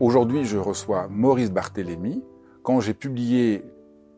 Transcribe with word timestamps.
Aujourd'hui, 0.00 0.46
je 0.46 0.56
reçois 0.56 1.08
Maurice 1.08 1.50
Barthélémy. 1.50 2.24
Quand 2.62 2.80
j'ai 2.80 2.94
publié 2.94 3.62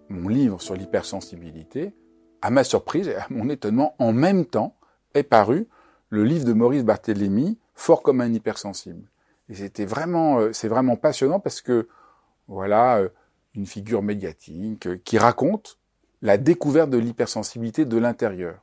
mon 0.08 0.28
livre 0.28 0.62
sur 0.62 0.76
l'hypersensibilité, 0.76 1.92
à 2.40 2.50
ma 2.50 2.62
surprise 2.62 3.08
et 3.08 3.16
à 3.16 3.26
mon 3.30 3.48
étonnement, 3.48 3.96
en 3.98 4.12
même 4.12 4.46
temps 4.46 4.76
est 5.14 5.24
paru 5.24 5.66
le 6.08 6.22
livre 6.22 6.44
de 6.44 6.52
Maurice 6.52 6.84
Barthélémy, 6.84 7.58
Fort 7.74 8.02
comme 8.02 8.20
un 8.20 8.32
hypersensible. 8.32 9.10
Et 9.48 9.56
c'était 9.56 9.84
vraiment, 9.84 10.38
euh, 10.38 10.52
c'est 10.52 10.68
vraiment 10.68 10.94
passionnant 10.94 11.40
parce 11.40 11.60
que, 11.60 11.88
voilà, 12.46 12.98
euh, 12.98 13.08
une 13.56 13.66
figure 13.66 14.02
médiatique 14.02 14.86
euh, 14.86 15.00
qui 15.04 15.18
raconte 15.18 15.80
la 16.20 16.38
découverte 16.38 16.90
de 16.90 16.98
l'hypersensibilité 16.98 17.86
de 17.86 17.98
l'intérieur. 17.98 18.62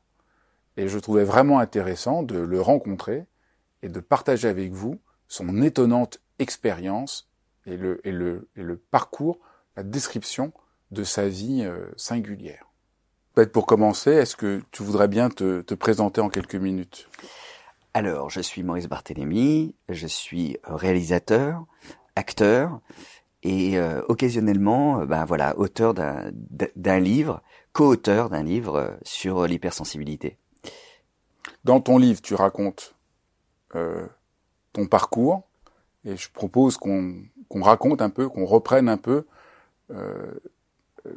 Et 0.78 0.88
je 0.88 0.98
trouvais 0.98 1.26
vraiment 1.26 1.60
intéressant 1.60 2.24
de 2.24 2.40
le 2.40 2.62
rencontrer 2.62 3.26
et 3.82 3.90
de 3.90 4.00
partager 4.00 4.48
avec 4.48 4.72
vous 4.72 5.02
son 5.28 5.62
étonnante 5.62 6.22
expérience 6.40 7.30
et 7.66 7.78
le, 7.78 8.06
et, 8.08 8.12
le, 8.12 8.50
et 8.56 8.64
le 8.64 8.78
parcours, 8.78 9.40
la 9.76 9.84
description 9.84 10.52
de 10.92 11.04
sa 11.04 11.28
vie 11.28 11.64
euh, 11.64 11.88
singulière. 11.96 12.66
Peut-être 13.34 13.52
pour 13.52 13.66
commencer, 13.66 14.12
est-ce 14.12 14.36
que 14.36 14.62
tu 14.72 14.84
voudrais 14.84 15.08
bien 15.08 15.30
te, 15.30 15.62
te 15.62 15.74
présenter 15.76 16.20
en 16.20 16.30
quelques 16.30 16.56
minutes? 16.56 17.08
Alors, 17.94 18.30
je 18.30 18.42
suis 18.42 18.64
Maurice 18.64 18.88
Barthélémy, 18.88 19.76
je 19.88 20.08
suis 20.08 20.58
réalisateur, 20.64 21.66
acteur 22.16 22.82
et 23.44 23.78
euh, 23.78 24.02
occasionnellement, 24.10 25.06
ben 25.06 25.26
voilà, 25.26 25.58
auteur 25.58 25.94
d'un 25.94 27.00
livre, 27.00 27.42
co-auteur 27.72 28.30
d'un 28.30 28.44
livre 28.44 28.98
sur 29.04 29.48
l'hypersensibilité. 29.48 30.38
Dans 31.64 31.82
ton 31.82 31.98
livre, 31.98 32.22
tu 32.22 32.36
racontes 32.36 32.96
euh, 33.76 34.06
ton 34.74 34.86
parcours, 34.86 35.44
et 36.06 36.18
je 36.18 36.30
propose 36.32 36.78
qu'on 36.78 37.24
raconte 37.62 38.02
un 38.02 38.10
peu, 38.10 38.30
qu'on 38.30 38.46
reprenne 38.46 38.90
un 38.90 38.98
peu 38.98 39.26
euh, 39.92 40.34
euh, 41.06 41.12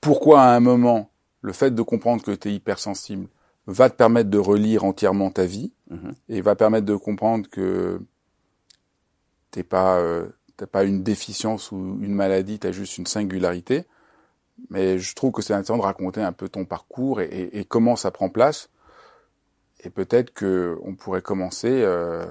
pourquoi 0.00 0.42
à 0.42 0.54
un 0.54 0.60
moment 0.60 1.10
le 1.42 1.52
fait 1.52 1.74
de 1.74 1.82
comprendre 1.82 2.22
que 2.22 2.30
tu 2.30 2.48
es 2.48 2.54
hypersensible 2.54 3.28
va 3.66 3.90
te 3.90 3.96
permettre 3.96 4.30
de 4.30 4.38
relire 4.38 4.84
entièrement 4.84 5.30
ta 5.30 5.44
vie 5.44 5.72
mm-hmm. 5.90 6.14
et 6.28 6.40
va 6.40 6.54
permettre 6.54 6.86
de 6.86 6.94
comprendre 6.94 7.48
que 7.48 8.00
t'es 9.50 9.64
pas 9.64 9.98
euh, 9.98 10.28
t'as 10.56 10.66
pas 10.66 10.84
une 10.84 11.02
déficience 11.02 11.72
ou 11.72 11.98
une 12.00 12.14
maladie, 12.14 12.58
tu 12.58 12.66
as 12.66 12.72
juste 12.72 12.98
une 12.98 13.06
singularité. 13.06 13.84
Mais 14.70 14.98
je 14.98 15.14
trouve 15.14 15.32
que 15.32 15.42
c'est 15.42 15.52
intéressant 15.52 15.76
de 15.76 15.82
raconter 15.82 16.22
un 16.22 16.32
peu 16.32 16.48
ton 16.48 16.64
parcours 16.64 17.20
et, 17.20 17.50
et, 17.52 17.64
comment 17.66 17.94
ça 17.94 18.10
prend 18.10 18.30
place. 18.30 18.70
Et 19.84 19.90
peut-être 19.90 20.32
que 20.32 20.78
on 20.82 20.94
pourrait 20.94 21.20
commencer 21.20 21.68
euh, 21.70 22.24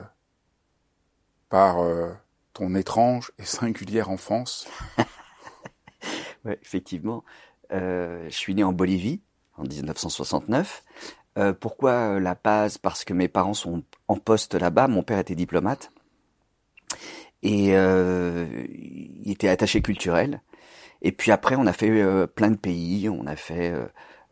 par 1.55 1.79
euh, 1.79 2.11
ton 2.51 2.75
étrange 2.75 3.31
et 3.39 3.45
singulière 3.45 4.09
enfance. 4.09 4.67
ouais, 6.43 6.59
effectivement. 6.61 7.23
Euh, 7.71 8.25
je 8.25 8.35
suis 8.35 8.53
né 8.53 8.61
en 8.65 8.73
Bolivie 8.73 9.21
en 9.55 9.63
1969. 9.63 10.83
Euh, 11.37 11.53
pourquoi 11.53 11.91
euh, 11.91 12.19
La 12.19 12.35
Paz? 12.35 12.77
Parce 12.77 13.05
que 13.05 13.13
mes 13.13 13.29
parents 13.29 13.53
sont 13.53 13.83
en 14.09 14.17
poste 14.17 14.55
là-bas. 14.55 14.89
Mon 14.89 15.01
père 15.01 15.17
était 15.17 15.33
diplomate 15.33 15.91
et 17.41 17.69
euh, 17.77 18.47
il 18.67 19.31
était 19.31 19.47
attaché 19.47 19.81
culturel. 19.81 20.41
Et 21.03 21.13
puis 21.13 21.31
après, 21.31 21.55
on 21.55 21.67
a 21.67 21.71
fait 21.71 22.27
plein 22.35 22.51
de 22.51 22.57
pays. 22.57 23.07
On 23.07 23.27
a 23.27 23.37
fait 23.37 23.73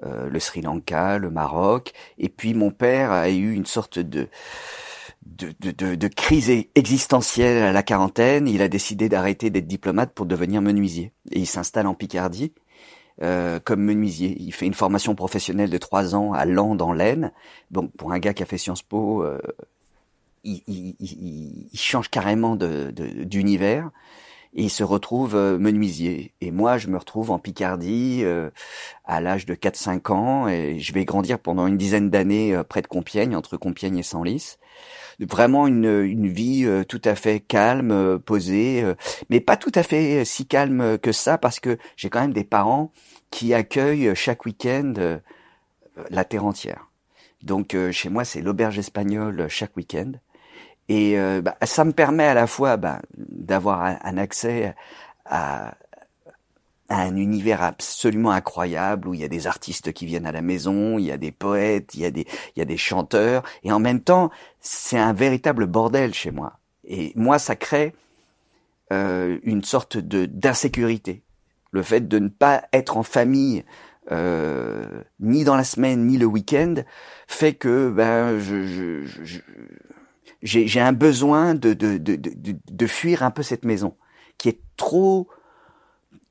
le 0.02 0.40
Sri 0.42 0.62
Lanka, 0.62 1.20
le 1.20 1.30
Maroc. 1.30 1.94
Et 2.18 2.28
puis 2.28 2.54
mon 2.54 2.72
père 2.72 3.14
a 3.14 3.30
eu 3.30 3.54
une 3.54 3.66
sorte 3.66 3.98
de 3.98 4.28
de, 5.26 5.54
de, 5.60 5.96
de, 5.96 6.08
crise 6.08 6.50
existentielle 6.76 7.64
à 7.64 7.72
la 7.72 7.84
quarantaine, 7.84 8.48
il 8.48 8.62
a 8.62 8.68
décidé 8.68 9.10
d'arrêter 9.10 9.50
d'être 9.50 9.68
diplomate 9.68 10.14
pour 10.14 10.26
devenir 10.26 10.62
menuisier. 10.62 11.12
Et 11.32 11.40
il 11.40 11.46
s'installe 11.46 11.88
en 11.88 11.94
Picardie 11.94 12.54
euh, 13.22 13.60
comme 13.60 13.82
menuisier. 13.82 14.36
Il 14.40 14.54
fait 14.54 14.66
une 14.66 14.74
formation 14.74 15.16
professionnelle 15.16 15.70
de 15.70 15.78
trois 15.78 16.16
ans 16.16 16.34
à 16.34 16.46
Land 16.46 16.80
en 16.80 16.94
laine. 16.94 17.32
Donc 17.72 17.92
pour 17.96 18.12
un 18.12 18.20
gars 18.20 18.34
qui 18.34 18.44
a 18.44 18.46
fait 18.46 18.58
Sciences 18.58 18.82
Po, 18.82 19.24
euh, 19.24 19.40
il, 20.44 20.62
il, 20.68 20.96
il, 21.00 21.70
il, 21.72 21.80
change 21.80 22.10
carrément 22.10 22.56
d'univers 22.56 23.90
et 24.56 24.64
il 24.64 24.70
se 24.70 24.84
retrouve 24.84 25.36
euh, 25.36 25.58
menuisier. 25.58 26.34
Et 26.42 26.52
moi, 26.52 26.78
je 26.78 26.90
me 26.90 26.98
retrouve 26.98 27.32
en 27.32 27.40
Picardie 27.40 28.22
euh, 28.24 28.50
à 29.06 29.22
l'âge 29.22 29.46
de 29.46 29.56
4-5 29.56 30.12
ans 30.12 30.48
et 30.48 30.80
je 30.80 30.94
vais 30.94 31.06
grandir 31.06 31.40
pendant 31.40 31.66
une 31.68 31.78
dizaine 31.78 32.10
d'années 32.10 32.60
près 32.68 32.82
de 32.82 32.88
Compiègne, 32.88 33.36
entre 33.36 33.58
Compiègne 33.58 33.98
et 33.98 34.04
Senlis 34.04 34.58
vraiment 35.20 35.68
une, 35.68 36.02
une 36.04 36.28
vie 36.28 36.66
euh, 36.66 36.84
tout 36.84 37.02
à 37.06 37.16
fait 37.16 37.40
calme, 37.40 37.92
euh, 37.92 38.18
posée, 38.18 38.84
euh, 38.84 38.96
mais 39.30 39.40
pas 39.40 39.58
tout 39.58 39.72
à 39.76 39.84
fait 39.84 40.26
si 40.26 40.46
calme 40.46 40.98
que 40.98 41.12
ça 41.12 41.38
parce 41.38 41.60
que 41.60 41.78
j'ai 41.96 42.10
quand 42.10 42.22
même 42.22 42.34
des 42.34 42.44
parents 42.44 42.92
qui 43.32 43.54
accueillent 43.54 44.16
chaque 44.16 44.46
week-end 44.46 45.20
la 46.10 46.24
terre 46.24 46.46
entière. 46.46 46.88
Donc 47.42 47.76
chez 47.92 48.10
moi 48.10 48.26
c'est 48.26 48.42
l'auberge 48.42 48.78
espagnole 48.78 49.48
chaque 49.50 49.76
week-end. 49.76 50.12
Et 50.88 51.18
bah, 51.42 51.56
ça 51.64 51.84
me 51.84 51.94
permet 51.94 52.26
à 52.26 52.34
la 52.36 52.46
fois 52.46 52.78
bah, 52.78 53.02
d'avoir 53.18 53.82
un, 53.84 54.18
accès 54.18 54.76
à, 55.26 55.74
un 56.90 57.16
univers 57.16 57.64
absolument 57.64 58.32
incroyable 58.32 59.08
où 59.08 59.14
il 59.14 59.22
y 59.22 59.24
a 59.24 59.30
des 59.30 59.48
artistes 59.48 59.94
qui 59.94 60.06
viennent 60.06 60.26
à 60.26 60.32
la 60.32 60.42
maison, 60.42 61.00
il 61.00 61.06
y 61.06 61.12
a 61.12 61.18
des 61.18 61.32
poètes, 61.32 61.96
il 61.96 62.02
y 62.02 62.06
a 62.06 62.12
des, 62.12 62.28
il 62.56 62.60
y 62.60 62.62
a 62.62 62.66
des 62.66 62.78
chanteurs, 62.78 63.44
et 63.64 63.72
en 63.72 63.80
même 63.80 64.02
temps, 64.02 64.30
c'est 64.60 64.98
un 64.98 65.14
véritable 65.14 65.66
bordel 65.66 66.14
chez 66.14 66.32
moi. 66.32 66.60
Et 66.84 67.14
moi, 67.16 67.40
ça 67.40 67.56
crée 67.56 67.94
euh, 68.92 69.40
une 69.44 69.64
sorte 69.64 69.98
de 69.98 70.26
d'insécurité. 70.26 71.24
Le 71.72 71.82
fait 71.82 72.08
de 72.08 72.20
ne 72.20 72.28
pas 72.28 72.66
être 72.74 72.98
en 72.98 73.04
famille 73.04 73.64
euh, 74.12 75.02
ni 75.20 75.46
dans 75.46 75.56
la 75.56 75.64
semaine 75.64 76.06
ni 76.06 76.18
le 76.18 76.26
week-end 76.26 76.76
fait 77.26 77.54
que 77.54 77.90
ben 77.90 78.38
je, 78.38 78.66
je, 78.66 79.40
j'ai 80.42 80.82
un 80.82 80.92
besoin 80.92 81.56
de, 81.56 81.74
de, 81.74 81.98
de, 81.98 82.18
de, 82.18 82.56
de 82.70 82.88
fuir 82.88 83.24
un 83.24 83.32
peu 83.32 83.44
cette 83.44 83.64
maison 83.64 83.96
qui 84.38 84.50
est 84.50 84.60
trop 84.76 85.30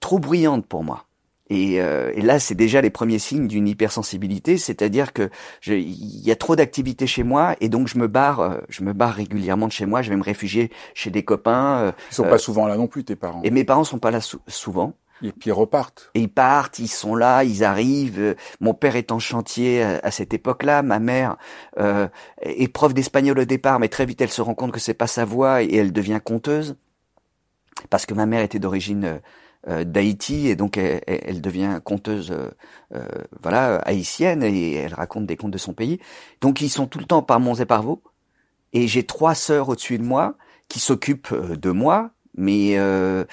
trop 0.03 0.19
bruyante 0.19 0.67
pour 0.67 0.85
moi. 0.85 1.07
Et, 1.49 1.83
euh, 1.83 2.13
et 2.15 2.23
là, 2.23 2.39
c'est 2.39 2.55
déjà 2.55 2.81
les 2.81 2.91
premiers 2.91 3.19
signes 3.19 3.47
d'une 3.47 3.69
hypersensibilité, 3.69 4.57
c'est-à-dire 4.57 5.13
que 5.13 5.29
il 5.67 6.27
y 6.27 6.31
a 6.31 6.37
trop 6.37 6.57
d'activités 6.57 7.07
chez 7.07 7.25
moi 7.25 7.57
et 7.61 7.69
donc 7.69 7.89
je 7.89 7.99
me 7.99 8.09
barre, 8.09 8.41
euh, 8.41 8.57
je 8.69 8.83
me 8.83 8.93
barre 8.93 9.15
régulièrement 9.15 9.67
de 9.67 9.73
chez 9.73 9.85
moi. 9.85 10.03
Je 10.03 10.11
vais 10.11 10.17
me 10.17 10.23
réfugier 10.23 10.71
chez 10.95 11.11
des 11.11 11.25
copains. 11.25 11.79
Euh, 11.79 11.93
ils 12.11 12.15
sont 12.15 12.25
pas 12.25 12.39
souvent 12.39 12.67
là 12.67 12.77
non 12.77 12.87
plus, 12.87 13.05
tes 13.05 13.17
parents. 13.17 13.43
Et 13.45 13.51
mes 13.51 13.65
parents 13.65 13.85
sont 13.85 13.99
pas 13.99 14.11
là 14.11 14.21
souvent. 14.47 14.95
Et 15.23 15.31
puis 15.31 15.51
ils 15.51 15.53
repartent. 15.53 16.11
Et 16.15 16.21
ils 16.21 16.33
partent, 16.33 16.79
ils 16.79 16.89
sont 16.89 17.15
là, 17.15 17.45
ils 17.45 17.63
arrivent. 17.63 18.35
Mon 18.61 18.75
père 18.75 18.97
est 18.97 19.13
en 19.13 19.19
chantier 19.19 19.83
à, 19.83 20.11
cette 20.11 20.35
époque-là. 20.35 20.83
Ma 20.83 20.99
mère 20.99 21.37
euh, 21.79 22.09
est 22.41 22.69
prof 22.69 22.93
d'espagnol 22.95 23.39
au 23.39 23.45
départ, 23.45 23.79
mais 23.79 23.89
très 23.89 24.07
vite 24.07 24.21
elle 24.21 24.31
se 24.31 24.43
rend 24.43 24.55
compte 24.55 24.73
que 24.73 24.81
c'est 24.81 24.95
pas 24.95 25.07
sa 25.07 25.25
voie 25.25 25.63
et 25.63 25.77
elle 25.77 25.93
devient 25.93 26.21
conteuse 26.25 26.77
parce 27.91 28.07
que 28.07 28.15
ma 28.15 28.27
mère 28.27 28.43
était 28.43 28.59
d'origine 28.59 29.05
euh, 29.05 29.19
d'Haïti 29.67 30.49
et 30.49 30.57
donc 30.57 30.77
elle, 30.77 31.41
devient 31.41 31.81
conteuse 31.85 32.33
euh, 32.33 32.51
euh, 32.95 33.07
voilà 33.43 33.77
haïtienne 33.79 34.43
et 34.43 34.75
elle 34.75 34.95
raconte 34.95 35.27
des 35.27 35.37
contes 35.37 35.53
de 35.53 35.59
son 35.59 35.73
pays. 35.73 36.01
Donc 36.41 36.61
ils 36.61 36.71
sont 36.71 36.87
tout 36.87 36.99
le 36.99 37.05
temps 37.05 37.23
par 37.23 37.39
Mons 37.39 37.61
et 37.61 37.67
par 37.67 37.83
Vaux 37.83 38.03
et 38.73 38.89
j'ai 38.89 39.05
trois 39.05 39.35
sœurs 39.35 39.69
au-dessus 39.69 39.99
de 39.99 40.05
moi 40.05 40.37
qui 40.69 40.81
s'occupent 40.81 41.35
de 41.35 41.71
moi 41.71 42.11
Mais 42.35 42.77
euh, 42.77 43.25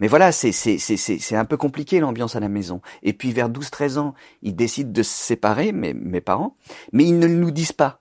mais 0.00 0.08
voilà, 0.08 0.32
c'est 0.32 0.52
c'est 0.52 0.78
c'est 0.78 0.96
c'est 0.96 1.36
un 1.36 1.44
peu 1.44 1.56
compliqué 1.56 2.00
l'ambiance 2.00 2.36
à 2.36 2.40
la 2.40 2.48
maison. 2.48 2.80
Et 3.02 3.12
puis 3.12 3.32
vers 3.32 3.48
12-13 3.48 3.98
ans, 3.98 4.14
ils 4.42 4.56
décident 4.56 4.92
de 4.92 5.02
se 5.02 5.14
séparer, 5.14 5.72
mes 5.72 5.94
mes 5.94 6.20
parents, 6.20 6.56
mais 6.92 7.04
ils 7.04 7.18
ne 7.18 7.28
nous 7.28 7.50
disent 7.50 7.72
pas. 7.72 8.00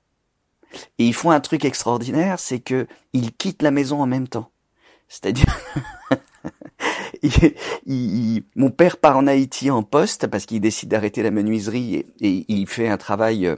Et 0.97 1.05
ils 1.05 1.13
font 1.13 1.31
un 1.31 1.39
truc 1.39 1.65
extraordinaire, 1.65 2.39
c'est 2.39 2.59
que 2.59 2.87
ils 3.13 3.31
quittent 3.31 3.61
la 3.61 3.71
maison 3.71 4.01
en 4.01 4.07
même 4.07 4.27
temps. 4.27 4.51
C'est-à-dire 5.07 5.45
mon 8.55 8.69
père 8.69 8.97
part 8.97 9.17
en 9.17 9.27
Haïti 9.27 9.69
en 9.71 9.83
poste 9.83 10.27
parce 10.27 10.45
qu'il 10.45 10.61
décide 10.61 10.89
d'arrêter 10.89 11.23
la 11.23 11.31
menuiserie 11.31 11.95
et, 11.95 12.07
et, 12.21 12.45
il 12.47 12.67
fait 12.67 12.87
un 12.87 12.97
travail 12.97 13.47
euh, 13.47 13.55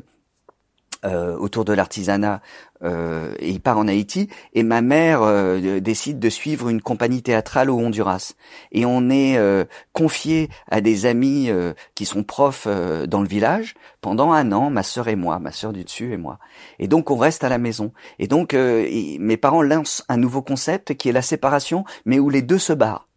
euh, 1.06 1.38
autour 1.38 1.64
de 1.64 1.72
l'artisanat 1.72 2.42
euh, 2.84 3.34
et 3.40 3.50
il 3.52 3.62
part 3.62 3.78
en 3.78 3.88
Haïti 3.88 4.28
et 4.54 4.64
ma 4.64 4.82
mère 4.82 5.22
euh, 5.22 5.80
décide 5.80 6.20
de 6.20 6.30
suivre 6.30 6.68
une 6.68 6.82
compagnie 6.82 7.22
théâtrale 7.22 7.70
au 7.70 7.78
Honduras. 7.78 8.34
Et 8.74 8.86
on 8.86 9.10
est 9.10 9.38
euh, 9.38 9.64
confié 9.94 10.50
à 10.70 10.82
des 10.82 11.06
amis 11.06 11.50
qui 11.96 12.06
sont 12.06 12.24
profs 12.24 12.68
dans 12.68 13.22
le 13.22 13.28
village 13.28 13.76
pendant 14.02 14.34
un 14.34 14.52
an 14.52 14.70
ma 14.70 14.84
sœur 14.84 15.08
et 15.08 15.16
moi 15.16 15.40
ma 15.40 15.54
sœur 15.54 15.74
du 15.74 15.84
dessus 15.84 16.12
et 16.12 16.18
moi. 16.18 16.40
Et 16.80 16.88
donc 16.88 17.12
on 17.12 17.18
reste 17.18 17.44
à 17.44 17.50
la 17.50 17.58
maison. 17.58 17.94
Et 18.20 18.28
donc 18.28 18.54
mes 18.54 19.38
parents 19.38 19.62
lancent 19.62 20.04
un 20.10 20.18
nouveau 20.18 20.42
concept 20.42 20.96
qui 20.96 21.10
est 21.10 21.14
la 21.14 21.22
séparation 21.22 21.86
mais 22.06 22.20
où 22.20 22.30
les 22.30 22.42
deux 22.42 22.60
se 22.60 22.74
barrent 22.74 23.09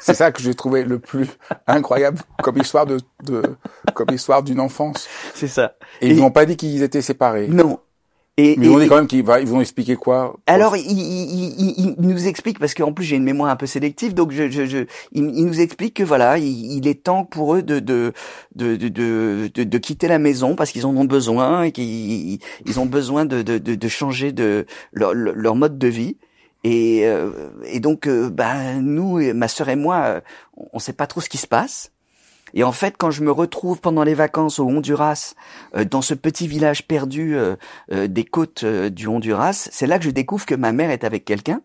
C'est 0.00 0.14
ça 0.14 0.30
que 0.30 0.40
j'ai 0.40 0.54
trouvé 0.54 0.84
le 0.84 0.98
plus 0.98 1.28
incroyable 1.66 2.18
comme 2.42 2.58
histoire 2.58 2.86
de, 2.86 2.98
de 3.24 3.42
comme 3.94 4.10
histoire 4.12 4.42
d'une 4.42 4.60
enfance. 4.60 5.08
C'est 5.34 5.48
ça. 5.48 5.74
Et, 6.00 6.10
ils 6.10 6.18
n'ont 6.18 6.30
pas 6.30 6.46
dit 6.46 6.56
qu'ils 6.56 6.82
étaient 6.82 7.02
séparés. 7.02 7.48
Non. 7.48 7.80
Et, 8.38 8.54
Mais 8.58 8.66
ils 8.66 8.70
ont 8.70 8.78
dit 8.78 8.86
quand 8.86 8.96
même 8.96 9.06
qu'ils 9.06 9.24
ils 9.40 9.48
vont 9.48 9.62
expliquer 9.62 9.96
quoi 9.96 10.36
Alors, 10.46 10.76
ils 10.76 10.84
il, 10.84 11.94
nous 11.98 12.28
expliquent 12.28 12.58
parce 12.58 12.74
qu'en 12.74 12.92
plus 12.92 13.04
j'ai 13.04 13.16
une 13.16 13.24
mémoire 13.24 13.50
un 13.50 13.56
peu 13.56 13.64
sélective, 13.64 14.12
donc 14.12 14.30
je, 14.30 14.50
je, 14.50 14.66
je 14.66 14.78
ils, 15.12 15.24
nous 15.24 15.60
expliquent 15.60 15.94
que 15.94 16.02
voilà, 16.02 16.36
il, 16.36 16.86
est 16.86 17.02
temps 17.02 17.24
pour 17.24 17.54
eux 17.54 17.62
de 17.62 17.78
de 17.78 18.12
de 18.54 18.76
de, 18.76 19.48
de, 19.48 19.64
de 19.64 19.78
quitter 19.78 20.06
la 20.06 20.18
maison 20.18 20.54
parce 20.54 20.70
qu'ils 20.70 20.84
en 20.84 20.94
ont 20.94 21.06
besoin 21.06 21.62
et 21.62 21.72
qu'ils 21.72 22.38
ils 22.66 22.78
ont 22.78 22.84
besoin 22.84 23.24
de, 23.24 23.40
de, 23.40 23.56
de, 23.56 23.88
changer 23.88 24.32
de 24.32 24.66
leur, 24.92 25.14
leur 25.14 25.56
mode 25.56 25.78
de 25.78 25.88
vie. 25.88 26.18
Et, 26.66 27.02
euh, 27.04 27.30
et 27.64 27.78
donc, 27.78 28.08
euh, 28.08 28.28
bah, 28.28 28.74
nous, 28.74 29.20
ma 29.34 29.46
sœur 29.46 29.68
et 29.68 29.76
moi, 29.76 30.02
euh, 30.06 30.20
on 30.56 30.78
ne 30.78 30.80
sait 30.80 30.92
pas 30.92 31.06
trop 31.06 31.20
ce 31.20 31.28
qui 31.28 31.38
se 31.38 31.46
passe. 31.46 31.92
Et 32.54 32.64
en 32.64 32.72
fait, 32.72 32.96
quand 32.98 33.12
je 33.12 33.22
me 33.22 33.30
retrouve 33.30 33.80
pendant 33.80 34.02
les 34.02 34.14
vacances 34.14 34.58
au 34.58 34.66
Honduras, 34.66 35.34
dans 35.90 36.00
ce 36.00 36.14
petit 36.14 36.46
village 36.46 36.86
perdu 36.86 37.36
des 37.90 38.24
côtes 38.24 38.64
du 38.64 39.08
Honduras, 39.08 39.68
c'est 39.70 39.86
là 39.86 39.98
que 39.98 40.04
je 40.04 40.10
découvre 40.10 40.46
que 40.46 40.54
ma 40.54 40.72
mère 40.72 40.90
est 40.90 41.02
avec 41.04 41.24
quelqu'un. 41.24 41.60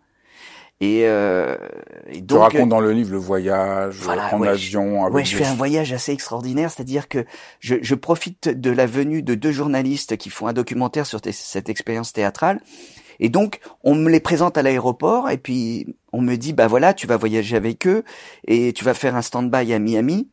Et, 0.81 1.01
et, 1.01 2.21
donc, 2.21 2.27
tu 2.27 2.36
racontes 2.36 2.69
dans 2.69 2.81
le 2.81 2.92
livre 2.92 3.12
le 3.12 3.19
voyage 3.19 4.00
en 4.07 4.42
avion. 4.42 5.06
Avec 5.06 5.27
je 5.27 5.38
fais 5.38 5.45
un 5.45 5.53
voyage 5.53 5.94
assez 5.94 6.12
extraordinaire, 6.12 6.71
c'est-à-dire 6.71 7.07
que 7.07 7.25
je, 7.59 7.75
je, 7.81 7.95
profite 7.95 8.50
de 8.50 8.71
la 8.71 8.88
venue 8.88 9.21
de 9.21 9.36
deux 9.36 9.51
journalistes 9.51 10.18
qui 10.18 10.31
font 10.31 10.48
un 10.48 10.53
documentaire 10.53 11.06
sur 11.06 11.21
cette 11.24 11.69
expérience 11.69 12.12
théâtrale 12.12 12.59
et 13.22 13.30
donc, 13.30 13.60
on 13.84 13.96
me 13.96 14.10
les 14.10 14.20
présente 14.20 14.58
à 14.58 14.64
l'aéroport 14.64 15.30
et 15.30 15.38
puis 15.38 15.96
on 16.12 16.22
me 16.22 16.36
dit, 16.36 16.54
bah 16.54 16.68
voilà, 16.68 16.94
tu 16.94 17.08
vas 17.08 17.16
voyager 17.16 17.56
avec 17.56 17.88
eux 17.88 18.04
et 18.48 18.74
tu 18.74 18.84
vas 18.84 18.96
faire 18.96 19.16
un 19.16 19.22
stand-by 19.22 19.74
à 19.74 19.80
Miami. 19.80 20.28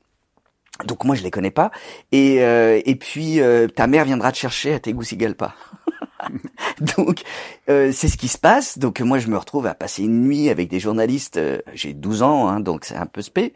Donc 0.87 1.05
moi 1.05 1.17
je 1.17 1.25
les 1.25 1.33
connais 1.33 1.51
pas 1.51 1.73
et 2.13 2.41
euh, 2.45 2.81
et 2.85 2.95
puis 2.95 3.41
euh, 3.41 3.67
ta 3.67 3.89
mère 3.89 4.05
viendra 4.05 4.31
te 4.31 4.39
chercher 4.39 4.75
à 4.75 4.79
Tegucigalpa. 4.79 5.55
donc 6.97 7.23
euh, 7.69 7.91
c'est 7.93 8.09
ce 8.09 8.17
qui 8.17 8.29
se 8.29 8.39
passe. 8.39 8.79
Donc 8.79 9.01
moi 9.01 9.19
je 9.19 9.29
me 9.29 9.37
retrouve 9.37 9.67
à 9.67 9.75
passer 9.75 10.03
une 10.03 10.23
nuit 10.23 10.49
avec 10.49 10.69
des 10.69 10.81
journalistes. 10.81 11.37
Euh, 11.37 11.59
j'ai 11.75 11.93
12 11.95 12.23
ans, 12.23 12.49
hein, 12.49 12.61
donc 12.61 12.85
c'est 12.85 12.97
un 12.97 13.07
peu 13.07 13.23
spé. 13.23 13.55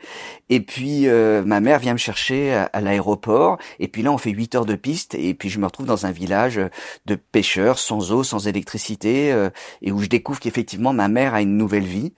Et 0.48 0.60
puis 0.60 1.08
euh, 1.08 1.42
ma 1.44 1.60
mère 1.60 1.78
vient 1.78 1.92
me 1.92 1.98
chercher 1.98 2.54
à, 2.54 2.80
l'aéroport. 2.80 3.58
Et 3.78 3.88
puis 3.88 4.02
là 4.02 4.12
on 4.12 4.18
fait 4.18 4.30
8 4.30 4.54
heures 4.54 4.66
de 4.66 4.74
piste. 4.74 5.14
Et 5.14 5.34
puis 5.34 5.48
je 5.48 5.58
me 5.58 5.66
retrouve 5.66 5.86
dans 5.86 6.06
un 6.06 6.12
village 6.12 6.60
de 7.06 7.14
pêcheurs, 7.14 7.78
sans 7.78 8.12
eau, 8.12 8.22
sans 8.22 8.46
électricité, 8.46 9.34
et 9.82 9.92
où 9.92 10.00
je 10.00 10.08
découvre 10.08 10.40
qu'effectivement 10.40 10.92
ma 10.92 11.08
mère 11.08 11.34
a 11.34 11.42
une 11.42 11.56
nouvelle 11.56 11.84
vie. 11.84 12.12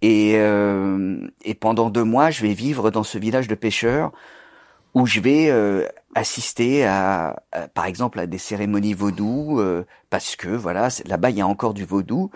Et, 0.00 0.32
et 0.32 1.54
pendant 1.54 1.90
deux 1.90 2.04
mois 2.04 2.30
je 2.30 2.42
vais 2.42 2.54
vivre 2.54 2.90
dans 2.90 3.04
ce 3.04 3.18
village 3.18 3.48
de 3.48 3.54
pêcheurs 3.54 4.12
où 4.94 5.06
je 5.06 5.20
vais 5.20 5.48
euh, 5.48 5.86
assister 6.14 6.84
à, 6.84 7.42
par 7.74 7.86
exemple, 7.86 8.20
à 8.20 8.26
des 8.26 8.38
cérémonies 8.38 8.94
vaudou, 8.94 9.58
euh, 9.60 9.84
parce 10.10 10.36
que 10.36 10.48
voilà, 10.48 10.88
là-bas 11.06 11.30
il 11.30 11.36
y 11.36 11.40
a 11.40 11.46
encore 11.46 11.74
du 11.74 11.84
vaudou, 11.84 12.30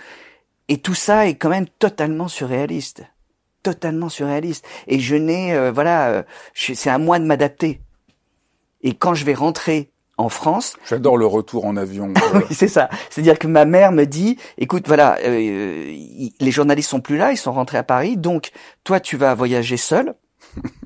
et 0.68 0.78
tout 0.78 0.94
ça 0.94 1.26
est 1.26 1.34
quand 1.34 1.50
même 1.50 1.66
totalement 1.78 2.28
surréaliste, 2.28 3.04
totalement 3.62 4.08
surréaliste. 4.08 4.66
Et 4.86 4.98
je 4.98 5.16
n'ai, 5.16 5.52
euh, 5.54 5.70
voilà, 5.70 6.24
c'est 6.54 6.90
à 6.90 6.98
moi 6.98 7.18
de 7.18 7.24
m'adapter. 7.24 7.80
Et 8.82 8.94
quand 8.94 9.14
je 9.14 9.24
vais 9.24 9.34
rentrer 9.34 9.90
en 10.18 10.30
France. 10.30 10.78
J'adore 10.88 11.18
le 11.18 11.26
retour 11.26 11.66
en 11.66 11.76
avion. 11.76 12.14
oui, 12.34 12.44
c'est 12.50 12.68
ça. 12.68 12.88
C'est-à-dire 13.10 13.38
que 13.38 13.46
ma 13.46 13.66
mère 13.66 13.92
me 13.92 14.04
dit, 14.04 14.38
écoute, 14.56 14.86
voilà, 14.86 15.18
les 15.20 16.50
journalistes 16.50 16.88
sont 16.88 17.02
plus 17.02 17.18
là, 17.18 17.32
ils 17.32 17.36
sont 17.36 17.52
rentrés 17.52 17.76
à 17.76 17.82
Paris, 17.82 18.16
donc 18.16 18.50
toi 18.82 18.98
tu 18.98 19.18
vas 19.18 19.34
voyager 19.34 19.76
seul. 19.76 20.14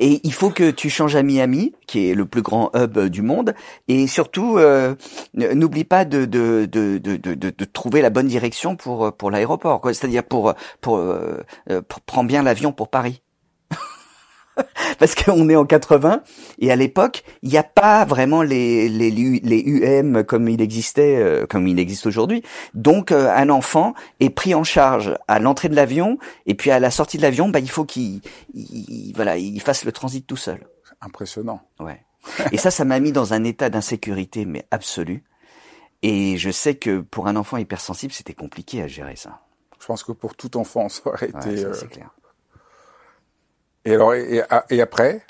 Et 0.00 0.20
il 0.24 0.32
faut 0.32 0.50
que 0.50 0.70
tu 0.70 0.90
changes 0.90 1.16
à 1.16 1.22
Miami, 1.22 1.74
qui 1.86 2.10
est 2.10 2.14
le 2.14 2.26
plus 2.26 2.42
grand 2.42 2.70
hub 2.74 2.98
du 2.98 3.22
monde, 3.22 3.54
et 3.88 4.06
surtout 4.06 4.58
euh, 4.58 4.94
n'oublie 5.34 5.84
pas 5.84 6.04
de 6.04 6.24
de, 6.24 6.66
de, 6.70 6.98
de, 6.98 7.16
de, 7.16 7.64
trouver 7.64 8.02
la 8.02 8.10
bonne 8.10 8.28
direction 8.28 8.76
pour 8.76 9.12
pour 9.16 9.30
l'aéroport, 9.30 9.80
C'est-à-dire 9.84 10.24
pour 10.24 10.54
pour, 10.80 10.98
euh, 10.98 11.42
pour 11.88 12.00
prendre 12.02 12.28
bien 12.28 12.42
l'avion 12.42 12.72
pour 12.72 12.88
Paris. 12.88 13.23
parce 14.98 15.14
qu'on 15.14 15.48
est 15.48 15.56
en 15.56 15.64
80 15.64 16.22
et 16.58 16.70
à 16.70 16.76
l'époque 16.76 17.24
il 17.42 17.50
n'y 17.50 17.58
a 17.58 17.62
pas 17.62 18.04
vraiment 18.04 18.42
les 18.42 18.88
les 18.88 19.10
les 19.10 19.62
UM 19.66 20.24
comme 20.24 20.48
il 20.48 20.60
existait 20.60 21.16
euh, 21.16 21.46
comme 21.46 21.66
il 21.66 21.78
existe 21.78 22.06
aujourd'hui. 22.06 22.42
Donc 22.74 23.12
euh, 23.12 23.32
un 23.34 23.50
enfant 23.50 23.94
est 24.20 24.30
pris 24.30 24.54
en 24.54 24.64
charge 24.64 25.16
à 25.28 25.38
l'entrée 25.38 25.68
de 25.68 25.76
l'avion 25.76 26.18
et 26.46 26.54
puis 26.54 26.70
à 26.70 26.78
la 26.78 26.90
sortie 26.90 27.16
de 27.16 27.22
l'avion 27.22 27.48
bah 27.48 27.60
il 27.60 27.70
faut 27.70 27.84
qu'il 27.84 28.20
voilà 29.14 29.36
il 29.36 29.60
fasse 29.60 29.84
le 29.84 29.92
transit 29.92 30.26
tout 30.26 30.36
seul. 30.36 30.66
Impressionnant. 31.00 31.60
Ouais. 31.80 32.00
Et 32.52 32.56
ça 32.56 32.70
ça 32.70 32.84
m'a 32.84 33.00
mis 33.00 33.12
dans 33.12 33.34
un 33.34 33.44
état 33.44 33.70
d'insécurité 33.70 34.44
mais 34.44 34.66
absolu. 34.70 35.24
Et 36.02 36.36
je 36.36 36.50
sais 36.50 36.74
que 36.74 37.00
pour 37.00 37.28
un 37.28 37.36
enfant 37.36 37.56
hypersensible 37.56 38.12
c'était 38.12 38.34
compliqué 38.34 38.82
à 38.82 38.86
gérer 38.86 39.16
ça. 39.16 39.40
Je 39.80 39.86
pense 39.86 40.02
que 40.04 40.12
pour 40.12 40.34
tout 40.36 40.56
enfant 40.56 40.88
ça 40.88 41.02
aurait 41.06 41.28
été 41.28 41.64
euh, 41.64 41.74
c'est 41.74 41.88
clair 41.88 42.10
et 43.84 43.94
alors, 43.94 44.14
et, 44.14 44.42
et 44.70 44.80
après? 44.80 45.22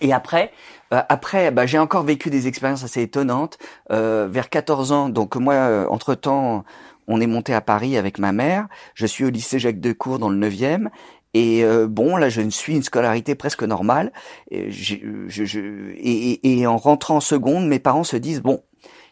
Et 0.00 0.12
après, 0.12 0.52
euh, 0.92 1.02
après, 1.08 1.50
bah, 1.50 1.66
j'ai 1.66 1.78
encore 1.78 2.04
vécu 2.04 2.30
des 2.30 2.46
expériences 2.48 2.84
assez 2.84 3.02
étonnantes. 3.02 3.58
Euh, 3.90 4.28
vers 4.30 4.50
14 4.50 4.92
ans, 4.92 5.08
donc 5.08 5.36
moi, 5.36 5.54
euh, 5.54 5.86
entre 5.88 6.14
temps, 6.14 6.64
on 7.08 7.20
est 7.20 7.26
monté 7.26 7.54
à 7.54 7.60
Paris 7.60 7.96
avec 7.96 8.18
ma 8.18 8.32
mère. 8.32 8.66
Je 8.94 9.06
suis 9.06 9.24
au 9.24 9.30
lycée 9.30 9.58
Jacques 9.58 9.80
Decour 9.80 10.18
dans 10.18 10.28
le 10.28 10.36
9e. 10.38 10.88
Et 11.34 11.64
euh, 11.64 11.86
bon, 11.86 12.16
là, 12.16 12.28
je 12.28 12.42
suis 12.50 12.74
une 12.74 12.82
scolarité 12.82 13.34
presque 13.34 13.62
normale. 13.62 14.12
Et, 14.50 14.70
je, 14.70 14.96
je, 15.28 15.60
et, 15.96 16.60
et, 16.60 16.66
en 16.66 16.76
rentrant 16.76 17.16
en 17.16 17.20
seconde, 17.20 17.66
mes 17.66 17.78
parents 17.78 18.04
se 18.04 18.16
disent 18.16 18.40
bon, 18.40 18.62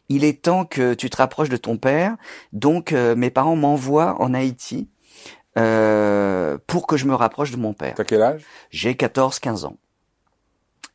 il 0.09 0.25
est 0.25 0.43
temps 0.43 0.65
que 0.65 0.95
tu 0.95 1.11
te 1.11 1.17
rapproches 1.17 1.51
de 1.51 1.57
ton 1.57 1.77
père. 1.77 2.17
Donc, 2.53 2.93
mes 2.93 3.31
parents 3.31 3.57
m'envoient 3.57 4.21
en 4.21 4.33
Haïti 4.35 4.89
euh, 5.59 6.59
pour 6.67 6.87
que 6.87 6.97
je 6.97 7.07
me 7.07 7.15
rapproche 7.15 7.51
de 7.51 7.57
mon 7.57 7.73
père. 7.73 7.95
T'as 7.97 8.05
quel 8.05 8.23
âge? 8.23 8.43
J'ai 8.71 8.95
14-15 8.95 9.67
ans. 9.67 9.77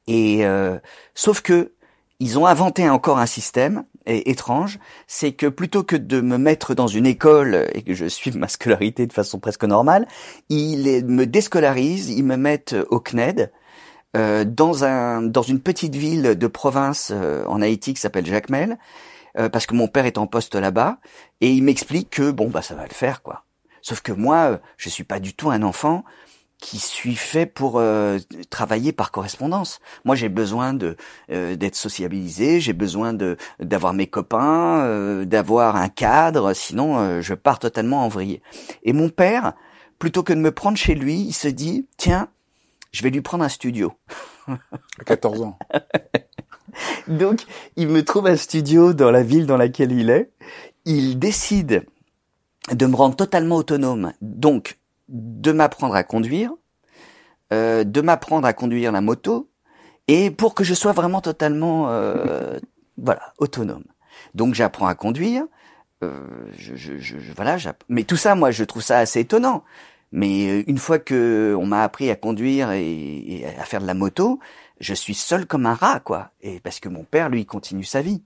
Et 0.08 0.46
euh, 0.46 0.78
sauf 1.14 1.42
que 1.42 1.74
ils 2.22 2.38
ont 2.38 2.46
inventé 2.46 2.90
encore 2.90 3.18
un 3.20 3.26
système 3.26 3.86
étrange, 4.06 4.78
c'est 5.08 5.32
que 5.32 5.46
plutôt 5.46 5.84
que 5.84 5.96
de 5.96 6.20
me 6.20 6.38
mettre 6.38 6.74
dans 6.74 6.88
une 6.88 7.06
école 7.06 7.68
et 7.74 7.82
que 7.82 7.94
je 7.94 8.08
suive 8.08 8.36
ma 8.36 8.50
scolarité 8.50 9.08
de 9.08 9.14
façon 9.14 9.40
presque 9.40 9.64
normale, 9.64 10.06
ils 10.50 11.06
me 11.06 11.26
déscolarisent, 11.26 12.10
ils 12.10 12.26
me 12.26 12.36
mettent 12.36 12.76
au 12.90 13.00
CNED, 13.00 13.52
euh, 14.18 14.44
dans 14.44 14.84
un 14.84 15.22
dans 15.22 15.44
une 15.44 15.60
petite 15.60 15.96
ville 15.96 16.36
de 16.36 16.48
province 16.48 17.12
euh, 17.14 17.46
en 17.46 17.62
Haïti 17.62 17.94
qui 17.94 18.02
s'appelle 18.02 18.26
Jacmel, 18.26 18.80
euh, 19.38 19.50
parce 19.50 19.68
que 19.68 19.76
mon 19.76 19.88
père 19.88 20.08
est 20.08 20.18
en 20.18 20.26
poste 20.26 20.56
là-bas, 20.56 20.98
et 21.42 21.52
il 21.52 21.64
m'explique 21.64 22.10
que 22.10 22.32
bon 22.32 22.50
bah 22.50 22.64
ça 22.64 22.74
va 22.74 22.88
le 22.88 22.94
faire 22.94 23.22
quoi. 23.22 23.46
Sauf 23.82 24.02
que 24.02 24.12
moi, 24.12 24.38
euh, 24.38 24.58
je 24.78 24.90
suis 24.90 25.04
pas 25.04 25.20
du 25.20 25.34
tout 25.34 25.50
un 25.50 25.64
enfant 25.64 26.04
qui 26.58 26.78
suis 26.78 27.16
fait 27.16 27.46
pour 27.46 27.80
euh, 27.80 28.20
travailler 28.50 28.92
par 28.92 29.12
correspondance. 29.12 29.80
Moi, 30.04 30.16
j'ai 30.16 30.28
besoin 30.28 30.74
de 30.74 30.98
euh, 31.32 31.56
d'être 31.56 31.76
sociabilisé, 31.76 32.60
j'ai 32.60 32.74
besoin 32.74 33.14
de 33.14 33.38
d'avoir 33.60 33.94
mes 33.94 34.08
copains, 34.08 35.24
d'avoir 35.26 35.78
un 35.78 35.88
cadre, 35.88 36.54
sinon 36.54 37.22
je 37.22 37.34
pars 37.34 37.60
totalement 37.60 38.04
en 38.04 38.10
vrille. 38.10 38.42
Et 38.84 38.92
mon 38.92 39.10
père, 39.10 39.54
plutôt 40.00 40.24
que 40.24 40.34
de 40.34 40.40
me 40.40 40.52
prendre 40.52 40.78
chez 40.78 40.96
lui, 40.96 41.22
il 41.22 41.34
se 41.34 41.48
dit 41.48 41.88
tiens, 41.96 42.28
je 42.92 43.04
vais 43.04 43.10
lui 43.10 43.22
prendre 43.22 43.44
un 43.44 43.50
studio. 43.50 43.94
À 44.48 45.04
14 45.06 45.42
ans. 45.42 45.60
Donc, 47.08 47.46
il 47.76 47.88
me 47.88 48.04
trouve 48.04 48.28
un 48.28 48.36
studio 48.36 48.94
dans 48.94 49.12
la 49.12 49.24
ville 49.24 49.46
dans 49.46 49.58
laquelle 49.58 49.92
il 49.92 50.10
est. 50.10 50.32
Il 50.86 51.20
décide 51.20 51.86
de 52.74 52.86
me 52.86 52.96
rendre 52.96 53.16
totalement 53.16 53.56
autonome. 53.56 54.14
Donc, 54.22 54.80
de 55.08 55.52
m'apprendre 55.52 55.96
à 55.96 56.04
conduire, 56.04 56.52
euh, 57.54 57.84
de 57.84 58.02
m'apprendre 58.02 58.48
à 58.48 58.54
conduire 58.54 58.92
la 58.92 59.02
moto, 59.02 59.50
et 60.08 60.32
pour 60.32 60.56
que 60.56 60.64
je 60.64 60.74
sois 60.74 60.92
vraiment 60.92 61.22
totalement, 61.22 61.90
euh, 61.90 62.58
voilà, 62.98 63.34
autonome. 63.38 63.86
Donc, 64.34 64.56
j'apprends 64.56 64.88
à 64.88 64.96
conduire. 64.96 65.46
Euh, 66.04 66.26
je, 66.58 66.76
je, 66.76 66.98
je, 66.98 67.18
voilà, 67.36 67.58
mais 67.90 68.04
tout 68.04 68.16
ça, 68.16 68.36
moi, 68.36 68.52
je 68.52 68.64
trouve 68.64 68.82
ça 68.82 69.00
assez 69.00 69.20
étonnant. 69.20 69.64
Mais 70.12 70.50
euh, 70.50 70.64
une 70.68 70.78
fois 70.78 70.98
que 70.98 71.56
on 71.60 71.66
m'a 71.66 71.84
appris 71.84 72.10
à 72.10 72.16
conduire 72.16 72.72
et, 72.72 72.82
et, 72.84 73.46
à 73.46 73.66
faire 73.66 73.82
de 73.82 73.88
la 73.88 73.94
moto, 73.94 74.40
je 74.80 74.94
suis 74.94 75.14
seul 75.14 75.46
comme 75.46 75.66
un 75.66 75.76
rat, 75.76 76.00
quoi. 76.00 76.32
Et 76.42 76.60
parce 76.60 76.80
que 76.80 76.90
mon 76.90 77.04
père, 77.04 77.30
lui, 77.30 77.46
continue 77.46 77.84
sa 77.84 78.02
vie. 78.02 78.24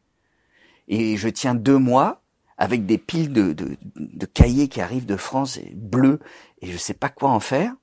Et 0.88 1.18
je 1.18 1.30
tiens 1.30 1.56
deux 1.56 1.78
mois 1.78 2.23
avec 2.64 2.86
des 2.86 2.98
piles 2.98 3.34
de, 3.34 3.52
de, 3.52 3.76
de 3.98 4.26
cahiers 4.26 4.70
qui 4.70 4.80
arrivent 4.80 5.06
de 5.06 5.18
France 5.18 5.60
bleus 5.74 6.20
et 6.62 6.68
je 6.68 6.78
sais 6.78 6.94
pas 6.94 7.10
quoi 7.10 7.30
en 7.30 7.42
faire. 7.42 7.74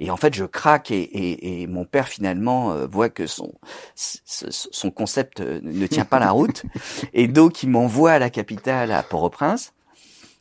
Et 0.00 0.10
en 0.10 0.16
fait, 0.16 0.34
je 0.34 0.44
craque 0.44 0.90
et, 0.90 1.02
et, 1.02 1.62
et 1.62 1.66
mon 1.68 1.84
père 1.84 2.08
finalement 2.08 2.72
euh, 2.72 2.88
voit 2.88 3.10
que 3.10 3.28
son 3.28 3.54
son 3.94 4.90
concept 4.90 5.38
euh, 5.38 5.60
ne 5.62 5.86
tient 5.86 6.04
pas 6.04 6.18
la 6.18 6.32
route 6.32 6.64
et 7.12 7.28
donc 7.28 7.62
il 7.62 7.70
m'envoie 7.70 8.10
à 8.10 8.18
la 8.18 8.28
capitale, 8.28 8.90
à 8.90 9.04
Port-au-Prince, 9.04 9.72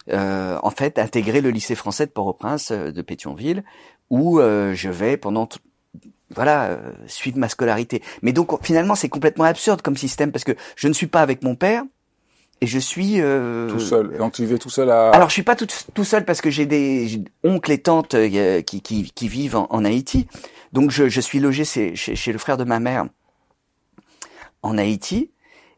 euh, 0.10 0.58
en 0.64 0.72
fait 0.72 0.98
intégrer 0.98 1.42
le 1.42 1.52
lycée 1.52 1.76
français 1.76 2.08
de 2.08 2.12
Port-au-Prince 2.12 2.72
de 2.72 3.02
Pétionville 3.04 3.64
où 4.10 4.40
je 4.40 4.90
vais 4.90 5.18
pendant 5.18 5.48
voilà 6.32 6.80
suivre 7.06 7.38
ma 7.38 7.48
scolarité. 7.48 8.02
Mais 8.24 8.34
donc 8.34 8.64
finalement, 8.64 8.96
c'est 8.96 9.10
complètement 9.10 9.46
absurde 9.46 9.84
comme 9.84 9.98
système 9.98 10.32
parce 10.32 10.44
que 10.44 10.54
je 10.76 10.88
ne 10.88 10.94
suis 10.94 11.08
pas 11.08 11.22
avec 11.22 11.44
mon 11.44 11.56
père, 11.56 11.84
et 12.64 12.66
je 12.66 12.80
suis 12.80 13.20
euh... 13.20 13.70
tout 13.70 13.82
seul. 13.82 14.18
Donc 14.18 14.32
tu 14.32 14.46
vivais 14.46 14.58
tout 14.58 14.70
seul 14.70 14.90
à. 14.90 15.10
Alors 15.10 15.28
je 15.28 15.34
suis 15.34 15.44
pas 15.44 15.58
tout, 15.58 15.68
tout 15.94 16.06
seul 16.06 16.24
parce 16.24 16.40
que 16.40 16.50
j'ai 16.50 16.66
des 16.66 17.22
oncles 17.44 17.74
et 17.74 17.78
tantes 17.80 18.14
euh, 18.14 18.62
qui, 18.62 18.82
qui, 18.82 19.12
qui, 19.12 19.28
vivent 19.28 19.58
en, 19.58 19.84
Haïti. 19.84 20.28
Donc 20.72 20.90
je, 20.90 21.10
je 21.10 21.20
suis 21.20 21.42
logé 21.42 21.66
chez, 21.66 21.94
chez, 21.98 22.32
le 22.32 22.38
frère 22.38 22.56
de 22.56 22.64
ma 22.64 22.80
mère 22.80 23.08
en 24.62 24.78
Haïti. 24.78 25.32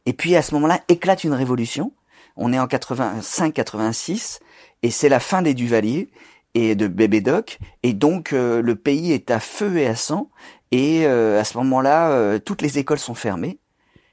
Et 0.06 0.14
puis 0.14 0.36
à 0.36 0.44
ce 0.44 0.54
moment-là 0.54 0.80
éclate 0.88 1.24
une 1.24 1.34
révolution. 1.34 1.92
On 2.36 2.54
est 2.54 2.60
en 2.60 2.68
85-86 2.68 4.38
et 4.84 4.92
c'est 4.92 5.10
la 5.10 5.20
fin 5.20 5.42
des 5.42 5.56
Duvaliers 5.56 6.12
et 6.54 6.76
de 6.76 6.88
Bébé 6.88 7.20
Doc. 7.20 7.58
Et 7.82 7.94
donc 7.94 8.32
euh, 8.32 8.62
le 8.62 8.76
pays 8.76 9.12
est 9.12 9.32
à 9.32 9.40
feu 9.40 9.78
et 9.78 9.88
à 9.88 9.96
sang. 9.96 10.30
Et 10.72 11.08
euh, 11.08 11.40
à 11.40 11.46
ce 11.46 11.58
moment-là, 11.58 12.38
toutes 12.38 12.62
les 12.62 12.78
écoles 12.78 13.00
sont 13.00 13.16
fermées. 13.16 13.58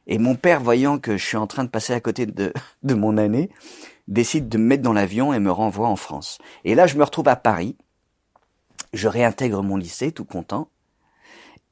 Et 0.06 0.18
mon 0.18 0.34
père, 0.34 0.60
voyant 0.60 0.98
que 0.98 1.16
je 1.16 1.24
suis 1.24 1.36
en 1.36 1.46
train 1.46 1.64
de 1.64 1.68
passer 1.68 1.92
à 1.92 2.00
côté 2.00 2.26
de, 2.26 2.52
de 2.82 2.94
mon 2.94 3.16
année, 3.16 3.50
décide 4.08 4.48
de 4.48 4.58
me 4.58 4.64
mettre 4.64 4.82
dans 4.82 4.92
l'avion 4.92 5.32
et 5.32 5.38
me 5.38 5.50
renvoie 5.50 5.88
en 5.88 5.96
France. 5.96 6.38
Et 6.64 6.74
là, 6.74 6.86
je 6.86 6.96
me 6.96 7.04
retrouve 7.04 7.28
à 7.28 7.36
Paris. 7.36 7.76
Je 8.92 9.08
réintègre 9.08 9.62
mon 9.62 9.76
lycée, 9.76 10.12
tout 10.12 10.24
content. 10.24 10.68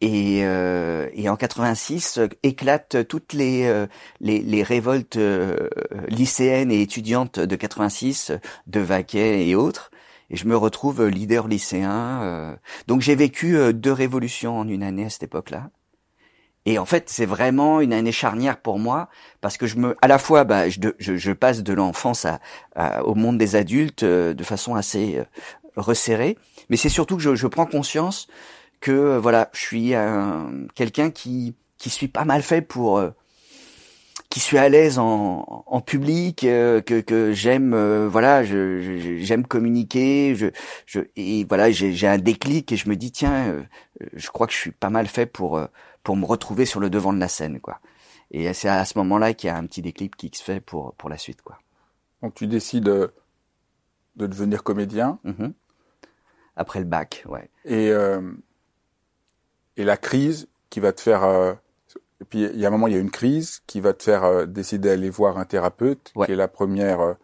Et, 0.01 0.41
euh, 0.45 1.09
et 1.13 1.29
en 1.29 1.37
86 1.37 2.19
euh, 2.19 2.29
éclatent 2.43 3.07
toutes 3.07 3.35
les, 3.35 3.67
euh, 3.67 3.87
les, 4.21 4.39
les, 4.39 4.63
révoltes 4.63 5.17
euh, 5.17 5.69
lycéennes 6.09 6.73
et 6.73 6.81
étudiantes 6.81 7.39
de 7.39 7.57
86, 7.57 8.33
de 8.67 8.81
Vaquet 8.81 9.47
et 9.47 9.55
autres. 9.55 9.91
Et 10.31 10.37
je 10.37 10.47
me 10.47 10.57
retrouve 10.57 11.07
leader 11.07 11.49
lycéen. 11.49 12.57
donc 12.87 13.01
j'ai 13.01 13.17
vécu 13.17 13.59
deux 13.75 13.93
révolutions 13.93 14.61
en 14.61 14.69
une 14.69 14.85
année 14.85 15.07
à 15.07 15.11
cette 15.11 15.25
époque-là. 15.25 15.71
Et 16.67 16.79
en 16.79 16.85
fait, 16.85 17.09
c'est 17.09 17.27
vraiment 17.27 17.81
une 17.81 17.93
année 17.93 18.13
charnière 18.13 18.59
pour 18.59 18.79
moi 18.79 19.09
parce 19.41 19.57
que 19.57 19.67
je 19.67 19.77
me, 19.77 19.97
à 20.03 20.09
la 20.09 20.19
fois, 20.19 20.45
bah, 20.45 20.69
je, 20.69 20.79
je, 20.99 21.17
je 21.17 21.33
passe 21.33 21.63
de 21.63 21.73
l'enfance 21.73 22.27
à, 22.75 23.05
au 23.05 23.15
monde 23.15 23.39
des 23.39 23.57
adultes 23.57 24.03
euh, 24.03 24.35
de 24.35 24.45
façon 24.45 24.75
assez 24.75 25.19
euh, 25.19 25.25
resserrée, 25.77 26.37
mais 26.69 26.77
c'est 26.77 26.89
surtout 26.91 27.17
que 27.17 27.23
je, 27.23 27.35
je, 27.35 27.47
prends 27.47 27.67
conscience 27.67 28.29
que 28.81 28.91
euh, 28.91 29.21
voilà, 29.21 29.51
je 29.53 29.61
suis 29.61 29.93
quelqu'un 30.75 31.11
qui 31.11 31.55
qui 31.79 31.89
suis 31.89 32.09
pas 32.09 32.27
mal 32.27 32.43
fait 32.43 32.61
pour 32.61 33.03
qui 34.29 34.39
suis 34.39 34.59
à 34.59 34.69
l'aise 34.69 34.99
en, 34.99 35.65
en 35.67 35.81
public, 35.81 36.41
que, 36.41 36.81
que 37.01 37.33
j'aime, 37.33 37.75
voilà, 38.07 38.45
je, 38.45 39.17
j'aime 39.19 39.47
communiquer, 39.47 40.35
je, 40.37 40.49
je, 40.85 41.01
et 41.17 41.45
voilà, 41.45 41.71
j'ai 41.71 42.07
un 42.07 42.19
déclic 42.19 42.71
et 42.71 42.77
je 42.77 42.89
me 42.91 42.97
dis 42.97 43.11
tiens, 43.13 43.65
je 44.13 44.29
crois 44.29 44.47
que 44.47 44.53
je 44.53 44.59
suis 44.59 44.71
pas 44.73 44.91
mal 44.91 45.07
fait 45.07 45.25
pour 45.25 45.59
pour 46.03 46.17
me 46.17 46.25
retrouver 46.25 46.67
sur 46.67 46.81
le 46.81 46.91
devant 46.91 47.13
de 47.13 47.21
la 47.21 47.29
scène, 47.29 47.61
quoi. 47.61 47.81
Et 48.31 48.53
c'est 48.55 48.69
à 48.69 48.85
ce 48.85 48.97
moment-là 48.99 49.35
qu'il 49.35 49.49
y 49.49 49.51
a 49.51 49.57
un 49.57 49.67
petit 49.67 49.83
déclic 49.83 50.17
qui 50.17 50.31
se 50.33 50.43
fait 50.43 50.61
pour 50.61 50.95
pour 50.95 51.11
la 51.11 51.19
suite, 51.19 51.43
quoi. 51.43 51.59
Donc 52.23 52.35
tu 52.35 52.47
décides 52.47 52.85
de 52.85 53.13
devenir 54.17 54.63
comédien. 54.63 55.19
Mm-hmm. 55.25 55.53
Après 56.57 56.79
le 56.79 56.85
bac, 56.85 57.25
ouais. 57.27 57.49
Et 57.65 57.91
euh, 57.91 58.21
et 59.77 59.85
la 59.85 59.97
crise 59.97 60.49
qui 60.69 60.81
va 60.81 60.93
te 60.93 61.01
faire 61.01 61.25
euh, 61.25 61.55
et 62.21 62.25
puis 62.25 62.43
il 62.45 62.59
y 62.59 62.65
a 62.65 62.69
un 62.69 62.71
moment 62.71 62.87
il 62.87 62.95
y 62.95 62.97
a 62.97 63.01
une 63.01 63.11
crise 63.11 63.63
qui 63.67 63.81
va 63.81 63.93
te 63.93 64.03
faire 64.03 64.25
euh, 64.25 64.47
décider 64.47 64.91
d'aller 64.91 65.11
voir 65.11 65.39
un 65.39 65.45
thérapeute 65.45 66.13
qui 66.15 66.33
est 66.33 66.37
la 66.37 66.49
première 66.49 67.01
euh, 67.01 67.15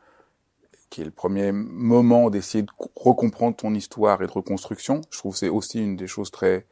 qui 0.89 1.03
est 1.03 1.05
le 1.05 1.11
premier 1.11 1.53
moment 1.53 2.31
d'essayer 2.31 2.63
de 2.63 2.71
recomprendre 2.95 3.57
ton 3.57 3.75
histoire 3.75 4.23
et 4.23 4.27
de 4.27 4.33
reconstruction. 4.33 5.01
Je 5.11 5.19
trouve 5.19 5.33
que 5.33 5.39
c'est 5.39 5.49
aussi 5.49 5.83
une 5.83 5.97
des 5.97 6.07
choses 6.07 6.31
très 6.31 6.65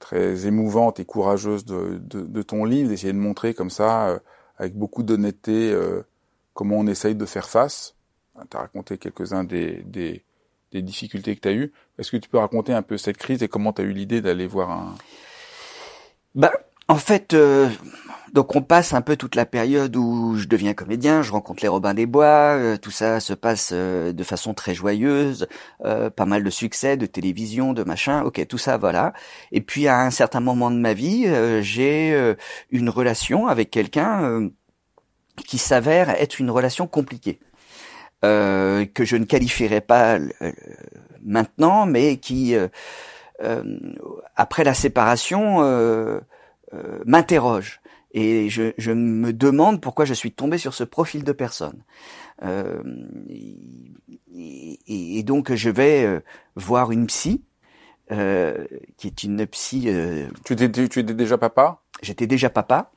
très 0.00 0.46
émouvante 0.46 0.98
et 0.98 1.04
courageuse 1.04 1.64
de, 1.64 2.00
de, 2.02 2.22
de 2.22 2.42
ton 2.42 2.64
livre, 2.64 2.88
d'essayer 2.88 3.12
de 3.12 3.18
montrer 3.18 3.54
comme 3.54 3.70
ça, 3.70 4.08
euh, 4.08 4.18
avec 4.58 4.74
beaucoup 4.74 5.04
d'honnêteté, 5.04 5.70
euh, 5.70 6.02
comment 6.54 6.78
on 6.78 6.86
essaye 6.88 7.14
de 7.14 7.26
faire 7.26 7.48
face. 7.48 7.94
Tu 8.50 8.56
as 8.56 8.60
raconté 8.60 8.98
quelques-uns 8.98 9.44
des, 9.44 9.82
des, 9.84 10.24
des, 10.72 10.82
difficultés 10.82 11.36
que 11.36 11.40
tu 11.42 11.48
as 11.48 11.52
eues. 11.52 11.72
Est-ce 11.98 12.10
que 12.10 12.16
tu 12.16 12.28
peux 12.28 12.38
raconter 12.38 12.72
un 12.72 12.82
peu 12.82 12.96
cette 12.96 13.18
crise 13.18 13.42
et 13.42 13.48
comment 13.48 13.72
tu 13.72 13.82
as 13.82 13.84
eu 13.84 13.92
l'idée 13.92 14.22
d'aller 14.22 14.46
voir 14.46 14.70
un... 14.70 14.94
Bah, 16.34 16.52
en 16.88 16.96
fait, 16.96 17.34
euh, 17.34 17.68
donc 18.32 18.54
on 18.54 18.62
passe 18.62 18.92
un 18.92 19.00
peu 19.00 19.16
toute 19.16 19.34
la 19.34 19.46
période 19.46 19.96
où 19.96 20.36
je 20.36 20.46
deviens 20.46 20.74
comédien, 20.74 21.22
je 21.22 21.32
rencontre 21.32 21.62
les 21.62 21.68
Robins 21.68 21.94
des 21.94 22.06
Bois, 22.06 22.54
euh, 22.56 22.76
tout 22.76 22.90
ça 22.90 23.20
se 23.20 23.32
passe 23.32 23.70
euh, 23.72 24.12
de 24.12 24.24
façon 24.24 24.54
très 24.54 24.74
joyeuse, 24.74 25.48
euh, 25.84 26.10
pas 26.10 26.26
mal 26.26 26.44
de 26.44 26.50
succès, 26.50 26.96
de 26.96 27.06
télévision, 27.06 27.72
de 27.72 27.82
machin, 27.82 28.22
ok, 28.22 28.46
tout 28.46 28.58
ça 28.58 28.76
voilà. 28.76 29.12
Et 29.52 29.60
puis 29.60 29.88
à 29.88 30.00
un 30.00 30.10
certain 30.10 30.40
moment 30.40 30.70
de 30.70 30.76
ma 30.76 30.94
vie, 30.94 31.26
j'ai 31.62 32.34
une 32.70 32.88
relation 32.88 33.46
avec 33.48 33.70
quelqu'un 33.70 34.50
qui 35.46 35.58
s'avère 35.58 36.10
être 36.10 36.38
une 36.38 36.50
relation 36.50 36.86
compliquée. 36.86 37.40
que 38.22 39.04
je 39.04 39.16
ne 39.16 39.24
qualifierais 39.24 39.80
pas 39.80 40.18
maintenant, 41.22 41.86
mais 41.86 42.18
qui, 42.18 42.54
après 44.36 44.64
la 44.64 44.74
séparation, 44.74 46.20
m'interroge 47.04 47.79
et 48.12 48.48
je, 48.48 48.72
je, 48.78 48.92
me 48.92 49.32
demande 49.32 49.80
pourquoi 49.80 50.04
je 50.04 50.14
suis 50.14 50.32
tombé 50.32 50.58
sur 50.58 50.74
ce 50.74 50.84
profil 50.84 51.24
de 51.24 51.32
personne. 51.32 51.84
Euh, 52.42 52.82
et, 54.34 54.78
et, 54.86 55.22
donc 55.22 55.54
je 55.54 55.70
vais 55.70 56.04
euh, 56.04 56.20
voir 56.56 56.90
une 56.90 57.06
psy, 57.06 57.42
euh, 58.10 58.66
qui 58.96 59.06
est 59.06 59.22
une 59.22 59.46
psy. 59.46 59.84
Euh, 59.86 60.28
tu, 60.44 60.54
étais, 60.54 60.88
tu 60.88 61.00
étais 61.00 61.14
déjà 61.14 61.38
papa? 61.38 61.82
J'étais 62.02 62.26
déjà 62.26 62.50
papa. 62.50 62.90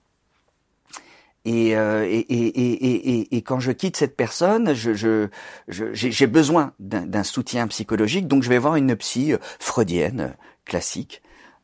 Et, 1.45 1.75
euh, 1.75 2.05
et, 2.09 2.19
et, 2.19 3.35
et, 3.35 3.41
quand 3.41 3.59
je 3.59 3.73
quitte 3.73 3.97
cette 3.97 4.15
personne, 4.15 4.73
je, 4.73 4.93
je, 4.93 5.27
j'ai 5.67 6.27
besoin 6.27 6.71
d'un 6.79 7.23
soutien 7.23 7.67
psychologique, 7.67 8.29
donc 8.29 8.43
je 8.43 8.49
vais 8.49 8.59
voir 8.59 8.77
une 8.77 8.95
psy 8.95 9.33
freudienne 9.59 10.37
classique 10.63 11.21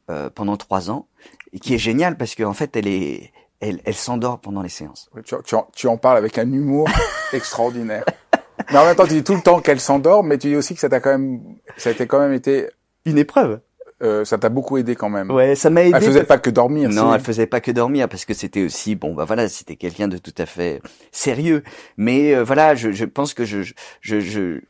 euh, 0.09 0.29
pendant 0.29 0.57
trois 0.57 0.89
ans, 0.89 1.07
et 1.53 1.59
qui 1.59 1.73
est 1.73 1.79
géniale 1.79 2.17
parce 2.17 2.35
qu'en 2.35 2.53
fait, 2.53 2.75
elle 2.75 2.87
est, 2.87 3.31
elle, 3.59 3.81
elle 3.85 3.95
s'endort 3.95 4.39
pendant 4.39 4.61
les 4.61 4.69
séances. 4.69 5.09
tu, 5.25 5.35
tu, 5.45 5.55
en, 5.55 5.67
tu, 5.75 5.87
en, 5.87 5.97
parles 5.97 6.17
avec 6.17 6.37
un 6.37 6.51
humour 6.51 6.87
extraordinaire. 7.33 8.05
Mais 8.71 8.77
en 8.77 8.85
même 8.85 8.95
temps, 8.95 9.07
tu 9.07 9.13
dis 9.13 9.23
tout 9.23 9.35
le 9.35 9.41
temps 9.41 9.61
qu'elle 9.61 9.79
s'endort, 9.79 10.23
mais 10.23 10.37
tu 10.37 10.47
dis 10.49 10.55
aussi 10.55 10.73
que 10.73 10.79
ça 10.79 10.89
t'a 10.89 10.99
quand 10.99 11.11
même, 11.11 11.41
ça 11.77 11.89
a 11.89 11.91
été 11.93 12.07
quand 12.07 12.19
même 12.19 12.33
été 12.33 12.67
une 13.05 13.17
épreuve. 13.17 13.59
Euh, 14.01 14.23
ça 14.23 14.37
t'a 14.37 14.47
beaucoup 14.47 14.77
aidé 14.77 14.95
quand 14.95 15.09
même. 15.09 15.29
Ouais, 15.29 15.55
ça 15.55 15.69
m'a 15.69 15.83
aidé. 15.83 15.91
Elle 15.93 16.03
faisait 16.03 16.23
pas 16.23 16.37
que 16.37 16.49
dormir. 16.49 16.89
Non, 16.89 17.13
elle 17.13 17.19
faisait 17.19 17.47
pas 17.47 17.59
que 17.59 17.71
dormir 17.71 18.07
parce 18.07 18.23
que 18.23 18.33
c'était 18.33 18.63
aussi 18.63 18.95
bon, 18.95 19.13
bah 19.13 19.25
voilà, 19.25 19.49
c'était 19.49 19.75
quelqu'un 19.75 20.07
de 20.07 20.17
tout 20.17 20.33
à 20.37 20.45
fait 20.45 20.81
sérieux. 21.11 21.63
Mais 21.97 22.33
euh, 22.33 22.43
voilà, 22.43 22.75
je, 22.75 22.91
je 22.91 23.03
pense 23.03 23.33
que 23.33 23.43
je, 23.43 23.61
je, 23.99 24.19
je, 24.21 24.61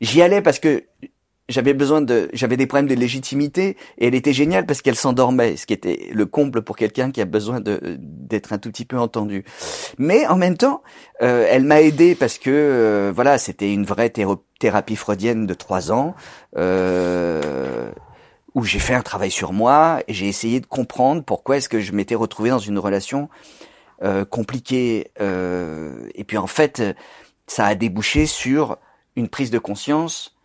j'y 0.00 0.22
allais 0.22 0.42
parce 0.42 0.58
que 0.58 0.82
j'avais 1.50 1.74
besoin 1.74 2.00
de, 2.00 2.30
j'avais 2.32 2.56
des 2.56 2.66
problèmes 2.66 2.88
de 2.88 2.94
légitimité 2.94 3.76
et 3.98 4.06
elle 4.06 4.14
était 4.14 4.32
géniale 4.32 4.66
parce 4.66 4.82
qu'elle 4.82 4.94
s'endormait, 4.94 5.56
ce 5.56 5.66
qui 5.66 5.72
était 5.72 6.08
le 6.12 6.24
comble 6.24 6.62
pour 6.62 6.76
quelqu'un 6.76 7.10
qui 7.10 7.20
a 7.20 7.24
besoin 7.24 7.60
de 7.60 7.80
d'être 7.98 8.52
un 8.52 8.58
tout 8.58 8.70
petit 8.70 8.84
peu 8.84 8.98
entendu. 8.98 9.44
Mais 9.98 10.26
en 10.26 10.36
même 10.36 10.56
temps, 10.56 10.82
euh, 11.22 11.46
elle 11.48 11.64
m'a 11.64 11.82
aidé 11.82 12.14
parce 12.14 12.38
que 12.38 12.50
euh, 12.50 13.12
voilà, 13.14 13.36
c'était 13.38 13.72
une 13.72 13.84
vraie 13.84 14.12
thérapie 14.58 14.96
freudienne 14.96 15.46
de 15.46 15.54
trois 15.54 15.90
ans 15.90 16.14
euh, 16.56 17.90
où 18.54 18.64
j'ai 18.64 18.78
fait 18.78 18.94
un 18.94 19.02
travail 19.02 19.30
sur 19.30 19.52
moi 19.52 20.00
et 20.06 20.14
j'ai 20.14 20.28
essayé 20.28 20.60
de 20.60 20.66
comprendre 20.66 21.24
pourquoi 21.24 21.56
est-ce 21.56 21.68
que 21.68 21.80
je 21.80 21.92
m'étais 21.92 22.14
retrouvé 22.14 22.50
dans 22.50 22.58
une 22.58 22.78
relation 22.78 23.28
compliquée 24.30 25.10
et 25.20 26.24
puis 26.24 26.38
en 26.38 26.46
fait, 26.46 26.82
ça 27.46 27.66
a 27.66 27.74
débouché 27.74 28.24
sur 28.24 28.78
une 29.14 29.28
prise 29.28 29.50
de 29.50 29.58
conscience 29.58 30.39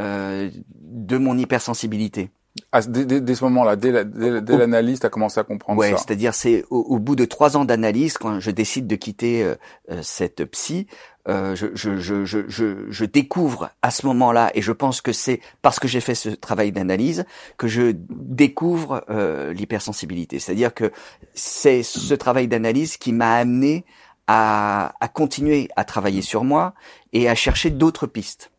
de 0.00 1.18
mon 1.18 1.36
hypersensibilité. 1.36 2.30
Ah, 2.72 2.80
dès, 2.82 3.20
dès, 3.20 3.34
ce 3.34 3.44
moment-là, 3.44 3.76
dès, 3.76 3.92
l'analyse, 3.92 5.00
tu 5.00 5.06
as 5.06 5.08
commencé 5.08 5.38
à 5.38 5.44
comprendre 5.44 5.78
ouais, 5.78 5.92
ça. 5.92 5.98
c'est-à-dire 5.98 6.34
c'est 6.34 6.64
au, 6.70 6.98
bout 6.98 7.14
de 7.14 7.24
trois 7.24 7.56
ans 7.56 7.64
d'analyse, 7.64 8.18
quand 8.18 8.40
je 8.40 8.50
décide 8.50 8.86
de 8.86 8.96
quitter 8.96 9.42
euh, 9.42 9.54
euh, 9.90 10.00
cette 10.02 10.44
psy, 10.46 10.86
euh, 11.28 11.54
je, 11.54 11.68
je, 11.74 11.96
je, 11.98 12.24
je, 12.24 12.86
je 12.88 13.04
découvre 13.04 13.70
à 13.82 13.90
ce 13.90 14.06
moment-là, 14.06 14.50
et 14.54 14.62
je 14.62 14.72
pense 14.72 15.00
que 15.00 15.12
c'est 15.12 15.40
parce 15.62 15.78
que 15.78 15.86
j'ai 15.86 16.00
fait 16.00 16.14
ce 16.16 16.28
travail 16.28 16.72
d'analyse 16.72 17.24
que 17.56 17.68
je 17.68 17.94
découvre 17.94 19.04
euh, 19.10 19.52
l'hypersensibilité. 19.52 20.38
C'est-à-dire 20.38 20.74
que 20.74 20.92
c'est 21.34 21.82
ce 21.82 22.14
travail 22.14 22.48
d'analyse 22.48 22.96
qui 22.96 23.12
m'a 23.12 23.34
amené 23.34 23.84
à, 24.26 24.92
à 25.00 25.08
continuer 25.08 25.68
à 25.76 25.84
travailler 25.84 26.22
sur 26.22 26.42
moi 26.42 26.74
et 27.12 27.28
à 27.28 27.34
chercher 27.34 27.70
d'autres 27.70 28.06
pistes. 28.06 28.50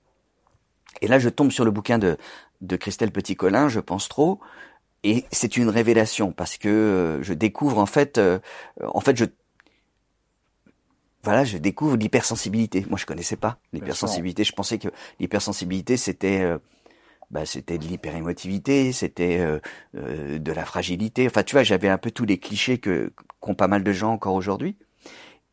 Et 0.99 1.07
là, 1.07 1.19
je 1.19 1.29
tombe 1.29 1.51
sur 1.51 1.65
le 1.65 1.71
bouquin 1.71 1.97
de, 1.97 2.17
de 2.61 2.75
Christelle 2.75 3.11
Petit-Colin, 3.11 3.69
je 3.69 3.79
pense 3.79 4.09
trop, 4.09 4.39
et 5.03 5.25
c'est 5.31 5.57
une 5.57 5.69
révélation 5.69 6.31
parce 6.31 6.57
que 6.57 6.69
euh, 6.69 7.23
je 7.23 7.33
découvre 7.33 7.79
en 7.79 7.85
fait, 7.85 8.17
euh, 8.17 8.39
en 8.81 9.01
fait, 9.01 9.17
je 9.17 9.25
voilà, 11.23 11.43
je 11.43 11.57
découvre 11.57 11.97
l'hypersensibilité. 11.97 12.83
Moi, 12.89 12.97
je 12.97 13.05
connaissais 13.05 13.35
pas 13.35 13.59
l'hypersensibilité. 13.73 14.43
Je 14.43 14.53
pensais 14.53 14.79
que 14.79 14.87
l'hypersensibilité 15.19 15.97
c'était 15.97 16.41
euh, 16.41 16.57
bah, 17.29 17.45
c'était 17.45 17.77
de 17.77 17.85
l'hyperémotivité, 17.85 18.91
c'était 18.91 19.39
de 19.93 20.51
la 20.51 20.65
fragilité. 20.65 21.27
Enfin, 21.27 21.43
tu 21.43 21.55
vois, 21.55 21.63
j'avais 21.63 21.87
un 21.87 21.97
peu 21.97 22.11
tous 22.11 22.25
les 22.25 22.37
clichés 22.37 22.77
que 22.77 23.13
qu'ont 23.39 23.55
pas 23.55 23.67
mal 23.67 23.83
de 23.83 23.91
gens 23.93 24.11
encore 24.11 24.33
aujourd'hui. 24.33 24.77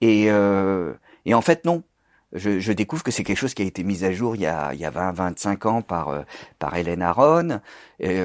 Et 0.01 0.25
et 0.25 1.35
en 1.35 1.41
fait, 1.41 1.65
non 1.65 1.85
je, 2.33 2.61
je, 2.61 2.73
découvre 2.73 3.03
que 3.03 3.11
c'est 3.11 3.25
quelque 3.25 3.39
chose 3.39 3.55
qui 3.55 3.63
a 3.63 3.65
été 3.65 3.85
mis 3.85 4.05
à 4.05 4.13
jour 4.13 4.37
il 4.37 4.43
y 4.43 4.47
a, 4.47 4.75
il 4.75 4.81
y 4.81 4.85
a 4.85 4.91
20, 4.91 5.13
25 5.13 5.67
ans 5.67 5.83
par 5.83 6.09
euh, 6.09 6.23
par 6.59 6.77
Hélène 6.77 7.03
Aron, 7.03 7.61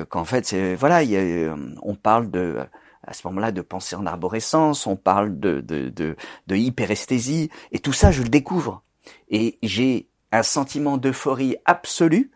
qu'en 0.10 0.26
fait 0.26 0.46
c'est 0.46 0.76
voilà, 0.76 1.04
il 1.04 1.16
a, 1.16 1.20
euh, 1.20 1.56
on 1.82 1.96
parle 1.96 2.30
de 2.30 2.60
à 3.06 3.14
ce 3.14 3.28
moment-là 3.28 3.52
de 3.52 3.62
pensée 3.62 3.96
en 3.96 4.06
arborescence, 4.06 4.88
on 4.88 4.96
parle 4.96 5.40
de 5.40 5.62
de, 5.62 5.90
de, 5.90 6.16
de 6.48 6.56
hyperesthésie 6.56 7.50
et 7.72 7.80
tout 7.80 7.94
ça 7.94 8.12
je 8.12 8.24
le 8.24 8.30
découvre. 8.30 8.84
Et 9.30 9.58
j'ai 9.64 10.08
un 10.32 10.44
sentiment 10.44 10.98
d'euphorie 10.98 11.58
absolue 11.66 12.32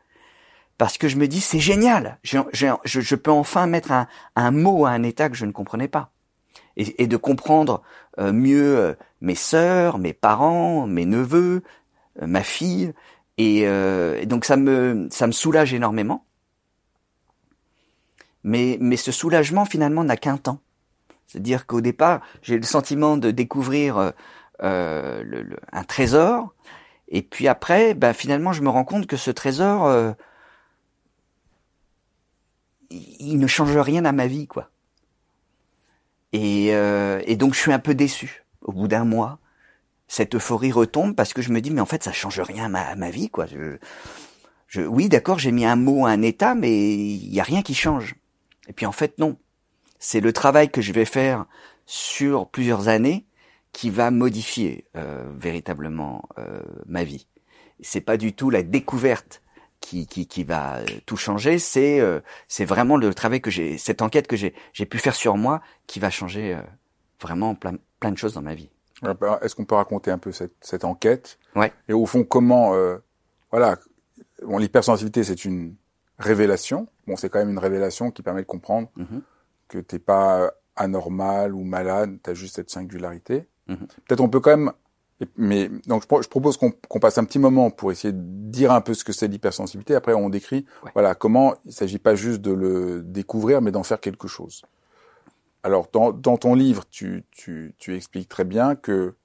parce 0.77 0.97
que 0.97 1.07
je 1.07 1.17
me 1.17 1.27
dis 1.27 1.41
c'est 1.41 1.59
génial, 1.59 2.19
je, 2.23 2.37
je, 2.53 2.67
je, 2.85 3.15
peux 3.15 3.31
enfin 3.31 3.65
mettre 3.67 3.91
un, 3.91 4.07
un 4.35 4.51
mot 4.51 4.85
à 4.85 4.91
un 4.91 5.03
état 5.03 5.29
que 5.29 5.35
je 5.35 5.45
ne 5.45 5.51
comprenais 5.51 5.87
pas 5.87 6.11
et, 6.77 7.03
et 7.03 7.07
de 7.07 7.17
comprendre 7.17 7.81
euh, 8.19 8.31
mieux 8.31 8.77
euh, 8.77 8.93
mes 9.19 9.35
sœurs, 9.35 9.97
mes 9.97 10.13
parents, 10.13 10.87
mes 10.87 11.05
neveux, 11.05 11.63
euh, 12.21 12.27
ma 12.27 12.43
fille, 12.43 12.93
et, 13.37 13.61
et, 13.61 14.25
donc 14.25 14.45
ça 14.45 14.57
me 14.57 15.07
ça 15.11 15.27
me 15.27 15.31
soulage 15.31 15.71
énormément. 15.71 16.25
Mais 18.43 18.77
mais 18.81 18.97
ce 18.97 19.11
soulagement 19.11 19.65
finalement 19.65 20.03
n'a 20.03 20.17
qu'un 20.17 20.37
temps. 20.37 20.59
C'est-à-dire 21.27 21.67
qu'au 21.67 21.81
départ 21.81 22.21
j'ai 22.41 22.57
le 22.57 22.63
sentiment 22.63 23.15
de 23.15 23.29
découvrir 23.29 24.13
euh, 24.63 25.43
un 25.71 25.83
trésor, 25.83 26.55
et 27.09 27.21
puis 27.21 27.47
après, 27.47 27.93
ben 27.93 28.13
finalement 28.13 28.53
je 28.53 28.63
me 28.63 28.69
rends 28.69 28.85
compte 28.85 29.05
que 29.05 29.17
ce 29.17 29.29
trésor 29.29 29.85
euh, 29.85 30.13
il 32.89 33.37
ne 33.37 33.47
change 33.47 33.77
rien 33.77 34.03
à 34.05 34.11
ma 34.13 34.25
vie, 34.25 34.47
quoi. 34.47 34.71
Et, 36.33 36.73
euh, 36.73 37.21
et 37.25 37.35
donc 37.35 37.53
je 37.53 37.59
suis 37.59 37.73
un 37.73 37.79
peu 37.79 37.95
déçu. 37.95 38.45
Au 38.61 38.71
bout 38.71 38.87
d'un 38.87 39.05
mois, 39.05 39.39
cette 40.07 40.35
euphorie 40.35 40.71
retombe 40.71 41.15
parce 41.15 41.33
que 41.33 41.41
je 41.41 41.51
me 41.51 41.61
dis 41.61 41.71
mais 41.71 41.81
en 41.81 41.85
fait 41.85 42.03
ça 42.03 42.11
change 42.11 42.39
rien 42.39 42.73
à 42.73 42.95
ma, 42.95 43.09
vie 43.09 43.29
quoi. 43.29 43.45
Je, 43.45 43.77
je, 44.67 44.81
oui 44.81 45.09
d'accord 45.09 45.39
j'ai 45.39 45.51
mis 45.51 45.65
un 45.65 45.75
mot 45.75 46.05
à 46.05 46.09
un 46.09 46.21
état 46.21 46.55
mais 46.55 46.95
il 46.95 47.33
y 47.33 47.39
a 47.39 47.43
rien 47.43 47.61
qui 47.61 47.73
change. 47.73 48.15
Et 48.67 48.73
puis 48.73 48.85
en 48.85 48.91
fait 48.91 49.17
non. 49.19 49.37
C'est 49.99 50.19
le 50.19 50.31
travail 50.31 50.69
que 50.69 50.81
je 50.81 50.91
vais 50.91 51.05
faire 51.05 51.45
sur 51.85 52.47
plusieurs 52.49 52.87
années 52.87 53.25
qui 53.71 53.89
va 53.89 54.11
modifier 54.11 54.85
euh, 54.95 55.29
véritablement 55.37 56.27
euh, 56.37 56.61
ma 56.85 57.03
vie. 57.03 57.27
C'est 57.79 58.01
pas 58.01 58.17
du 58.17 58.33
tout 58.33 58.49
la 58.49 58.63
découverte 58.63 59.41
qui, 59.79 60.07
qui, 60.07 60.27
qui 60.27 60.43
va 60.43 60.77
euh, 60.77 60.85
tout 61.05 61.17
changer, 61.17 61.59
c'est 61.59 61.99
euh, 61.99 62.19
c'est 62.47 62.65
vraiment 62.65 62.97
le 62.97 63.13
travail 63.13 63.41
que 63.41 63.51
j'ai, 63.51 63.77
cette 63.77 64.01
enquête 64.01 64.27
que 64.27 64.35
j'ai 64.35 64.53
j'ai 64.73 64.85
pu 64.85 64.97
faire 64.97 65.15
sur 65.15 65.37
moi 65.37 65.61
qui 65.85 65.99
va 65.99 66.09
changer 66.09 66.55
euh, 66.55 66.61
vraiment 67.21 67.55
plein 67.55 67.73
plein 67.99 68.11
de 68.11 68.17
choses 68.17 68.33
dans 68.33 68.41
ma 68.41 68.55
vie. 68.55 68.69
Bah, 69.01 69.39
est-ce 69.43 69.53
qu'on 69.53 69.65
peut 69.65 69.75
raconter 69.75 70.09
un 70.09 70.17
peu 70.17 70.31
cette, 70.31 70.55
cette 70.61 70.83
enquête? 70.83 71.37
Ouais. 71.55 71.71
Et 71.87 71.93
au 71.93 72.07
fond, 72.07 72.23
comment 72.23 72.73
voilà, 73.51 73.77
bon, 74.43 74.57
l'hypersensibilité 74.57 75.23
c'est 75.23 75.45
une 75.45 75.75
révélation. 76.17 76.87
Bon, 77.05 77.15
c'est 77.15 77.29
quand 77.29 77.39
même 77.39 77.51
une 77.51 77.59
révélation 77.59 78.09
qui 78.11 78.23
permet 78.23 78.41
de 78.41 78.47
comprendre 78.47 78.89
mm-hmm. 78.97 79.21
que 79.67 79.77
t'es 79.77 79.99
pas 79.99 80.51
anormal 80.75 81.53
ou 81.53 81.63
malade, 81.63 82.17
tu 82.23 82.29
as 82.29 82.33
juste 82.33 82.55
cette 82.55 82.71
singularité. 82.71 83.47
Mm-hmm. 83.69 83.87
Peut-être 84.07 84.21
on 84.21 84.29
peut 84.29 84.39
quand 84.39 84.57
même 84.57 84.71
mais 85.35 85.69
donc 85.87 86.03
je, 86.03 86.27
propose 86.27 86.57
qu'on 86.57 86.99
passe 86.99 87.17
un 87.17 87.23
petit 87.25 87.39
moment 87.39 87.71
pour 87.71 87.91
essayer 87.91 88.13
de 88.13 88.21
dire 88.21 88.71
un 88.71 88.81
peu 88.81 88.93
ce 88.93 89.03
que 89.03 89.13
c'est 89.13 89.27
l'hypersensibilité. 89.27 89.95
Après, 89.95 90.13
on 90.13 90.29
décrit 90.29 90.65
voilà 90.93 91.15
comment 91.15 91.55
il 91.65 91.73
s'agit 91.73 91.97
pas 91.97 92.15
juste 92.15 92.41
de 92.41 92.51
le 92.51 93.01
découvrir, 93.01 93.61
mais 93.61 93.71
d'en 93.71 93.83
faire 93.83 93.99
quelque 93.99 94.27
chose. 94.27 94.63
Alors 95.63 95.87
dans, 95.91 96.11
dans 96.11 96.37
ton 96.37 96.53
livre, 96.53 96.83
tu, 96.89 97.23
tu, 97.31 97.73
tu 97.77 97.95
expliques 97.95 98.29
très 98.29 98.45
bien 98.45 98.75
que, 98.75 99.15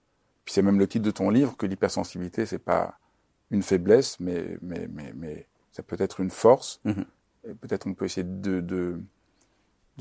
puis 0.44 0.54
c'est 0.54 0.62
même 0.62 0.78
le 0.78 0.88
titre 0.88 1.04
de 1.04 1.10
ton 1.10 1.28
livre, 1.28 1.56
que 1.56 1.66
l'hypersensibilité 1.66 2.46
c'est 2.46 2.58
pas 2.58 2.98
une 3.50 3.62
faiblesse, 3.62 4.18
mais 4.18 4.56
mais 4.62 4.88
mais 4.90 5.12
mais 5.14 5.46
ça 5.72 5.82
peut 5.82 5.96
être 5.98 6.20
une 6.20 6.30
force. 6.30 6.80
Et 7.46 7.54
peut-être 7.54 7.86
on 7.86 7.94
peut 7.94 8.06
essayer 8.06 8.26
de, 8.26 8.60
de 8.60 9.00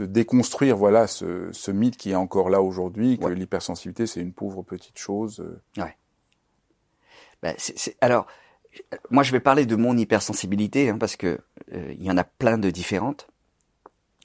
de 0.02 0.06
déconstruire 0.08 0.78
voilà 0.78 1.06
ce, 1.06 1.50
ce, 1.52 1.70
mythe 1.70 1.96
qui 1.96 2.12
est 2.12 2.16
encore 2.16 2.50
là 2.50 2.62
aujourd'hui 2.62 3.20
que 3.20 3.28
l'hypersensibilité 3.28 4.08
c'est 4.08 4.20
une 4.20 4.34
pauvre 4.34 4.64
petite 4.64 4.98
chose. 4.98 5.42
Euh. 5.42 5.82
Ouais. 5.82 5.96
Ben, 7.44 7.56
alors 8.02 8.26
moi 9.12 9.22
je 9.22 9.32
vais 9.32 9.40
parler 9.40 9.66
de 9.66 9.76
mon 9.76 9.96
hypersensibilité 9.96 10.90
hein, 10.90 10.98
parce 10.98 11.16
que 11.16 11.40
euh, 11.74 11.94
il 11.98 12.04
y 12.04 12.10
en 12.10 12.18
a 12.18 12.24
plein 12.24 12.58
de 12.58 12.72
différentes. 12.72 13.28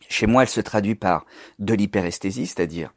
Chez 0.09 0.27
moi 0.27 0.43
elle 0.43 0.49
se 0.49 0.63
traduit 0.63 0.95
par 0.95 1.27
de 1.59 1.75
l'hyperesthésie, 1.75 2.47
c'est-à-dire 2.47 2.95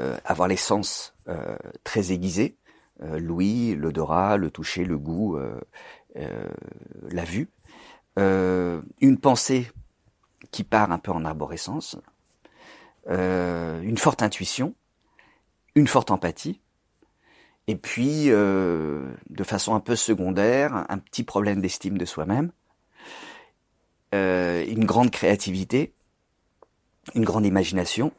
euh, 0.00 0.16
avoir 0.24 0.46
les 0.46 0.56
sens 0.56 1.14
euh, 1.28 1.56
très 1.82 2.12
aiguisés, 2.12 2.56
l'ouïe, 3.00 3.74
l'odorat, 3.74 4.36
le 4.36 4.50
toucher, 4.50 4.84
le 4.84 4.96
goût, 4.96 5.38
la 6.14 7.24
vue, 7.24 7.50
une 8.16 9.18
pensée 9.20 9.70
qui 10.56 10.64
part 10.64 10.90
un 10.90 10.98
peu 10.98 11.12
en 11.12 11.26
arborescence, 11.26 11.98
euh, 13.10 13.82
une 13.82 13.98
forte 13.98 14.22
intuition, 14.22 14.74
une 15.74 15.86
forte 15.86 16.10
empathie, 16.10 16.62
et 17.66 17.76
puis, 17.76 18.30
euh, 18.30 19.12
de 19.28 19.44
façon 19.44 19.74
un 19.74 19.80
peu 19.80 19.96
secondaire, 19.96 20.86
un 20.88 20.96
petit 20.96 21.24
problème 21.24 21.60
d'estime 21.60 21.98
de 21.98 22.06
soi-même, 22.06 22.52
euh, 24.14 24.64
une 24.66 24.86
grande 24.86 25.10
créativité, 25.10 25.92
une 27.14 27.26
grande 27.26 27.44
imagination. 27.44 28.12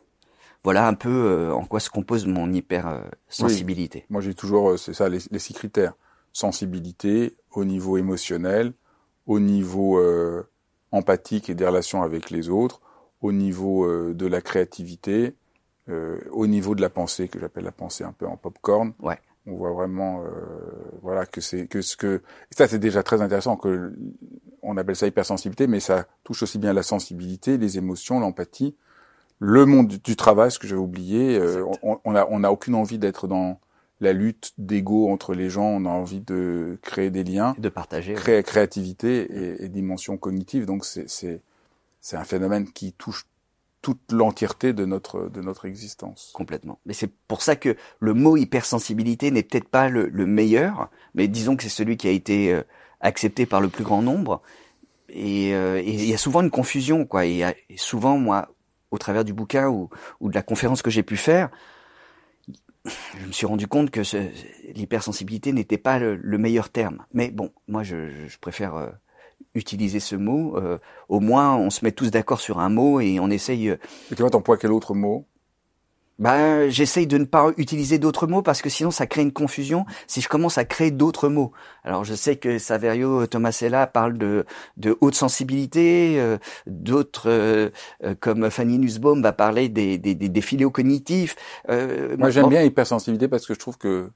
Voilà 0.63 0.87
un 0.87 0.93
peu 0.93 1.51
en 1.51 1.65
quoi 1.65 1.79
se 1.79 1.89
compose 1.89 2.27
mon 2.27 2.53
hypersensibilité. 2.53 4.05
Moi, 4.11 4.21
j'ai 4.21 4.35
toujours, 4.35 4.77
c'est 4.77 4.93
ça, 4.93 5.09
les, 5.09 5.39
six 5.39 5.53
critères 5.53 5.93
sensibilité 6.33 7.35
au 7.49 7.65
niveau 7.65 7.97
émotionnel, 7.97 8.73
au 9.25 9.39
niveau 9.39 9.99
empathique 10.91 11.49
et 11.49 11.55
des 11.55 11.65
relations 11.65 12.03
avec 12.03 12.29
les 12.29 12.49
autres, 12.49 12.81
au 13.21 13.31
niveau 13.31 13.85
euh, 13.85 14.13
de 14.13 14.27
la 14.27 14.41
créativité, 14.41 15.35
euh, 15.89 16.19
au 16.31 16.47
niveau 16.47 16.75
de 16.75 16.81
la 16.81 16.89
pensée 16.89 17.27
que 17.27 17.39
j'appelle 17.39 17.63
la 17.63 17.71
pensée 17.71 18.03
un 18.03 18.11
peu 18.11 18.27
en 18.27 18.37
popcorn. 18.37 18.93
Ouais. 18.99 19.19
On 19.45 19.55
voit 19.55 19.71
vraiment, 19.71 20.23
euh, 20.23 20.27
voilà, 21.01 21.25
que 21.25 21.39
c'est 21.39 21.67
que 21.67 21.81
ce 21.81 21.95
que 21.95 22.21
ça 22.51 22.67
c'est 22.67 22.79
déjà 22.79 23.01
très 23.01 23.21
intéressant 23.21 23.55
que 23.55 23.93
on 24.61 24.75
appelle 24.75 24.97
ça 24.97 25.07
hypersensibilité, 25.07 25.67
mais 25.67 25.79
ça 25.79 26.05
touche 26.25 26.43
aussi 26.43 26.57
bien 26.57 26.73
la 26.73 26.83
sensibilité, 26.83 27.57
les 27.57 27.77
émotions, 27.77 28.19
l'empathie, 28.19 28.75
le 29.39 29.65
monde 29.65 29.87
du, 29.87 30.15
travail, 30.17 30.51
ce 30.51 30.59
que 30.59 30.67
j'avais 30.67 30.81
oublié. 30.81 31.39
on, 31.81 31.99
on 32.03 32.15
a 32.15 32.27
on 32.29 32.43
a 32.43 32.49
aucune 32.49 32.75
envie 32.75 32.97
d'être 32.97 33.27
dans 33.27 33.59
la 33.99 34.13
lutte 34.13 34.53
d'ego 34.57 35.09
entre 35.09 35.33
les 35.33 35.49
gens, 35.49 35.65
on 35.65 35.85
a 35.85 35.89
envie 35.89 36.21
de 36.21 36.77
créer 36.81 37.09
des 37.09 37.23
liens, 37.23 37.55
de 37.57 37.69
partager, 37.69 38.13
créer 38.13 38.43
créativité 38.43 39.27
et, 39.31 39.65
et, 39.65 39.69
dimension 39.69 40.17
cognitive. 40.17 40.65
Donc 40.65 40.85
c'est 40.85 41.41
un 42.13 42.23
phénomène 42.23 42.71
qui 42.71 42.93
touche 42.93 43.25
toute 43.81 44.11
l'entièreté 44.11 44.73
de 44.73 44.85
notre 44.85 45.29
de 45.29 45.41
notre 45.41 45.65
existence. 45.65 46.31
Complètement. 46.33 46.79
Mais 46.85 46.93
c'est 46.93 47.11
pour 47.27 47.41
ça 47.41 47.55
que 47.55 47.75
le 47.99 48.13
mot 48.13 48.37
hypersensibilité 48.37 49.31
n'est 49.31 49.43
peut-être 49.43 49.69
pas 49.69 49.89
le, 49.89 50.07
le, 50.09 50.25
meilleur, 50.25 50.89
mais 51.15 51.27
disons 51.27 51.55
que 51.55 51.63
c'est 51.63 51.69
celui 51.69 51.97
qui 51.97 52.07
a 52.07 52.11
été 52.11 52.53
euh, 52.53 52.63
accepté 53.01 53.45
par 53.45 53.61
le 53.61 53.69
plus 53.69 53.83
grand 53.83 54.01
nombre. 54.01 54.41
Et 55.09 55.53
euh, 55.53 55.81
il 55.81 56.05
y 56.05 56.13
a 56.13 56.17
souvent 56.17 56.41
une 56.41 56.51
confusion, 56.51 57.05
quoi. 57.05 57.25
Et, 57.25 57.43
souvent, 57.77 58.17
moi, 58.17 58.49
au 58.91 58.97
travers 58.97 59.23
du 59.23 59.33
bouquin 59.33 59.67
ou, 59.69 59.89
ou 60.19 60.29
de 60.29 60.35
la 60.35 60.41
conférence 60.41 60.81
que 60.81 60.89
j'ai 60.89 61.03
pu 61.03 61.17
faire, 61.17 61.49
je 63.21 63.27
me 63.27 63.31
suis 63.31 63.45
rendu 63.45 63.67
compte 63.67 63.91
que 63.91 64.01
l'hypersensibilité 64.73 65.53
n'était 65.53 65.77
pas 65.77 65.99
le, 65.99 66.37
meilleur 66.37 66.69
terme. 66.69 67.05
Mais 67.13 67.31
bon, 67.31 67.51
moi, 67.67 67.83
je, 67.83 68.09
je 68.27 68.37
préfère 68.37 68.75
euh, 68.75 68.89
utiliser 69.55 69.99
ce 69.99 70.15
mot. 70.15 70.57
Euh, 70.57 70.77
au 71.09 71.19
moins, 71.19 71.55
on 71.55 71.69
se 71.69 71.83
met 71.83 71.91
tous 71.91 72.11
d'accord 72.11 72.39
sur 72.39 72.59
un 72.59 72.69
mot 72.69 72.99
et 72.99 73.19
on 73.19 73.29
essaye. 73.29 73.69
Euh, 73.69 73.77
et 74.11 74.15
tu 74.15 74.21
vois, 74.21 74.29
t'emploies 74.29 74.57
quel 74.57 74.71
autre 74.71 74.93
mot? 74.93 75.25
Ben, 76.19 76.69
j'essaye 76.69 77.05
de 77.05 77.17
ne 77.17 77.25
pas 77.25 77.51
utiliser 77.57 77.99
d'autres 77.99 78.27
mots 78.27 78.41
parce 78.41 78.61
que 78.61 78.69
sinon 78.69 78.91
ça 78.91 79.05
crée 79.05 79.21
une 79.21 79.31
confusion 79.31 79.85
si 80.07 80.21
je 80.21 80.27
commence 80.27 80.57
à 80.57 80.65
créer 80.65 80.91
d'autres 80.91 81.29
mots. 81.29 81.51
Alors 81.83 82.03
je 82.03 82.15
sais 82.15 82.37
que 82.37 82.57
Saverio 82.57 83.27
Tomasella 83.27 83.85
parle 83.87 84.17
de, 84.17 84.45
de 84.77 84.97
haute 85.01 85.15
sensibilité, 85.15 86.19
euh, 86.19 86.37
d'autres 86.65 87.29
euh, 87.29 87.69
euh, 88.03 88.15
comme 88.19 88.49
Fanny 88.49 88.79
Nussbaum 88.79 89.21
va 89.21 89.31
parler 89.31 89.69
des, 89.69 89.97
des, 89.97 90.15
des, 90.15 90.29
des 90.29 90.41
cognitifs. 90.71 91.35
Moi 91.67 92.29
j'aime 92.29 92.49
bien 92.49 92.63
hypersensibilité 92.63 93.27
parce 93.27 93.45
que 93.45 93.53
je 93.53 93.59
trouve 93.59 93.77
que 93.77 94.09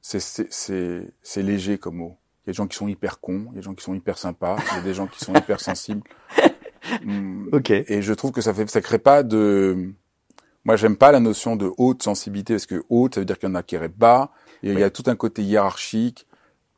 c'est, 0.00 0.20
c'est, 0.20 1.12
c'est, 1.22 1.42
léger 1.42 1.78
comme 1.78 1.96
mot. 1.96 2.18
Il 2.44 2.48
y 2.48 2.50
a 2.50 2.52
des 2.52 2.56
gens 2.56 2.66
qui 2.66 2.76
sont 2.76 2.88
hyper 2.88 3.20
cons, 3.20 3.46
il 3.50 3.54
y 3.54 3.58
a 3.58 3.60
des 3.60 3.62
gens 3.62 3.74
qui 3.74 3.82
sont 3.82 3.94
hyper 3.94 4.18
sympas, 4.18 4.56
il 4.72 4.76
y 4.76 4.78
a 4.80 4.82
des 4.82 4.92
gens 4.92 5.06
qui 5.06 5.18
sont 5.24 5.34
hyper 5.34 5.60
sensibles. 5.60 6.02
ok. 7.52 7.70
Et 7.70 8.02
je 8.02 8.12
trouve 8.12 8.30
que 8.30 8.42
ça 8.42 8.52
fait, 8.52 8.68
ça 8.68 8.82
crée 8.82 8.98
pas 8.98 9.22
de 9.22 9.94
moi, 10.64 10.76
j'aime 10.76 10.96
pas 10.96 11.12
la 11.12 11.20
notion 11.20 11.56
de 11.56 11.70
haute 11.76 12.02
sensibilité 12.02 12.54
parce 12.54 12.66
que 12.66 12.84
haute, 12.88 13.14
ça 13.14 13.20
veut 13.20 13.26
dire 13.26 13.38
qu'il 13.38 13.48
y 13.48 13.52
en 13.52 13.54
a 13.54 13.62
qui 13.62 13.74
iraient 13.74 13.88
bas. 13.88 14.30
Et 14.62 14.72
il 14.72 14.78
y 14.78 14.82
a 14.82 14.90
tout 14.90 15.04
un 15.06 15.16
côté 15.16 15.42
hiérarchique. 15.42 16.26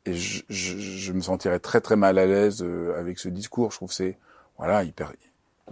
Et 0.05 0.13
je, 0.13 0.43
je, 0.49 0.77
je, 0.77 1.13
me 1.13 1.21
sentirais 1.21 1.59
très 1.59 1.79
très 1.79 1.95
mal 1.95 2.17
à 2.17 2.25
l'aise 2.25 2.61
euh, 2.61 2.97
avec 2.99 3.19
ce 3.19 3.29
discours. 3.29 3.71
Je 3.71 3.77
trouve 3.77 3.91
c'est 3.91 4.17
voilà 4.57 4.83
hyper 4.83 5.11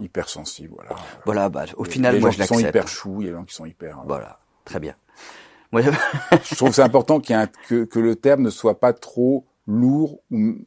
hyper 0.00 0.28
sensible. 0.28 0.74
Voilà. 0.74 0.96
Voilà. 1.24 1.48
Bah, 1.48 1.64
au 1.76 1.84
final, 1.84 2.20
moi, 2.20 2.30
je. 2.30 2.36
Il 2.36 2.42
a 2.42 2.44
des 2.44 2.48
gens 2.48 2.54
qui 2.56 2.62
sont 2.62 2.68
hyper 2.68 2.88
choux, 2.88 3.16
il 3.20 3.24
y 3.24 3.28
a 3.28 3.32
des 3.32 3.38
gens 3.38 3.44
qui 3.44 3.54
sont 3.54 3.66
hyper. 3.66 3.98
Euh, 3.98 4.02
voilà. 4.06 4.38
Très 4.64 4.80
bien. 4.80 4.94
Moi, 5.72 5.82
je 5.82 6.54
trouve 6.54 6.72
c'est 6.72 6.82
important 6.82 7.18
qu'il 7.18 7.34
y 7.34 7.38
un, 7.38 7.48
que, 7.68 7.84
que 7.84 7.98
le 7.98 8.14
terme 8.14 8.42
ne 8.42 8.50
soit 8.50 8.78
pas 8.78 8.92
trop 8.92 9.44
lourd. 9.66 10.20
Ou... 10.30 10.58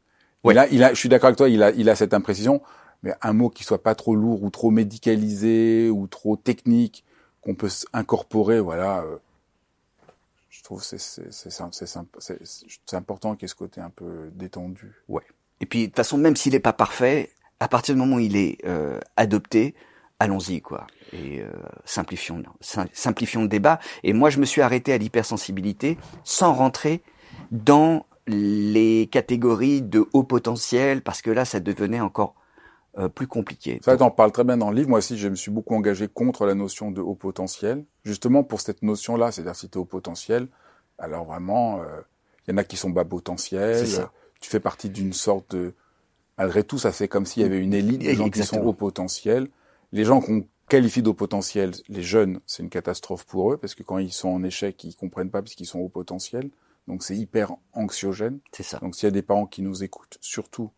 Ouais. 0.44 0.54
Là, 0.54 0.68
il 0.72 0.84
a, 0.84 0.90
je 0.90 1.00
suis 1.00 1.10
d'accord 1.10 1.28
avec 1.28 1.38
toi. 1.38 1.48
Il 1.48 1.64
a, 1.64 1.72
il 1.72 1.90
a 1.90 1.96
cette 1.96 2.14
imprécision. 2.14 2.62
Mais 3.02 3.14
un 3.22 3.32
mot 3.32 3.50
qui 3.50 3.64
soit 3.64 3.82
pas 3.82 3.96
trop 3.96 4.14
lourd 4.14 4.44
ou 4.44 4.50
trop 4.50 4.72
médicalisé 4.72 5.90
ou 5.90 6.08
trop 6.08 6.36
technique 6.36 7.06
qu'on 7.50 7.56
peut 7.56 7.70
incorporer, 7.94 8.60
voilà. 8.60 9.02
Euh, 9.02 9.18
je 10.50 10.62
trouve 10.62 10.84
c'est 10.84 11.00
c'est 11.00 12.96
important 12.96 13.34
qu'il 13.34 13.44
y 13.44 13.46
ait 13.46 13.48
ce 13.48 13.56
côté 13.56 13.82
un 13.82 13.90
peu 13.90 14.30
détendu. 14.34 14.94
Ouais. 15.08 15.24
Et 15.60 15.66
puis 15.66 15.82
de 15.82 15.86
toute 15.88 15.96
façon, 15.96 16.18
même 16.18 16.36
s'il 16.36 16.54
n'est 16.54 16.60
pas 16.60 16.74
parfait, 16.74 17.32
à 17.60 17.68
partir 17.68 17.96
du 17.96 18.00
moment 18.02 18.18
où 18.18 18.20
il 18.20 18.36
est 18.36 18.60
euh, 18.66 19.00
adopté, 19.18 19.74
allons-y 20.20 20.62
quoi. 20.62 20.86
Et 21.12 21.42
euh, 21.42 21.50
simplifions 21.86 22.44
simplifions 22.94 23.42
le 23.42 23.48
débat. 23.48 23.80
Et 24.04 24.14
moi, 24.14 24.30
je 24.30 24.40
me 24.40 24.46
suis 24.46 24.62
arrêté 24.62 24.94
à 24.94 24.98
l'hypersensibilité 24.98 25.98
sans 26.24 26.54
rentrer 26.54 27.02
dans 27.52 28.06
les 28.28 29.10
catégories 29.12 29.82
de 29.82 30.08
haut 30.14 30.24
potentiel 30.24 31.02
parce 31.02 31.24
que 31.24 31.32
là, 31.32 31.46
ça 31.46 31.60
devenait 31.60 32.00
encore 32.00 32.36
euh, 33.00 33.10
plus 33.10 33.28
compliqué. 33.28 33.80
Ça, 33.84 33.96
t'en 33.98 34.12
parles 34.12 34.32
très 34.32 34.44
bien 34.44 34.58
dans 34.58 34.70
le 34.70 34.76
livre. 34.76 34.90
Moi 34.90 35.00
aussi, 35.00 35.18
je 35.18 35.30
me 35.30 35.36
suis 35.36 35.52
beaucoup 35.52 35.76
engagé 35.76 36.08
contre 36.08 36.46
la 36.46 36.56
notion 36.56 36.92
de 36.92 37.02
haut 37.02 37.16
potentiel, 37.16 37.86
justement 38.04 38.44
pour 38.44 38.62
cette 38.62 38.84
notion-là, 38.84 39.32
c'est-à-dire 39.32 39.56
si 39.56 39.70
tu 39.70 39.78
haut 39.78 39.86
potentiel, 39.86 40.48
alors 40.98 41.26
vraiment, 41.26 41.78
il 41.78 41.88
euh, 41.88 42.02
y 42.50 42.52
en 42.52 42.58
a 42.58 42.64
qui 42.64 42.78
sont 42.78 42.90
bas 42.90 43.06
potentiel. 43.06 43.88
Tu 44.42 44.50
fais 44.50 44.60
partie 44.60 44.90
d'une 44.90 45.14
sorte 45.14 45.56
de... 45.56 45.74
Malgré 46.38 46.64
tout, 46.64 46.78
ça 46.78 46.92
fait 46.92 47.08
comme 47.08 47.26
s'il 47.26 47.44
y 47.44 47.46
avait 47.46 47.60
une 47.60 47.74
élite 47.74 48.00
des 48.00 48.16
gens 48.16 48.30
qui 48.30 48.44
sont 48.44 48.60
haut 48.60 48.74
potentiel. 48.74 49.48
Les 49.92 50.06
gens 50.06 50.22
qu'on 50.22 50.46
qualifie 50.70 51.02
d'haut 51.02 51.14
potentiel, 51.14 51.72
les 51.90 52.04
jeunes, 52.04 52.40
c'est 52.46 52.64
une 52.64 52.70
catastrophe 52.70 53.26
pour 53.26 53.52
eux, 53.52 53.58
parce 53.58 53.76
que 53.76 53.84
quand 53.84 53.98
ils 53.98 54.14
sont 54.14 54.30
en 54.30 54.44
échec, 54.44 54.82
ils 54.84 54.96
comprennent 54.96 55.32
pas 55.32 55.42
puisqu'ils 55.42 55.66
sont 55.66 55.80
haut 55.80 55.90
potentiel. 55.90 56.50
Donc 56.88 57.04
c'est 57.04 57.16
hyper 57.16 57.54
anxiogène. 57.74 58.40
C'est 58.52 58.64
ça. 58.64 58.80
Donc 58.80 58.96
s'il 58.96 59.08
y 59.08 59.08
a 59.08 59.12
des 59.12 59.22
parents 59.22 59.46
qui 59.46 59.62
nous 59.62 59.84
écoutent, 59.84 60.18
surtout, 60.22 60.72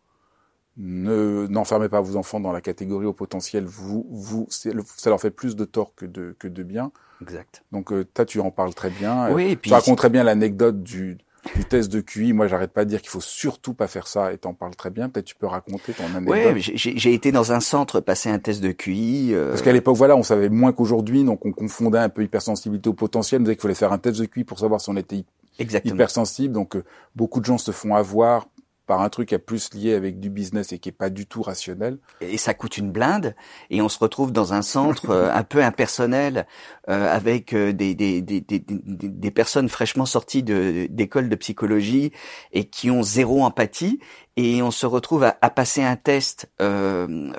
ne 0.78 1.48
n'enfermez 1.48 1.90
pas 1.90 2.02
vos 2.02 2.16
enfants 2.16 2.40
dans 2.40 2.52
la 2.52 2.62
catégorie 2.62 3.06
au 3.06 3.14
potentiel. 3.14 3.66
Vous, 3.66 4.08
vous, 4.10 4.48
ça 4.50 5.10
leur 5.10 5.20
fait 5.20 5.32
plus 5.32 5.56
de 5.56 5.66
tort 5.66 5.94
que 5.96 6.06
de 6.06 6.36
que 6.40 6.48
de 6.48 6.64
bien. 6.64 6.92
Exact. 7.22 7.64
Donc, 7.72 7.92
euh, 7.92 8.06
toi, 8.14 8.26
tu 8.26 8.40
en 8.40 8.52
parles 8.52 8.74
très 8.74 8.90
bien. 8.90 9.32
Oui, 9.32 9.52
et 9.52 9.56
puis, 9.56 9.70
tu 9.70 9.74
racontes 9.74 9.98
très 9.98 10.10
bien 10.10 10.24
l'anecdote 10.24 10.82
du 10.82 11.18
du 11.56 11.66
test 11.66 11.92
de 11.92 12.02
QI. 12.02 12.34
Moi, 12.34 12.48
j'arrête 12.48 12.72
pas 12.72 12.86
de 12.86 12.90
dire 12.90 13.02
qu'il 13.02 13.10
faut 13.10 13.22
surtout 13.22 13.74
pas 13.74 13.88
faire 13.88 14.08
ça. 14.08 14.32
Et 14.32 14.38
t'en 14.38 14.54
parles 14.54 14.76
très 14.76 14.90
bien. 14.90 15.10
Peut-être 15.10 15.26
tu 15.26 15.36
peux 15.36 15.48
raconter 15.48 15.94
ton 15.94 16.06
anecdote. 16.16 16.54
Oui, 16.56 16.72
j'ai 16.76 17.14
été 17.14 17.32
dans 17.32 17.52
un 17.52 17.60
centre 17.60 18.00
passer 18.00 18.30
un 18.30 18.40
test 18.40 18.62
de 18.62 18.72
QI. 18.72 19.34
Euh... 19.34 19.50
Parce 19.50 19.62
qu'à 19.62 19.72
l'époque, 19.72 19.98
voilà, 19.98 20.16
on 20.16 20.24
savait 20.24 20.50
moins 20.50 20.72
qu'aujourd'hui, 20.72 21.24
donc 21.24 21.46
on 21.46 21.52
confondait 21.52 22.00
un 22.00 22.10
peu 22.10 22.24
hypersensibilité 22.24 22.90
au 22.90 22.94
potentiel. 22.94 23.42
On 23.42 23.44
disait 23.44 23.56
qu'il 23.56 23.62
fallait 23.62 23.76
faire 23.76 23.92
un 23.92 23.98
test 23.98 24.20
de 24.20 24.26
QI 24.26 24.44
pour 24.44 24.60
savoir 24.60 24.82
si 24.82 24.90
on 24.90 24.98
était 24.98 25.24
Exactement. 25.60 25.96
hypersensible. 25.96 26.54
Donc, 26.54 26.76
euh, 26.76 26.84
beaucoup 27.16 27.40
de 27.40 27.46
gens 27.46 27.58
se 27.58 27.72
font 27.72 27.96
avoir 27.96 28.48
par 28.92 29.00
un 29.00 29.08
truc 29.08 29.30
qui 29.30 29.36
est 29.36 29.40
plus 29.40 29.74
lié 29.74 29.94
avec 29.94 30.20
du 30.20 30.30
business 30.30 30.74
et 30.74 30.78
qui 30.78 30.90
est 30.90 30.92
pas 30.92 31.10
du 31.10 31.26
tout 31.26 31.42
rationnel. 31.42 31.98
Et 32.20 32.38
ça 32.38 32.54
coûte 32.54 32.76
une 32.76 32.92
blinde 32.92 33.36
et 33.70 33.82
on 33.82 33.88
se 33.88 33.98
retrouve 33.98 34.34
dans 34.34 34.52
un 34.52 34.62
centre 34.62 35.12
euh, 35.12 35.32
un 35.34 35.44
peu 35.44 35.64
impersonnel 35.64 36.46
euh, 36.90 37.16
avec 37.16 37.54
euh, 37.54 37.72
des, 37.72 37.96
des, 37.96 38.22
des, 38.22 38.42
des, 38.42 38.60
des 38.60 39.32
personnes 39.32 39.70
fraîchement 39.70 40.06
sorties 40.06 40.44
d'école 40.44 41.30
de, 41.30 41.36
psychologie 41.38 42.12
et 42.52 42.66
qui 42.66 42.92
ont 42.92 43.02
zéro 43.02 43.46
empathie 43.46 44.02
et 44.36 44.62
on 44.62 44.72
se 44.72 44.86
retrouve 44.86 45.24
à, 45.24 45.38
à 45.40 45.50
passer 45.50 45.84
un 45.84 45.96
test 45.96 46.52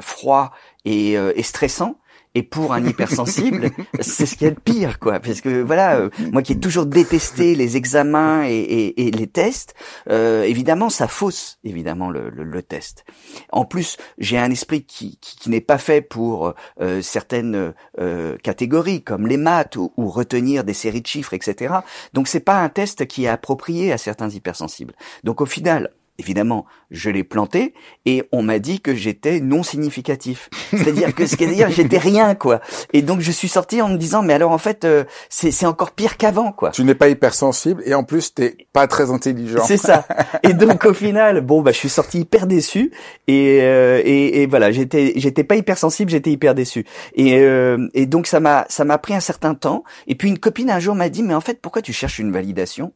froid 0.01 0.53
et, 0.87 1.12
et 1.12 1.43
stressant 1.43 1.99
et 2.35 2.42
pour 2.42 2.73
un 2.73 2.85
hypersensible, 2.85 3.71
c'est 4.01 4.27
ce 4.27 4.37
qu'il 4.37 4.47
y 4.47 4.51
a 4.51 4.55
de 4.55 4.61
pire, 4.61 4.99
quoi. 4.99 5.21
Parce 5.21 5.40
que 5.40 5.62
voilà, 5.62 5.97
euh, 5.97 6.11
moi 6.33 6.42
qui 6.42 6.53
ai 6.53 6.59
toujours 6.59 6.87
détesté 6.87 7.55
les 7.55 7.77
examens 7.77 8.45
et, 8.45 8.53
et, 8.53 9.07
et 9.07 9.11
les 9.11 9.27
tests, 9.27 9.75
euh, 10.09 10.42
évidemment, 10.42 10.88
ça 10.88 11.09
fausse 11.09 11.59
évidemment 11.64 12.11
le, 12.11 12.31
le, 12.31 12.45
le 12.45 12.62
test. 12.62 13.05
En 13.51 13.64
plus, 13.64 13.97
j'ai 14.18 14.38
un 14.38 14.51
esprit 14.51 14.85
qui, 14.85 15.18
qui, 15.18 15.37
qui 15.37 15.51
n'est 15.51 15.61
pas 15.61 15.79
fait 15.79 16.01
pour 16.01 16.55
euh, 16.81 17.03
certaines 17.03 17.75
euh, 17.99 18.37
catégories, 18.38 19.03
comme 19.03 19.27
les 19.27 19.37
maths 19.37 19.77
ou, 19.77 19.92
ou, 19.97 20.09
retenir 20.09 20.64
des 20.64 20.75
séries 20.75 21.03
de 21.03 21.07
chiffres, 21.07 21.35
etc. 21.35 21.75
Donc 22.12 22.29
c'est 22.29 22.40
pas 22.40 22.61
un 22.61 22.68
test 22.68 23.07
qui 23.07 23.25
est 23.25 23.29
approprié 23.29 23.92
à 23.92 23.99
certains 23.99 24.31
hypersensibles. 24.31 24.95
Donc 25.25 25.40
au 25.40 25.47
final, 25.47 25.90
évidemment, 26.18 26.66
je 26.90 27.11
l'ai 27.11 27.25
planté 27.25 27.75
et 28.07 28.25
on 28.33 28.42
m'a 28.42 28.59
dit 28.59 28.81
que 28.81 28.94
j'étais 28.94 29.40
non 29.40 29.62
significatif. 29.62 30.51
C'est-à-dire 30.70 31.14
que 31.14 31.27
ce 31.27 31.37
qui 31.37 31.46
dire 31.46 31.70
j'étais 31.70 31.98
rien 31.98 32.35
quoi. 32.35 32.61
Et 32.92 33.03
donc 33.03 33.20
je 33.20 33.31
suis 33.31 33.48
sorti 33.48 33.81
en 33.81 33.88
me 33.88 33.96
disant 33.96 34.22
mais 34.22 34.35
alors 34.35 34.53
en 34.53 34.59
fait 34.59 34.85
euh, 34.85 35.05
c'est 35.31 35.66
encore 35.66 35.92
pire 35.92 36.16
qu'avant 36.16 36.53
quoi. 36.53 36.70
Tu 36.70 36.85
n'es 36.85 36.94
pas 36.94 37.09
hypersensible 37.09 37.83
et 37.87 37.94
en 37.94 38.05
plus 38.05 38.35
t'es 38.35 38.57
pas 38.72 38.87
très 38.87 39.11
intelligent. 39.11 39.64
C'est 39.64 39.77
ça. 39.77 40.07
Et 40.42 40.55
donc 40.55 40.85
au 40.85 40.94
final 40.94 41.40
bon 41.40 41.62
bah 41.62 41.72
je 41.72 41.79
suis 41.79 41.88
sorti 41.88 42.20
hyper 42.20 42.46
déçu 42.46 42.92
et 43.27 43.61
euh, 43.62 44.01
et, 44.05 44.42
et, 44.42 44.46
voilà 44.46 44.70
j'étais 44.70 45.14
j'étais 45.16 45.44
pas 45.44 45.57
hypersensible 45.57 46.11
j'étais 46.11 46.31
hyper 46.31 46.55
déçu 46.55 46.85
et 47.14 47.38
euh, 47.38 47.88
et 47.94 48.07
donc 48.07 48.27
ça 48.27 48.40
m'a 48.40 48.66
ça 48.68 48.85
m'a 48.85 48.98
pris 48.98 49.14
un 49.14 49.20
certain 49.20 49.55
temps 49.55 49.85
et 50.07 50.14
puis 50.14 50.29
une 50.29 50.38
copine 50.38 50.70
un 50.70 50.79
jour 50.79 50.94
m'a 50.94 51.09
dit 51.09 51.22
mais 51.22 51.35
en 51.35 51.40
fait 51.40 51.61
pourquoi 51.61 51.83
tu 51.83 51.92
cherches 51.92 52.18
une 52.18 52.33
validation? 52.33 52.92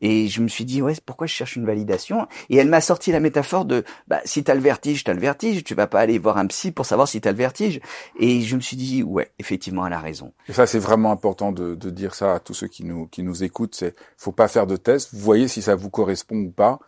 Et 0.00 0.28
je 0.28 0.42
me 0.42 0.48
suis 0.48 0.64
dit, 0.64 0.82
ouais, 0.82 0.94
pourquoi 1.04 1.26
je 1.26 1.32
cherche 1.32 1.56
une 1.56 1.64
validation? 1.64 2.26
Et 2.50 2.56
elle 2.56 2.68
m'a 2.68 2.80
sorti 2.80 3.12
la 3.12 3.20
métaphore 3.20 3.64
de, 3.64 3.84
bah, 4.08 4.20
si 4.24 4.44
t'as 4.44 4.54
le 4.54 4.60
vertige, 4.60 5.04
t'as 5.04 5.14
le 5.14 5.20
vertige, 5.20 5.64
tu 5.64 5.74
vas 5.74 5.86
pas 5.86 6.00
aller 6.00 6.18
voir 6.18 6.36
un 6.36 6.46
psy 6.46 6.70
pour 6.70 6.84
savoir 6.84 7.08
si 7.08 7.20
t'as 7.20 7.30
le 7.30 7.38
vertige. 7.38 7.80
Et 8.18 8.42
je 8.42 8.56
me 8.56 8.60
suis 8.60 8.76
dit, 8.76 9.02
ouais, 9.02 9.32
effectivement, 9.38 9.86
elle 9.86 9.94
a 9.94 10.00
raison. 10.00 10.32
Et 10.48 10.52
ça, 10.52 10.66
c'est 10.66 10.78
vraiment 10.78 11.12
important 11.12 11.52
de, 11.52 11.74
de, 11.74 11.90
dire 11.90 12.14
ça 12.14 12.34
à 12.34 12.40
tous 12.40 12.52
ceux 12.52 12.68
qui 12.68 12.84
nous, 12.84 13.06
qui 13.06 13.22
nous 13.22 13.42
écoutent. 13.42 13.74
C'est, 13.74 13.94
faut 14.18 14.32
pas 14.32 14.48
faire 14.48 14.66
de 14.66 14.76
test. 14.76 15.10
Vous 15.12 15.20
voyez 15.20 15.48
si 15.48 15.62
ça 15.62 15.74
vous 15.74 15.90
correspond 15.90 16.36
ou 16.36 16.50
pas, 16.50 16.78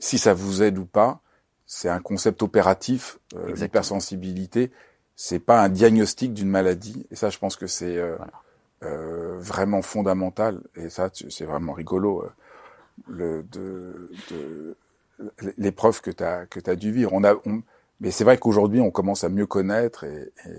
si 0.00 0.18
ça 0.18 0.34
vous 0.34 0.62
aide 0.62 0.78
ou 0.78 0.86
pas. 0.86 1.20
C'est 1.66 1.88
un 1.88 2.00
concept 2.00 2.42
opératif, 2.42 3.18
euh, 3.34 3.54
l'hypersensibilité. 3.54 4.70
C'est 5.16 5.40
pas 5.40 5.62
un 5.62 5.68
diagnostic 5.68 6.32
d'une 6.32 6.48
maladie. 6.48 7.06
Et 7.10 7.16
ça, 7.16 7.30
je 7.30 7.38
pense 7.38 7.56
que 7.56 7.66
c'est 7.66 7.96
euh, 7.96 8.16
euh, 8.82 9.36
vraiment 9.38 9.82
fondamental. 9.82 10.60
Et 10.76 10.90
ça, 10.90 11.10
c'est 11.12 11.44
vraiment 11.44 11.72
rigolo. 11.72 12.24
Le, 13.08 13.42
de, 13.52 14.10
de 14.30 14.76
l'épreuve 15.56 16.00
que 16.00 16.10
tu 16.10 16.22
as 16.22 16.46
que 16.46 16.60
as 16.68 16.76
dû 16.76 16.92
vivre. 16.92 17.12
On 17.12 17.24
a, 17.24 17.34
mais 18.00 18.10
c'est 18.10 18.24
vrai 18.24 18.38
qu'aujourd'hui, 18.38 18.80
on 18.80 18.90
commence 18.90 19.24
à 19.24 19.28
mieux 19.28 19.46
connaître 19.46 20.04
et, 20.04 20.32
et, 20.46 20.50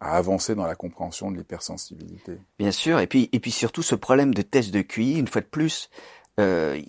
à 0.00 0.16
avancer 0.16 0.54
dans 0.54 0.66
la 0.66 0.74
compréhension 0.74 1.30
de 1.30 1.36
l'hypersensibilité. 1.36 2.38
Bien 2.58 2.70
sûr, 2.70 3.00
et 3.00 3.06
puis 3.06 3.28
et 3.32 3.40
puis 3.40 3.50
surtout 3.50 3.82
ce 3.82 3.94
problème 3.94 4.32
de 4.34 4.42
test 4.42 4.70
de 4.72 4.82
QI, 4.82 5.18
une 5.18 5.28
fois 5.28 5.42
de 5.42 5.46
plus, 5.46 5.90
euh, 6.38 6.80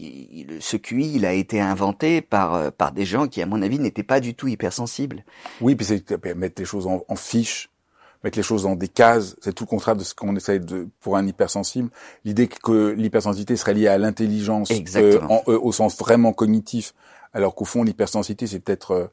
ce 0.60 0.78
QI, 0.78 1.16
il 1.16 1.26
a 1.26 1.34
été 1.34 1.60
inventé 1.60 2.22
par 2.22 2.54
euh, 2.54 2.72
par 2.72 2.92
des 2.92 3.06
gens 3.06 3.28
qui, 3.28 3.42
à 3.42 3.46
mon 3.46 3.62
avis, 3.62 3.80
n'étaient 3.80 4.04
pas 4.04 4.20
du 4.20 4.36
tout 4.36 4.48
hypersensibles. 4.48 5.26
Oui, 5.60 5.76
puis 5.76 5.86
c'est 5.86 6.36
mettre 6.36 6.62
les 6.62 6.66
choses 6.66 6.88
en, 6.88 7.04
en 7.08 7.16
fiche 7.16 7.71
mettre 8.24 8.38
les 8.38 8.44
choses 8.44 8.64
dans 8.64 8.76
des 8.76 8.88
cases, 8.88 9.36
c'est 9.42 9.54
tout 9.54 9.64
le 9.64 9.70
contraire 9.70 9.96
de 9.96 10.04
ce 10.04 10.14
qu'on 10.14 10.36
essaye 10.36 10.60
de 10.60 10.88
pour 11.00 11.18
un 11.18 11.26
hypersensible. 11.26 11.90
L'idée 12.26 12.48
que 12.48 12.90
l'hypersensibilité 12.90 13.56
serait 13.56 13.74
liée 13.74 13.88
à 13.88 13.98
l'intelligence 13.98 14.72
euh, 14.72 15.20
euh, 15.48 15.60
au 15.60 15.72
sens 15.72 15.98
vraiment 15.98 16.34
cognitif, 16.34 16.94
alors 17.34 17.56
qu'au 17.56 17.66
fond 17.66 17.84
l'hypersensibilité 17.84 18.48
c'est 18.48 18.60
peut-être 18.60 18.92
euh, 18.92 19.08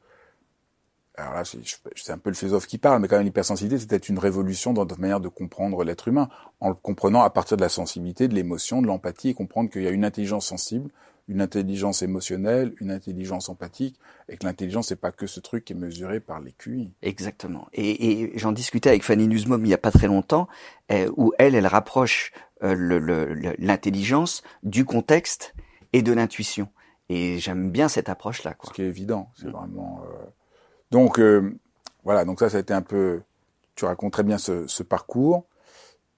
alors 1.16 1.34
là, 1.34 1.42
c'est 1.44 2.12
un 2.12 2.18
peu 2.18 2.30
le 2.30 2.36
philosophe 2.36 2.68
qui 2.68 2.78
parle, 2.78 3.02
mais 3.02 3.08
quand 3.08 3.16
même 3.16 3.24
l'hypersensibilité, 3.24 3.80
c'était 3.80 3.96
une 3.96 4.20
révolution 4.20 4.72
dans 4.72 4.82
notre 4.82 5.00
manière 5.00 5.18
de 5.18 5.26
comprendre 5.26 5.82
l'être 5.82 6.06
humain, 6.06 6.28
en 6.60 6.68
le 6.68 6.76
comprenant 6.76 7.22
à 7.22 7.30
partir 7.30 7.56
de 7.56 7.62
la 7.62 7.68
sensibilité, 7.68 8.28
de 8.28 8.36
l'émotion, 8.36 8.82
de 8.82 8.86
l'empathie, 8.86 9.30
et 9.30 9.34
comprendre 9.34 9.68
qu'il 9.68 9.82
y 9.82 9.88
a 9.88 9.90
une 9.90 10.04
intelligence 10.04 10.46
sensible, 10.46 10.90
une 11.28 11.42
intelligence 11.42 12.02
émotionnelle, 12.02 12.74
une 12.80 12.90
intelligence 12.90 13.48
empathique, 13.48 13.98
et 14.28 14.36
que 14.36 14.46
l'intelligence, 14.46 14.88
c'est 14.88 14.96
pas 14.96 15.12
que 15.12 15.26
ce 15.26 15.40
truc 15.40 15.66
qui 15.66 15.74
est 15.74 15.76
mesuré 15.76 16.20
par 16.20 16.40
les 16.40 16.52
QI. 16.52 16.92
Exactement. 17.02 17.68
Et, 17.72 18.22
et 18.22 18.38
j'en 18.38 18.52
discutais 18.52 18.88
avec 18.88 19.02
Fanny 19.02 19.28
Nuzmom 19.28 19.64
il 19.64 19.68
y 19.68 19.74
a 19.74 19.78
pas 19.78 19.90
très 19.90 20.06
longtemps, 20.06 20.48
euh, 20.90 21.10
où 21.16 21.32
elle, 21.38 21.54
elle 21.54 21.66
rapproche 21.66 22.32
euh, 22.62 23.54
l'intelligence 23.58 24.42
du 24.62 24.84
contexte 24.84 25.54
et 25.92 26.02
de 26.02 26.12
l'intuition. 26.12 26.68
Et 27.08 27.38
j'aime 27.38 27.70
bien 27.70 27.88
cette 27.88 28.08
approche-là. 28.08 28.56
Ce 28.64 28.70
qui 28.70 28.82
est 28.82 28.86
évident, 28.86 29.30
c'est 29.34 29.48
vraiment. 29.48 30.02
Euh, 30.04 30.24
donc 30.90 31.18
euh, 31.18 31.54
voilà, 32.04 32.24
donc 32.24 32.38
ça, 32.40 32.50
ça 32.50 32.56
a 32.56 32.60
été 32.60 32.74
un 32.74 32.82
peu. 32.82 33.22
Tu 33.76 33.84
racontes 33.84 34.12
très 34.12 34.24
bien 34.24 34.38
ce, 34.38 34.66
ce 34.66 34.82
parcours, 34.82 35.46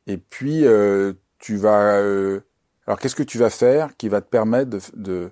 et 0.07 0.17
puis 0.17 0.65
euh, 0.65 1.13
tu 1.39 1.57
vas. 1.57 2.01
Euh, 2.89 2.93
alors 2.93 2.99
qu'est-ce 2.99 3.15
que 3.15 3.23
tu 3.23 3.39
vas 3.39 3.51
faire 3.51 3.97
qui 3.97 4.09
va 4.09 4.21
te 4.21 4.29
permettre 4.29 4.79
de, 4.95 5.31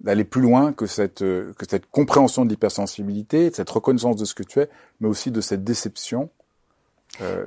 d'aller 0.00 0.24
plus 0.24 0.42
loin 0.42 0.72
que 0.72 0.86
cette 0.86 1.20
que 1.20 1.66
cette 1.68 1.86
compréhension 1.90 2.44
de 2.44 2.50
l'hypersensibilité, 2.50 3.50
de 3.50 3.54
cette 3.54 3.70
reconnaissance 3.70 4.16
de 4.16 4.24
ce 4.24 4.34
que 4.34 4.42
tu 4.42 4.60
es, 4.60 4.68
mais 5.00 5.08
aussi 5.08 5.30
de 5.30 5.40
cette 5.40 5.64
déception. 5.64 6.30
Euh... 7.20 7.46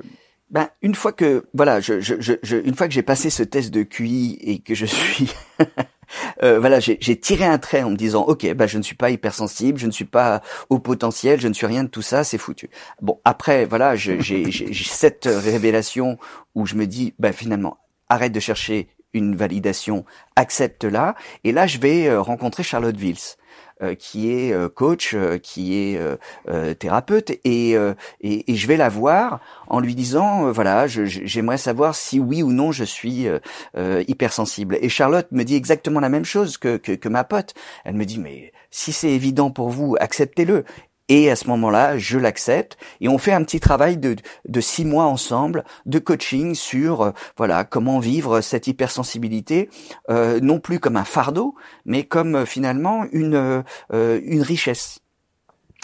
Ben, 0.50 0.68
une 0.82 0.94
fois 0.94 1.12
que 1.12 1.46
voilà, 1.54 1.80
je, 1.80 2.00
je, 2.00 2.14
je, 2.20 2.56
une 2.56 2.74
fois 2.74 2.86
que 2.86 2.92
j'ai 2.92 3.02
passé 3.02 3.30
ce 3.30 3.42
test 3.42 3.70
de 3.70 3.84
QI 3.84 4.36
et 4.42 4.58
que 4.58 4.74
je 4.74 4.84
suis 4.84 5.32
euh, 6.42 6.58
voilà, 6.58 6.80
j'ai 6.80 7.20
tiré 7.20 7.44
un 7.44 7.58
trait 7.58 7.82
en 7.82 7.90
me 7.90 7.96
disant, 7.96 8.22
ok, 8.24 8.52
bah 8.54 8.66
je 8.66 8.78
ne 8.78 8.82
suis 8.82 8.94
pas 8.94 9.10
hypersensible, 9.10 9.78
je 9.78 9.86
ne 9.86 9.92
suis 9.92 10.04
pas 10.04 10.42
au 10.68 10.78
potentiel, 10.78 11.40
je 11.40 11.48
ne 11.48 11.54
suis 11.54 11.66
rien 11.66 11.84
de 11.84 11.88
tout 11.88 12.02
ça, 12.02 12.24
c'est 12.24 12.38
foutu. 12.38 12.70
Bon, 13.00 13.20
après, 13.24 13.64
voilà, 13.64 13.96
j'ai 13.96 14.20
cette 14.72 15.24
révélation 15.26 16.18
où 16.54 16.66
je 16.66 16.74
me 16.74 16.86
dis, 16.86 17.14
bah 17.18 17.32
finalement, 17.32 17.78
arrête 18.08 18.32
de 18.32 18.40
chercher 18.40 18.88
une 19.12 19.36
validation, 19.36 20.04
accepte-la, 20.36 21.14
et 21.44 21.52
là 21.52 21.66
je 21.66 21.78
vais 21.78 22.08
euh, 22.08 22.20
rencontrer 22.20 22.62
Charlotte 22.62 22.96
Vils. 22.96 23.36
Euh, 23.82 23.94
qui 23.96 24.30
est 24.30 24.52
euh, 24.52 24.68
coach, 24.68 25.16
qui 25.42 25.74
est 25.74 25.98
thérapeute, 26.78 27.30
et, 27.30 27.72
et, 27.72 28.52
et, 28.52 28.54
je 28.54 28.66
vais 28.68 28.76
la 28.76 28.88
voir 28.88 29.40
en 29.66 29.80
lui 29.80 29.94
disant, 29.94 30.52
voilà, 30.52 30.86
j'aimerais 30.86 31.58
savoir 31.58 31.94
si 31.94 32.20
oui 32.20 32.42
ou 32.42 32.52
non 32.52 32.70
je 32.70 32.84
suis 32.84 33.26
hypersensible. 34.06 34.78
Et 34.80 34.88
Charlotte 34.88 35.26
me 35.32 35.42
dit 35.42 35.56
exactement 35.56 36.00
la 36.00 36.08
même 36.08 36.24
chose 36.24 36.58
que, 36.58 36.76
que, 36.76 36.92
que 36.92 37.08
ma 37.08 37.24
pote. 37.24 37.54
Elle 37.84 37.96
me 37.96 38.04
dit, 38.04 38.18
mais 38.18 38.52
si 38.70 38.92
c'est 38.92 39.10
évident 39.10 39.50
pour 39.50 39.68
vous, 39.70 39.96
acceptez-le. 39.98 40.64
Et 41.14 41.30
à 41.30 41.36
ce 41.36 41.46
moment-là, 41.48 41.98
je 41.98 42.16
l'accepte 42.16 42.78
et 43.02 43.08
on 43.10 43.18
fait 43.18 43.34
un 43.34 43.44
petit 43.44 43.60
travail 43.60 43.98
de, 43.98 44.16
de 44.48 44.60
six 44.62 44.86
mois 44.86 45.04
ensemble 45.04 45.62
de 45.84 45.98
coaching 45.98 46.54
sur 46.54 47.02
euh, 47.02 47.10
voilà 47.36 47.64
comment 47.64 47.98
vivre 47.98 48.40
cette 48.40 48.66
hypersensibilité, 48.66 49.68
euh, 50.08 50.40
non 50.40 50.58
plus 50.58 50.80
comme 50.80 50.96
un 50.96 51.04
fardeau, 51.04 51.54
mais 51.84 52.04
comme 52.04 52.34
euh, 52.34 52.46
finalement 52.46 53.04
une 53.12 53.62
une 53.92 54.40
richesse. 54.40 55.00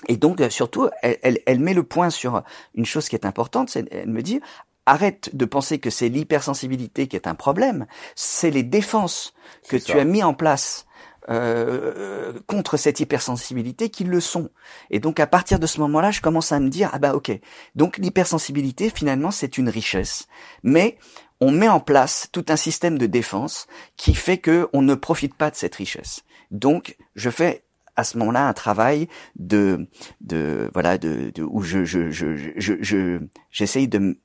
Et 0.08 0.16
donc 0.16 0.40
surtout, 0.48 0.88
elle, 1.02 1.18
elle, 1.22 1.38
elle, 1.44 1.60
met 1.60 1.74
le 1.74 1.82
point 1.82 2.08
sur 2.08 2.42
une 2.74 2.86
chose 2.86 3.10
qui 3.10 3.14
est 3.14 3.26
importante, 3.26 3.68
c'est 3.68 3.86
elle 3.92 4.08
me 4.08 4.22
dit 4.22 4.40
arrête 4.86 5.36
de 5.36 5.44
penser 5.44 5.78
que 5.78 5.90
c'est 5.90 6.08
l'hypersensibilité 6.08 7.06
qui 7.06 7.16
est 7.16 7.26
un 7.26 7.34
problème, 7.34 7.86
c'est 8.14 8.50
les 8.50 8.62
défenses 8.62 9.34
que 9.68 9.76
tu 9.76 9.98
as 9.98 10.04
mis 10.04 10.22
en 10.22 10.32
place 10.32 10.87
euh, 11.30 12.32
contre 12.46 12.76
cette 12.76 13.00
hypersensibilité 13.00 13.90
qu'ils 13.90 14.08
le 14.08 14.20
sont. 14.20 14.50
Et 14.90 15.00
donc 15.00 15.20
à 15.20 15.26
partir 15.26 15.58
de 15.58 15.66
ce 15.66 15.80
moment-là, 15.80 16.10
je 16.10 16.20
commence 16.20 16.52
à 16.52 16.60
me 16.60 16.68
dire 16.68 16.90
ah 16.92 16.98
bah 16.98 17.14
ok. 17.14 17.30
Donc 17.74 17.98
l'hypersensibilité 17.98 18.90
finalement 18.90 19.30
c'est 19.30 19.58
une 19.58 19.68
richesse, 19.68 20.26
mais 20.62 20.98
on 21.40 21.50
met 21.50 21.68
en 21.68 21.80
place 21.80 22.28
tout 22.32 22.46
un 22.48 22.56
système 22.56 22.98
de 22.98 23.06
défense 23.06 23.66
qui 23.96 24.14
fait 24.14 24.38
que 24.38 24.68
on 24.72 24.82
ne 24.82 24.94
profite 24.94 25.34
pas 25.34 25.50
de 25.50 25.56
cette 25.56 25.74
richesse. 25.74 26.24
Donc 26.50 26.96
je 27.14 27.30
fais 27.30 27.64
à 27.96 28.04
ce 28.04 28.16
moment-là 28.18 28.48
un 28.48 28.52
travail 28.52 29.08
de 29.36 29.86
de 30.20 30.70
voilà 30.72 30.98
de, 30.98 31.30
de 31.34 31.42
où 31.42 31.62
je 31.62 31.84
je 31.84 32.10
je 32.10 32.36
je 32.56 33.20
j'essaye 33.50 33.88
de 33.88 34.18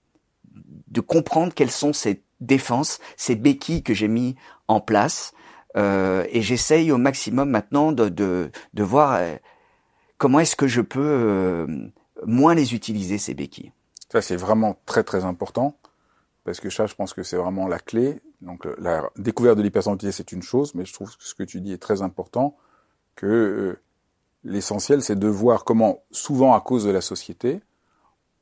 de 0.88 1.02
comprendre 1.02 1.54
quelles 1.54 1.72
sont 1.72 1.92
ces 1.92 2.24
défenses, 2.40 3.00
ces 3.18 3.36
béquilles 3.36 3.84
que 3.84 3.94
j'ai 3.94 4.08
mis 4.08 4.36
en 4.68 4.80
place 4.80 5.34
euh, 5.76 6.26
et 6.30 6.42
j'essaye 6.42 6.92
au 6.92 6.98
maximum 6.98 7.50
maintenant 7.50 7.92
de, 7.92 8.10
de, 8.10 8.52
de 8.74 8.84
voir 8.84 9.16
euh, 9.16 9.36
comment 10.18 10.40
est-ce 10.40 10.56
que 10.56 10.68
je 10.68 10.82
peux 10.82 11.00
euh, 11.02 11.68
moins 12.26 12.56
les 12.56 12.74
utiliser, 12.74 13.18
ces 13.18 13.34
béquilles. 13.34 13.72
Ça, 14.12 14.22
c'est 14.22 14.36
vraiment 14.36 14.78
très 14.86 15.04
très 15.04 15.26
important, 15.26 15.76
parce 16.44 16.60
que 16.60 16.70
ça, 16.70 16.86
je 16.86 16.94
pense 16.94 17.14
que 17.14 17.24
c'est 17.24 17.38
vraiment 17.38 17.68
la 17.68 17.80
clé. 17.80 18.22
Donc 18.42 18.68
la 18.78 19.10
découverte 19.18 19.58
de 19.58 19.64
l'hypersensibilité, 19.64 20.12
c'est 20.12 20.32
une 20.32 20.44
chose, 20.44 20.76
mais 20.76 20.86
je 20.86 20.94
trouve 20.94 21.16
que 21.16 21.24
ce 21.24 21.34
que 21.34 21.44
tu 21.44 21.62
dis 21.62 21.74
est 21.74 21.82
très 21.82 22.02
important, 22.02 22.58
que 23.16 23.80
l'essentiel, 24.44 25.02
c'est 25.02 25.18
de 25.18 25.28
voir 25.28 25.64
comment, 25.64 26.04
souvent 26.12 26.54
à 26.54 26.62
cause 26.62 26.84
de 26.84 26.92
la 26.92 27.02
société, 27.02 27.62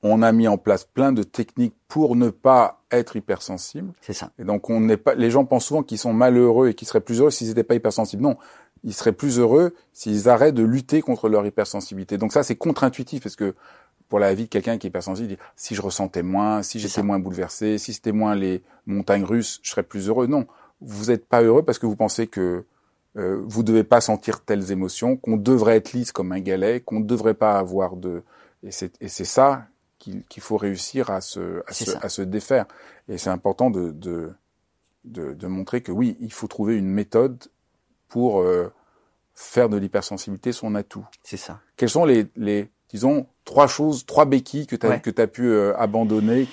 on 0.03 0.21
a 0.21 0.31
mis 0.31 0.47
en 0.47 0.57
place 0.57 0.83
plein 0.83 1.11
de 1.11 1.23
techniques 1.23 1.75
pour 1.87 2.15
ne 2.15 2.29
pas 2.29 2.81
être 2.91 3.15
hypersensible. 3.15 3.93
C'est 4.01 4.13
ça. 4.13 4.31
Et 4.39 4.43
donc 4.43 4.69
on 4.69 4.79
n'est 4.79 4.97
pas. 4.97 5.13
Les 5.15 5.29
gens 5.29 5.45
pensent 5.45 5.65
souvent 5.65 5.83
qu'ils 5.83 5.99
sont 5.99 6.13
malheureux 6.13 6.69
et 6.69 6.73
qu'ils 6.73 6.87
seraient 6.87 7.01
plus 7.01 7.19
heureux 7.19 7.31
s'ils 7.31 7.47
n'étaient 7.49 7.63
pas 7.63 7.75
hypersensibles. 7.75 8.23
Non, 8.23 8.37
ils 8.83 8.93
seraient 8.93 9.11
plus 9.11 9.39
heureux 9.39 9.75
s'ils 9.93 10.27
arrêtent 10.27 10.55
de 10.55 10.63
lutter 10.63 11.01
contre 11.01 11.29
leur 11.29 11.45
hypersensibilité. 11.45 12.17
Donc 12.17 12.33
ça 12.33 12.43
c'est 12.43 12.55
contre-intuitif 12.55 13.21
parce 13.23 13.35
que 13.35 13.53
pour 14.09 14.19
la 14.19 14.33
vie 14.33 14.43
de 14.43 14.49
quelqu'un 14.49 14.77
qui 14.77 14.87
est 14.87 14.89
hypersensible, 14.89 15.37
si 15.55 15.75
je 15.75 15.81
ressentais 15.81 16.23
moins, 16.23 16.63
si 16.63 16.79
j'étais 16.79 17.03
moins 17.03 17.19
bouleversé, 17.19 17.77
si 17.77 17.93
c'était 17.93 18.11
moins 18.11 18.35
les 18.35 18.61
montagnes 18.85 19.23
russes, 19.23 19.59
je 19.63 19.69
serais 19.69 19.83
plus 19.83 20.09
heureux. 20.09 20.27
Non, 20.27 20.47
vous 20.81 21.05
n'êtes 21.05 21.25
pas 21.27 21.41
heureux 21.41 21.63
parce 21.63 21.79
que 21.79 21.85
vous 21.85 21.95
pensez 21.95 22.27
que 22.27 22.65
euh, 23.17 23.41
vous 23.45 23.63
devez 23.63 23.83
pas 23.83 24.01
sentir 24.01 24.41
telles 24.41 24.71
émotions, 24.71 25.15
qu'on 25.15 25.37
devrait 25.37 25.77
être 25.77 25.93
lisse 25.93 26.11
comme 26.11 26.31
un 26.31 26.39
galet, 26.39 26.79
qu'on 26.81 27.01
ne 27.01 27.05
devrait 27.05 27.35
pas 27.35 27.57
avoir 27.57 27.95
de 27.95 28.23
et 28.63 28.71
c'est 28.71 29.25
ça 29.25 29.65
qu'il 30.01 30.41
faut 30.41 30.57
réussir 30.57 31.09
à 31.09 31.21
se, 31.21 31.63
à 31.67 31.73
se, 31.73 32.05
à 32.05 32.09
se, 32.09 32.21
défaire. 32.21 32.65
Et 33.07 33.17
c'est 33.17 33.29
important 33.29 33.69
de, 33.69 33.91
de, 33.91 34.33
de, 35.05 35.33
de, 35.33 35.47
montrer 35.47 35.81
que 35.81 35.91
oui, 35.91 36.17
il 36.19 36.33
faut 36.33 36.47
trouver 36.47 36.77
une 36.77 36.89
méthode 36.89 37.37
pour 38.07 38.41
euh, 38.41 38.71
faire 39.33 39.69
de 39.69 39.77
l'hypersensibilité 39.77 40.51
son 40.51 40.75
atout. 40.75 41.05
C'est 41.23 41.37
ça. 41.37 41.59
Quelles 41.77 41.89
sont 41.89 42.05
les, 42.05 42.27
les, 42.35 42.69
disons, 42.89 43.27
trois 43.45 43.67
choses, 43.67 44.05
trois 44.05 44.25
béquilles 44.25 44.67
que 44.67 44.75
tu 44.75 44.87
as, 44.87 44.99
que 44.99 45.21
as 45.21 45.27
pu 45.27 45.47
euh, 45.47 45.77
abandonner 45.77 46.47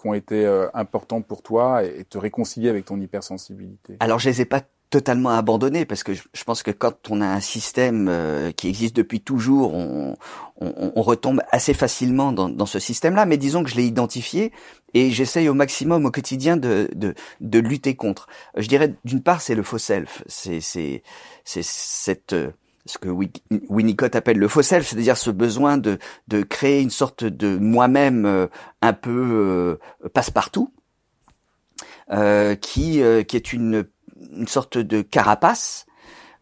qui 0.00 0.06
ont 0.06 0.14
été 0.14 0.46
euh, 0.46 0.68
importantes 0.74 1.26
pour 1.26 1.42
toi 1.42 1.84
et, 1.84 2.00
et, 2.00 2.04
te 2.04 2.18
réconcilier 2.18 2.68
avec 2.68 2.84
ton 2.84 3.00
hypersensibilité? 3.00 3.96
Alors, 4.00 4.18
je 4.18 4.28
les 4.28 4.40
ai 4.40 4.44
pas 4.44 4.62
totalement 4.92 5.30
abandonné 5.30 5.86
parce 5.86 6.04
que 6.04 6.12
je, 6.12 6.44
pense 6.44 6.62
que 6.62 6.70
quand 6.70 7.10
on 7.10 7.22
a 7.22 7.26
un 7.26 7.40
système 7.40 8.08
euh, 8.10 8.52
qui 8.52 8.68
existe 8.68 8.94
depuis 8.94 9.22
toujours, 9.22 9.72
on, 9.72 10.16
on, 10.60 10.92
on 10.94 11.02
retombe 11.02 11.40
assez 11.50 11.72
facilement 11.72 12.30
dans, 12.30 12.50
dans 12.50 12.66
ce 12.66 12.78
système-là. 12.78 13.24
Mais 13.24 13.38
disons 13.38 13.64
que 13.64 13.70
je 13.70 13.76
l'ai 13.76 13.86
identifié 13.86 14.52
et 14.92 15.10
j'essaye 15.10 15.48
au 15.48 15.54
maximum 15.54 16.04
au 16.04 16.10
quotidien 16.10 16.58
de, 16.58 16.90
de, 16.94 17.14
de 17.40 17.58
lutter 17.58 17.96
contre. 17.96 18.26
Je 18.56 18.68
dirais 18.68 18.94
d'une 19.06 19.22
part 19.22 19.40
c'est 19.40 19.54
le 19.54 19.62
faux 19.62 19.78
self, 19.78 20.22
c'est 20.26 20.60
c'est 20.60 21.02
c'est 21.42 21.64
cette 21.64 22.36
ce 22.84 22.98
que 22.98 23.08
Winnicott 23.68 24.14
appelle 24.14 24.38
le 24.38 24.48
faux 24.48 24.62
self, 24.62 24.88
c'est-à-dire 24.88 25.16
ce 25.16 25.30
besoin 25.30 25.78
de, 25.78 25.98
de 26.28 26.42
créer 26.42 26.82
une 26.82 26.90
sorte 26.90 27.24
de 27.24 27.56
moi-même 27.56 28.26
euh, 28.26 28.48
un 28.82 28.92
peu 28.92 29.78
euh, 30.04 30.08
passe-partout, 30.10 30.72
euh, 32.10 32.56
qui, 32.56 33.00
qui 33.28 33.36
est 33.36 33.52
une 33.52 33.86
une 34.30 34.48
sorte 34.48 34.78
de 34.78 35.02
carapace 35.02 35.86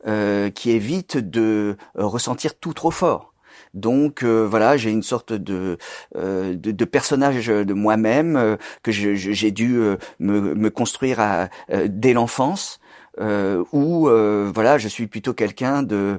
euh, 0.07 0.49
qui 0.49 0.71
évite 0.71 1.19
de 1.19 1.77
euh, 1.99 2.07
ressentir 2.07 2.59
tout 2.59 2.73
trop 2.73 2.91
fort. 2.91 3.35
Donc 3.75 4.23
euh, 4.23 4.47
voilà, 4.49 4.79
j'ai 4.79 4.91
une 4.91 5.03
sorte 5.03 5.35
de, 5.35 5.77
de, 6.15 6.55
de 6.55 6.85
personnage 6.87 7.49
de 7.49 7.75
moi-même 7.75 8.57
que 8.83 8.91
j'ai 8.91 9.51
dû 9.51 9.79
me, 10.19 10.55
me, 10.55 10.71
construire 10.71 11.21
à, 11.21 11.49
dès 11.87 12.15
l'enfance. 12.15 12.81
Euh, 13.21 13.63
où 13.73 14.09
voilà, 14.55 14.79
je 14.79 14.89
suis 14.89 15.07
plutôt 15.07 15.35
quelqu'un 15.35 15.83
de 15.83 16.19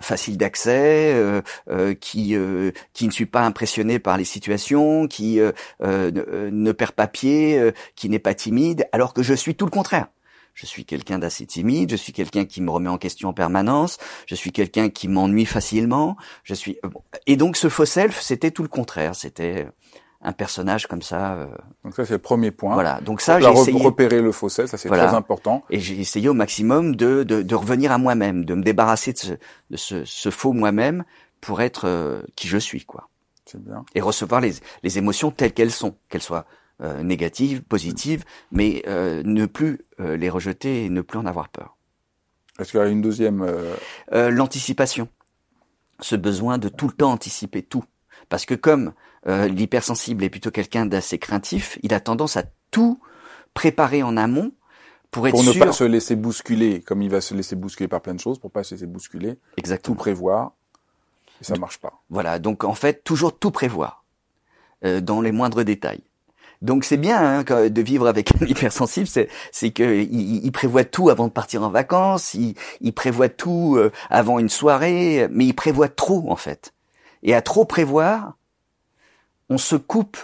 facile 0.00 0.38
d'accès, 0.38 1.42
qui 2.00 2.36
qui 2.94 3.06
ne 3.06 3.12
suis 3.12 3.26
pas 3.26 3.42
impressionné 3.42 3.98
par 3.98 4.16
les 4.16 4.24
situations, 4.24 5.08
qui 5.08 5.40
ne, 5.80 6.50
ne, 6.50 6.72
perd 6.72 6.92
pas 6.92 7.06
pied, 7.06 7.72
qui 7.96 8.08
n'est 8.08 8.18
pas 8.18 8.32
timide, 8.32 8.88
alors 8.92 9.12
que 9.12 9.22
je 9.22 9.34
suis 9.34 9.54
tout 9.54 9.66
le 9.66 9.70
contraire 9.70 10.06
je 10.54 10.66
suis 10.66 10.84
quelqu'un 10.84 11.18
d'assez 11.18 11.46
timide, 11.46 11.90
je 11.90 11.96
suis 11.96 12.12
quelqu'un 12.12 12.44
qui 12.44 12.62
me 12.62 12.70
remet 12.70 12.88
en 12.88 12.98
question 12.98 13.28
en 13.28 13.32
permanence, 13.34 13.98
je 14.26 14.34
suis 14.34 14.52
quelqu'un 14.52 14.88
qui 14.88 15.08
m'ennuie 15.08 15.46
facilement, 15.46 16.16
je 16.42 16.54
suis 16.54 16.78
euh, 16.84 16.88
et 17.26 17.36
donc 17.36 17.56
ce 17.56 17.68
faux 17.68 17.84
self, 17.84 18.20
c'était 18.20 18.50
tout 18.50 18.62
le 18.62 18.68
contraire, 18.68 19.14
c'était 19.14 19.66
un 20.22 20.32
personnage 20.32 20.86
comme 20.86 21.02
ça. 21.02 21.34
Euh, 21.34 21.46
donc 21.84 21.94
ça 21.94 22.06
c'est 22.06 22.14
le 22.14 22.18
premier 22.18 22.50
point. 22.50 22.74
Voilà. 22.74 23.00
Donc 23.02 23.20
ça 23.20 23.38
j'ai 23.40 23.50
essayé 23.50 23.84
repérer 23.84 24.22
le 24.22 24.32
faux 24.32 24.48
self, 24.48 24.70
ça 24.70 24.78
c'est 24.78 24.88
très 24.88 25.14
important. 25.14 25.64
Et 25.70 25.78
j'ai 25.80 26.00
essayé 26.00 26.28
au 26.28 26.34
maximum 26.34 26.96
de, 26.96 27.22
de, 27.22 27.42
de 27.42 27.54
revenir 27.54 27.92
à 27.92 27.98
moi-même, 27.98 28.44
de 28.44 28.54
me 28.54 28.62
débarrasser 28.62 29.12
de 29.12 29.18
ce, 29.18 29.32
de 29.70 29.76
ce, 29.76 30.04
ce 30.04 30.30
faux 30.30 30.52
moi-même 30.52 31.04
pour 31.40 31.60
être 31.60 31.86
euh, 31.86 32.22
qui 32.36 32.48
je 32.48 32.56
suis, 32.56 32.84
quoi. 32.84 33.08
C'est 33.44 33.62
bien. 33.62 33.84
Et 33.94 34.00
recevoir 34.00 34.40
les, 34.40 34.54
les 34.82 34.96
émotions 34.96 35.30
telles 35.30 35.52
qu'elles 35.52 35.70
sont, 35.70 35.94
qu'elles 36.08 36.22
soient 36.22 36.46
euh, 36.82 37.02
négatives, 37.02 37.62
positives, 37.62 38.24
mais 38.50 38.82
euh, 38.86 39.22
ne 39.24 39.46
plus 39.46 39.80
euh, 40.00 40.16
les 40.16 40.28
rejeter 40.28 40.84
et 40.84 40.88
ne 40.90 41.00
plus 41.02 41.18
en 41.18 41.26
avoir 41.26 41.48
peur. 41.48 41.76
Est-ce 42.58 42.70
qu'il 42.72 42.80
y 42.80 42.82
a 42.82 42.86
une 42.88 43.02
deuxième 43.02 43.42
euh, 43.42 43.74
Euh, 44.12 44.30
L'anticipation, 44.30 45.08
ce 46.00 46.16
besoin 46.16 46.58
de 46.58 46.68
tout 46.68 46.86
le 46.86 46.92
temps 46.92 47.12
anticiper 47.12 47.62
tout, 47.62 47.84
parce 48.28 48.46
que 48.46 48.54
comme 48.54 48.92
euh, 49.26 49.48
l'hypersensible 49.48 50.22
est 50.24 50.30
plutôt 50.30 50.50
quelqu'un 50.50 50.86
d'assez 50.86 51.18
craintif, 51.18 51.78
il 51.82 51.94
a 51.94 52.00
tendance 52.00 52.36
à 52.36 52.44
tout 52.70 53.00
préparer 53.54 54.02
en 54.02 54.16
amont 54.16 54.52
pour 55.10 55.28
être 55.28 55.34
pour 55.34 55.44
ne 55.44 55.52
sûr. 55.52 55.64
pas 55.66 55.72
se 55.72 55.84
laisser 55.84 56.16
bousculer, 56.16 56.80
comme 56.80 57.00
il 57.02 57.10
va 57.10 57.20
se 57.20 57.34
laisser 57.34 57.54
bousculer 57.56 57.88
par 57.88 58.00
plein 58.02 58.14
de 58.14 58.20
choses, 58.20 58.38
pour 58.40 58.50
pas 58.50 58.64
se 58.64 58.74
laisser 58.74 58.86
bousculer, 58.86 59.34
tout 59.34 59.40
Exactement. 59.58 59.96
prévoir, 59.96 60.52
et 61.40 61.44
ça 61.44 61.56
marche 61.56 61.78
pas. 61.78 62.02
Voilà, 62.10 62.38
donc 62.40 62.64
en 62.64 62.74
fait, 62.74 63.04
toujours 63.04 63.38
tout 63.38 63.52
prévoir, 63.52 64.04
euh, 64.84 65.00
dans 65.00 65.20
les 65.20 65.30
moindres 65.32 65.64
détails. 65.64 66.02
Donc 66.64 66.84
c'est 66.84 66.96
bien 66.96 67.44
hein, 67.46 67.68
de 67.68 67.82
vivre 67.82 68.08
avec 68.08 68.32
un 68.40 68.46
hypersensible, 68.46 69.06
c'est 69.06 69.28
c'est 69.52 69.70
que 69.70 70.00
il, 70.00 70.46
il 70.46 70.50
prévoit 70.50 70.84
tout 70.84 71.10
avant 71.10 71.26
de 71.26 71.32
partir 71.32 71.62
en 71.62 71.68
vacances, 71.68 72.32
il, 72.32 72.54
il 72.80 72.94
prévoit 72.94 73.28
tout 73.28 73.76
euh, 73.76 73.92
avant 74.08 74.38
une 74.38 74.48
soirée, 74.48 75.28
mais 75.30 75.44
il 75.44 75.52
prévoit 75.52 75.90
trop 75.90 76.24
en 76.30 76.36
fait. 76.36 76.72
Et 77.22 77.34
à 77.34 77.42
trop 77.42 77.66
prévoir, 77.66 78.38
on 79.50 79.58
se 79.58 79.76
coupe 79.76 80.16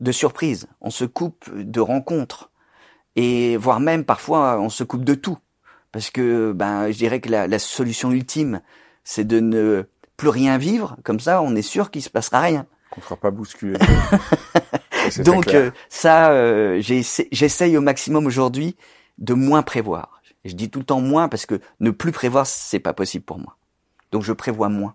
de 0.00 0.12
surprises, 0.12 0.68
on 0.80 0.90
se 0.90 1.04
coupe 1.04 1.50
de 1.52 1.80
rencontres, 1.80 2.52
et 3.16 3.56
voire 3.56 3.80
même 3.80 4.04
parfois 4.04 4.60
on 4.60 4.68
se 4.68 4.84
coupe 4.84 5.04
de 5.04 5.14
tout, 5.14 5.38
parce 5.90 6.10
que 6.10 6.52
ben 6.52 6.92
je 6.92 6.98
dirais 6.98 7.20
que 7.20 7.28
la, 7.30 7.48
la 7.48 7.58
solution 7.58 8.12
ultime, 8.12 8.60
c'est 9.02 9.26
de 9.26 9.40
ne 9.40 9.88
plus 10.16 10.28
rien 10.28 10.56
vivre, 10.56 10.96
comme 11.02 11.18
ça 11.18 11.42
on 11.42 11.56
est 11.56 11.62
sûr 11.62 11.90
qu'il 11.90 12.02
se 12.02 12.10
passera 12.10 12.38
rien. 12.42 12.66
Qu'on 12.92 13.00
ne 13.00 13.04
sera 13.04 13.16
pas 13.16 13.32
bousculé. 13.32 13.76
Donc 15.24 15.44
euh, 15.54 15.70
ça, 15.88 16.30
euh, 16.32 16.80
j'essa- 16.80 17.24
j'essaye 17.32 17.76
au 17.76 17.80
maximum 17.80 18.26
aujourd'hui 18.26 18.76
de 19.18 19.34
moins 19.34 19.62
prévoir. 19.62 20.20
Je 20.44 20.54
dis 20.54 20.70
tout 20.70 20.78
le 20.78 20.84
temps 20.84 21.00
moins 21.00 21.28
parce 21.28 21.46
que 21.46 21.60
ne 21.80 21.90
plus 21.90 22.12
prévoir, 22.12 22.46
c'est 22.46 22.78
pas 22.80 22.92
possible 22.92 23.24
pour 23.24 23.38
moi. 23.38 23.56
Donc 24.12 24.22
je 24.22 24.32
prévois 24.32 24.68
moins. 24.68 24.94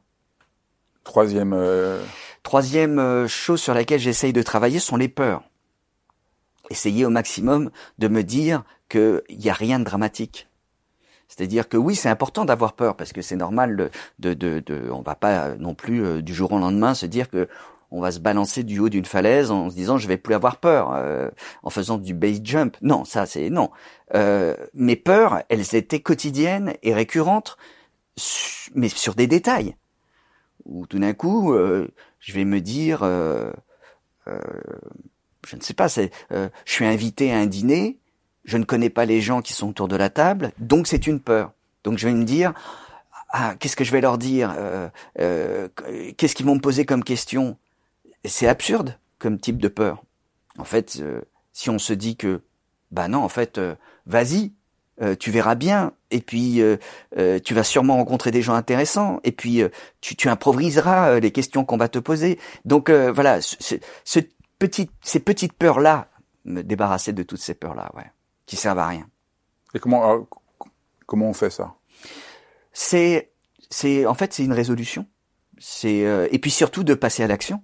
Troisième, 1.04 1.54
euh, 1.54 2.04
Troisième 2.41 2.98
euh, 3.00 3.28
chose 3.28 3.62
sur 3.62 3.74
laquelle 3.74 4.00
j'essaye 4.00 4.34
de 4.34 4.41
travailler 4.41 4.80
sont 4.80 4.98
les 4.98 5.08
peurs. 5.08 5.44
Essayer 6.72 7.06
au 7.06 7.12
maximum 7.12 7.70
de 8.00 8.08
me 8.08 8.24
dire 8.24 8.63
qu'il 8.89 9.22
n'y 9.30 9.50
a 9.50 9.54
rien 9.54 9.78
de 9.80 9.84
dramatique. 9.84 10.48
C'est-à-dire 11.28 11.70
que 11.70 11.78
oui, 11.78 11.96
c'est 11.96 12.10
important 12.10 12.46
d'avoir 12.46 12.74
peur 12.74 12.96
parce 12.96 13.13
que 13.13 13.22
c'est 13.22 13.36
normal 13.36 13.76
de, 13.78 13.89
de, 14.20 14.34
de, 14.34 14.63
de- 14.65 14.89
on 14.91 15.02
va 15.02 15.15
pas 15.15 15.56
non 15.56 15.76
plus 15.76 16.04
euh, 16.04 16.22
du 16.22 16.34
jour 16.34 16.52
au 16.52 16.60
lendemain 16.60 16.94
se 16.96 17.06
dire 17.06 17.30
que 17.30 17.48
on 17.95 18.01
va 18.01 18.12
se 18.12 18.19
balancer 18.19 18.63
du 18.63 18.79
haut 18.79 18.89
d'une 18.89 19.05
falaise 19.05 19.51
en 19.51 19.69
se 19.69 19.75
disant 19.75 19.97
je 19.97 20.08
vais 20.10 20.17
plus 20.17 20.36
avoir 20.36 20.58
peur 20.58 20.91
euh, 20.93 21.29
en 21.63 21.69
faisant 21.69 21.97
du 21.97 22.13
base 22.13 22.41
jump. 22.43 22.75
Non, 22.81 23.05
ça 23.05 23.25
c'est 23.25 23.49
non. 23.49 23.71
Euh, 24.13 24.53
mes 24.73 24.97
peurs, 24.97 25.43
elles 25.47 25.75
étaient 25.75 26.01
quotidiennes 26.01 26.73
et 26.84 26.93
récurrentes, 26.93 27.58
mais 28.75 28.89
sur 28.89 29.15
des 29.15 29.27
détails. 29.27 29.77
Où 30.65 30.86
tout 30.88 30.99
d'un 30.99 31.13
coup, 31.13 31.53
euh, 31.53 31.88
je 32.19 32.34
vais 32.34 32.43
me 32.43 32.60
dire, 32.60 33.03
euh, 33.03 33.53
euh, 34.27 34.39
je 35.47 35.55
ne 35.55 35.62
sais 35.62 35.73
pas, 35.73 35.88
c'est, 35.88 36.12
je 36.31 36.49
suis 36.65 36.86
invité 36.86 37.31
à 37.31 37.38
un 37.38 37.45
dîner, 37.45 37.97
je 38.43 38.58
ne 38.58 38.65
connais 38.65 38.89
pas 38.89 39.05
les 39.05 39.21
gens 39.21 39.41
qui 39.41 39.53
sont 39.53 39.69
autour 39.69 39.88
de 39.88 39.95
la 39.95 40.10
table, 40.10 40.51
donc 40.60 40.88
c'est 40.88 41.08
une 41.08 41.21
peur. 41.21 41.53
Donc 41.86 41.97
je 41.97 42.08
vais 42.08 42.13
me 42.13 42.25
dire, 42.25 42.53
ah, 43.29 43.55
qu'est-ce 43.58 43.77
que 43.77 43.86
je 43.86 43.91
vais 43.91 44.01
leur 44.01 44.17
dire 44.17 44.53
Qu'est-ce 45.15 46.36
qu'ils 46.36 46.45
vont 46.45 46.55
me 46.55 46.62
poser 46.62 46.86
comme 46.86 47.05
question? 47.05 47.58
C'est 48.28 48.48
absurde 48.48 48.98
comme 49.20 49.40
type 49.40 49.58
de 49.58 49.68
peur. 49.68 50.04
En 50.58 50.64
fait, 50.64 50.98
euh, 51.02 51.22
si 51.54 51.70
on 51.70 51.80
se 51.80 51.94
dit 51.94 52.16
que, 52.18 52.42
bah 52.92 53.08
non, 53.08 53.20
en 53.24 53.30
fait, 53.30 53.58
euh, 53.58 53.76
vas-y, 54.06 54.54
euh, 55.02 55.16
tu 55.16 55.30
verras 55.32 55.56
bien, 55.56 55.92
et 56.12 56.22
puis 56.22 56.62
euh, 56.62 56.78
euh, 57.18 57.40
tu 57.40 57.54
vas 57.54 57.64
sûrement 57.64 57.96
rencontrer 57.98 58.32
des 58.32 58.42
gens 58.42 58.54
intéressants, 58.54 59.20
et 59.26 59.32
puis 59.34 59.62
euh, 59.62 59.70
tu, 60.00 60.16
tu 60.16 60.30
improviseras 60.30 61.10
euh, 61.10 61.20
les 61.20 61.32
questions 61.32 61.66
qu'on 61.66 61.76
va 61.78 61.90
te 61.90 62.00
poser. 62.00 62.40
Donc 62.64 62.90
euh, 62.90 63.12
voilà, 63.12 63.42
ce, 63.42 63.76
ce- 64.06 64.20
petit, 64.60 64.90
ces 65.02 65.20
petites 65.20 65.52
peurs-là, 65.54 66.08
me 66.46 66.62
débarrasser 66.62 67.12
de 67.12 67.24
toutes 67.24 67.42
ces 67.42 67.54
peurs-là, 67.56 67.92
ouais, 67.96 68.10
qui 68.46 68.56
servent 68.56 68.80
à 68.80 68.88
rien. 68.88 69.08
et 69.74 69.80
comment, 69.80 70.26
comment 71.06 71.30
on 71.30 71.34
fait 71.34 71.50
ça? 71.50 71.74
C'est, 72.72 73.32
c'est, 73.70 74.06
en 74.06 74.14
fait, 74.14 74.34
c'est 74.34 74.44
une 74.46 74.54
résolution. 74.54 75.06
C'est 75.58 76.06
euh, 76.06 76.28
et 76.32 76.40
puis 76.40 76.52
surtout 76.52 76.84
de 76.84 76.94
passer 76.94 77.24
à 77.24 77.28
l'action. 77.28 77.64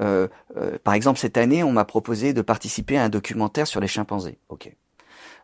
Euh, 0.00 0.28
euh, 0.56 0.78
par 0.82 0.94
exemple, 0.94 1.18
cette 1.18 1.36
année, 1.36 1.62
on 1.64 1.72
m'a 1.72 1.84
proposé 1.84 2.32
de 2.32 2.42
participer 2.42 2.98
à 2.98 3.04
un 3.04 3.08
documentaire 3.08 3.66
sur 3.66 3.80
les 3.80 3.88
chimpanzés. 3.88 4.38
Ok. 4.48 4.74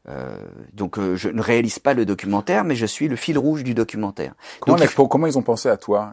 Euh, 0.08 0.36
donc, 0.72 0.98
euh, 0.98 1.16
je 1.16 1.28
ne 1.30 1.40
réalise 1.40 1.78
pas 1.78 1.94
le 1.94 2.04
documentaire, 2.04 2.64
mais 2.64 2.76
je 2.76 2.86
suis 2.86 3.08
le 3.08 3.16
fil 3.16 3.38
rouge 3.38 3.64
du 3.64 3.74
documentaire. 3.74 4.34
comment, 4.60 4.76
Donc, 4.76 5.28
ils 5.28 5.38
ont 5.38 5.42
pensé 5.42 5.68
à 5.68 5.76
toi? 5.76 6.12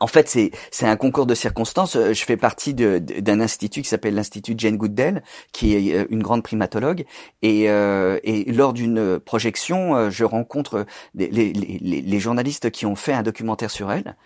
En 0.00 0.06
fait, 0.06 0.26
c'est 0.28 0.52
c'est 0.70 0.86
un 0.86 0.96
concours 0.96 1.26
de 1.26 1.34
circonstances. 1.34 1.96
Euh, 1.96 2.14
Je 2.14 2.24
fais 2.24 2.36
partie 2.38 2.72
d'un 2.72 3.40
institut 3.40 3.82
qui 3.82 3.88
s'appelle 3.88 4.14
l'Institut 4.14 4.54
Jane 4.56 4.76
Goodell, 4.78 5.22
qui 5.52 5.74
est 5.74 5.94
euh, 5.98 6.06
une 6.08 6.22
grande 6.22 6.42
primatologue. 6.42 7.04
Et, 7.42 7.68
euh, 7.68 8.18
et 8.22 8.50
lors 8.52 8.72
d'une 8.72 9.18
projection, 9.18 10.08
je 10.08 10.24
rencontre 10.24 10.86
les, 11.14 11.28
les- 11.28 11.52
les 11.52 12.20
journalistes 12.20 12.70
qui 12.70 12.86
ont 12.86 12.96
fait 12.96 13.12
un 13.12 13.22
documentaire 13.22 13.70
sur 13.70 13.92
elle. 13.92 14.16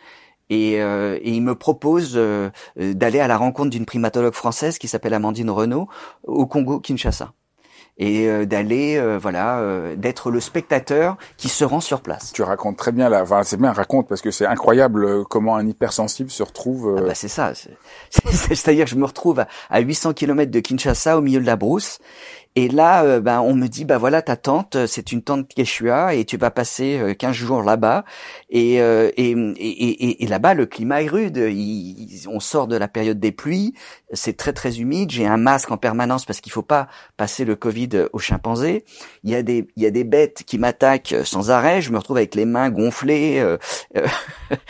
Et, 0.50 0.80
euh, 0.80 1.18
et 1.22 1.30
ils 1.30 1.42
me 1.42 1.54
proposent 1.54 2.14
euh, 2.16 2.50
euh, 2.80 2.94
d'aller 2.94 3.20
à 3.20 3.26
la 3.28 3.36
rencontre 3.36 3.70
d'une 3.70 3.86
primatologue 3.86 4.34
française 4.34 4.78
qui 4.78 4.86
s'appelle 4.88 5.14
Amandine 5.14 5.50
Renaud 5.50 5.88
au 6.24 6.46
Congo 6.46 6.78
Kinshasa 6.80 7.32
et 7.98 8.28
euh, 8.28 8.44
d'aller 8.44 8.96
euh, 8.98 9.18
voilà 9.18 9.58
euh, 9.60 9.96
d'être 9.96 10.30
le 10.30 10.38
spectateur 10.38 11.16
qui 11.38 11.48
se 11.48 11.64
rend 11.64 11.80
sur 11.80 12.02
place. 12.02 12.30
Tu 12.34 12.42
racontes 12.42 12.76
très 12.76 12.92
bien, 12.92 13.08
la, 13.08 13.22
enfin, 13.22 13.42
c'est 13.42 13.56
bien, 13.56 13.72
raconte, 13.72 14.06
parce 14.06 14.20
que 14.20 14.30
c'est 14.30 14.44
incroyable 14.44 15.24
comment 15.24 15.56
un 15.56 15.66
hypersensible 15.66 16.30
se 16.30 16.42
retrouve... 16.42 16.94
Ah 16.98 17.02
bah 17.02 17.14
c'est 17.14 17.26
ça. 17.28 17.54
c'est- 17.54 17.70
c'est- 18.30 18.54
C'est-à-dire 18.54 18.84
que 18.84 18.90
je 18.90 18.96
me 18.96 19.06
retrouve 19.06 19.40
à, 19.40 19.48
à 19.70 19.80
800 19.80 20.12
km 20.12 20.50
de 20.50 20.60
Kinshasa 20.60 21.16
au 21.16 21.22
milieu 21.22 21.40
de 21.40 21.46
la 21.46 21.56
brousse. 21.56 21.98
Et 22.58 22.68
là, 22.68 23.04
euh, 23.04 23.20
ben, 23.20 23.40
on 23.42 23.54
me 23.54 23.66
dit, 23.66 23.84
bah 23.84 23.98
voilà, 23.98 24.22
ta 24.22 24.34
tante, 24.36 24.76
euh, 24.76 24.86
c'est 24.86 25.12
une 25.12 25.22
tante 25.22 25.46
Quechua 25.54 26.14
et 26.14 26.24
tu 26.24 26.38
vas 26.38 26.50
passer 26.50 26.98
euh, 26.98 27.12
15 27.12 27.34
jours 27.36 27.62
là-bas. 27.62 28.04
Et, 28.48 28.80
euh, 28.80 29.10
et, 29.18 29.32
et, 29.32 29.68
et, 30.08 30.24
et 30.24 30.26
là-bas, 30.26 30.54
le 30.54 30.64
climat 30.64 31.02
est 31.02 31.08
rude. 31.08 31.36
Il- 31.36 32.12
il- 32.14 32.28
on 32.30 32.40
sort 32.40 32.66
de 32.66 32.76
la 32.76 32.88
période 32.88 33.20
des 33.20 33.30
pluies. 33.30 33.74
C'est 34.14 34.38
très, 34.38 34.54
très 34.54 34.78
humide. 34.80 35.10
J'ai 35.10 35.26
un 35.26 35.36
masque 35.36 35.70
en 35.70 35.76
permanence 35.76 36.24
parce 36.24 36.40
qu'il 36.40 36.50
faut 36.50 36.62
pas 36.62 36.88
passer 37.18 37.44
le 37.44 37.56
Covid 37.56 37.90
aux 38.14 38.18
chimpanzés. 38.18 38.84
Il 39.22 39.30
y 39.30 39.34
a 39.34 39.42
des, 39.42 39.68
il 39.76 39.82
y 39.82 39.86
a 39.86 39.90
des 39.90 40.04
bêtes 40.04 40.42
qui 40.46 40.56
m'attaquent 40.56 41.14
sans 41.24 41.50
arrêt. 41.50 41.82
Je 41.82 41.92
me 41.92 41.98
retrouve 41.98 42.16
avec 42.16 42.34
les 42.34 42.46
mains 42.46 42.70
gonflées. 42.70 43.38
euh, 43.38 43.58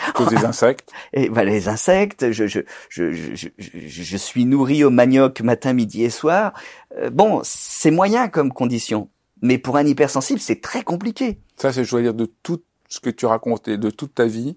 à 0.09 0.12
cause 0.12 0.29
des 0.29 0.44
insectes. 0.44 0.90
et 1.12 1.29
voilà 1.29 1.51
les 1.51 1.68
insectes, 1.68 2.33
je, 2.33 2.46
je, 2.46 2.61
je, 2.88 3.12
je, 3.12 3.35
je, 3.35 3.49
je- 3.59 4.03
je 4.03 4.16
suis 4.16 4.44
nourri 4.44 4.85
au 4.85 4.90
manioc 4.90 5.40
matin, 5.40 5.72
midi 5.72 6.05
et 6.05 6.11
soir. 6.11 6.53
Euh, 6.96 7.11
bon, 7.11 7.40
c'est 7.44 7.90
moyen 7.90 8.29
comme 8.29 8.53
condition, 8.53 9.09
mais 9.42 9.59
pour 9.59 9.77
un 9.77 9.87
hypersensible, 9.87 10.40
c'est 10.40 10.61
très 10.61 10.83
compliqué. 10.83 11.38
Ça, 11.57 11.72
c'est, 11.72 11.85
je 11.85 11.90
dois 11.90 12.03
dire, 12.03 12.14
de 12.14 12.27
tout 12.42 12.62
ce 12.88 13.01
que 13.01 13.11
tu 13.11 13.27
racontes 13.27 13.68
et 13.68 13.79
de 13.79 13.90
toute 13.90 14.14
ta 14.14 14.27
vie, 14.27 14.57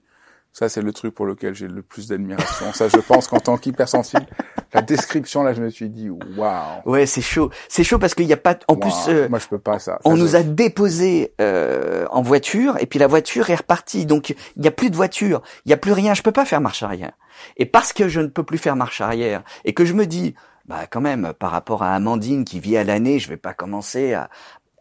ça, 0.51 0.67
c'est 0.67 0.81
le 0.81 0.91
truc 0.91 1.13
pour 1.13 1.25
lequel 1.25 1.53
j'ai 1.53 1.67
le 1.67 1.81
plus 1.81 2.07
d'admiration. 2.07 2.73
ça, 2.73 2.87
je 2.89 2.97
pense 2.97 3.27
qu'en 3.27 3.39
tant 3.39 3.57
qu'hypersensible, 3.57 4.25
la 4.73 4.81
description, 4.81 5.43
là, 5.43 5.53
je 5.53 5.61
me 5.61 5.69
suis 5.69 5.89
dit, 5.89 6.09
waouh. 6.09 6.81
Ouais, 6.85 7.05
c'est 7.05 7.21
chaud. 7.21 7.51
C'est 7.67 7.83
chaud 7.83 7.99
parce 7.99 8.15
qu'il 8.15 8.25
n'y 8.25 8.33
a 8.33 8.37
pas. 8.37 8.57
En 8.67 8.75
plus, 8.75 8.93
euh, 9.07 9.29
Moi, 9.29 9.39
je 9.39 9.47
peux 9.47 9.59
pas 9.59 9.79
ça. 9.79 9.99
on 10.05 10.17
nous 10.17 10.35
a 10.35 10.41
déposé 10.41 11.33
euh, 11.39 12.05
en 12.09 12.21
voiture 12.23 12.77
et 12.79 12.87
puis 12.87 12.99
la 12.99 13.07
voiture 13.07 13.49
est 13.49 13.55
repartie. 13.55 14.05
Donc 14.05 14.31
il 14.31 14.61
n'y 14.61 14.67
a 14.67 14.71
plus 14.71 14.89
de 14.89 14.95
voiture, 14.95 15.43
il 15.65 15.69
n'y 15.69 15.73
a 15.73 15.77
plus 15.77 15.93
rien. 15.93 16.13
Je 16.13 16.23
peux 16.23 16.31
pas 16.31 16.45
faire 16.45 16.61
marche 16.61 16.83
arrière. 16.83 17.13
Et 17.57 17.65
parce 17.65 17.93
que 17.93 18.09
je 18.09 18.19
ne 18.19 18.27
peux 18.27 18.43
plus 18.43 18.57
faire 18.57 18.75
marche 18.75 19.01
arrière 19.01 19.43
et 19.65 19.73
que 19.73 19.85
je 19.85 19.93
me 19.93 20.07
dis, 20.07 20.33
bah 20.69 20.87
quand 20.87 21.01
même, 21.01 21.33
par 21.33 21.51
rapport 21.51 21.83
à 21.83 21.95
Amandine 21.95 22.45
qui 22.45 22.61
vit 22.61 22.77
à 22.77 22.85
l'année, 22.85 23.19
je 23.19 23.29
vais 23.29 23.37
pas 23.37 23.55
commencer 23.55 24.13
à 24.13 24.29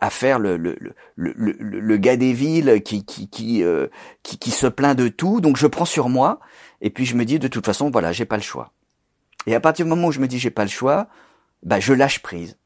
à 0.00 0.10
faire 0.10 0.38
le 0.38 0.56
le, 0.56 0.78
le, 0.80 0.94
le, 1.36 1.52
le- 1.80 1.96
gars 1.98 2.16
des 2.16 2.32
villes 2.34 2.82
qui 2.84 3.04
qui 3.04 3.28
qui, 3.30 3.64
euh, 3.64 3.88
qui 4.22 4.38
qui 4.38 4.52
se 4.52 4.68
plaint 4.68 4.96
de 4.98 5.08
tout. 5.08 5.40
Donc 5.40 5.56
je 5.56 5.66
prends 5.66 5.86
sur 5.86 6.08
moi 6.10 6.40
et 6.82 6.90
puis 6.90 7.06
je 7.06 7.16
me 7.16 7.24
dis 7.24 7.40
de 7.40 7.48
toute 7.48 7.66
façon 7.66 7.90
voilà 7.90 8.12
j'ai 8.12 8.26
pas 8.26 8.36
le 8.36 8.42
choix. 8.42 8.72
Et 9.46 9.54
à 9.56 9.60
partir 9.60 9.86
du 9.86 9.90
moment 9.90 10.08
où 10.08 10.12
je 10.12 10.20
me 10.20 10.28
dis 10.28 10.38
j'ai 10.38 10.50
pas 10.50 10.64
le 10.64 10.70
choix, 10.70 11.08
bah 11.64 11.80
je 11.80 11.94
lâche 11.94 12.20
prise. 12.22 12.58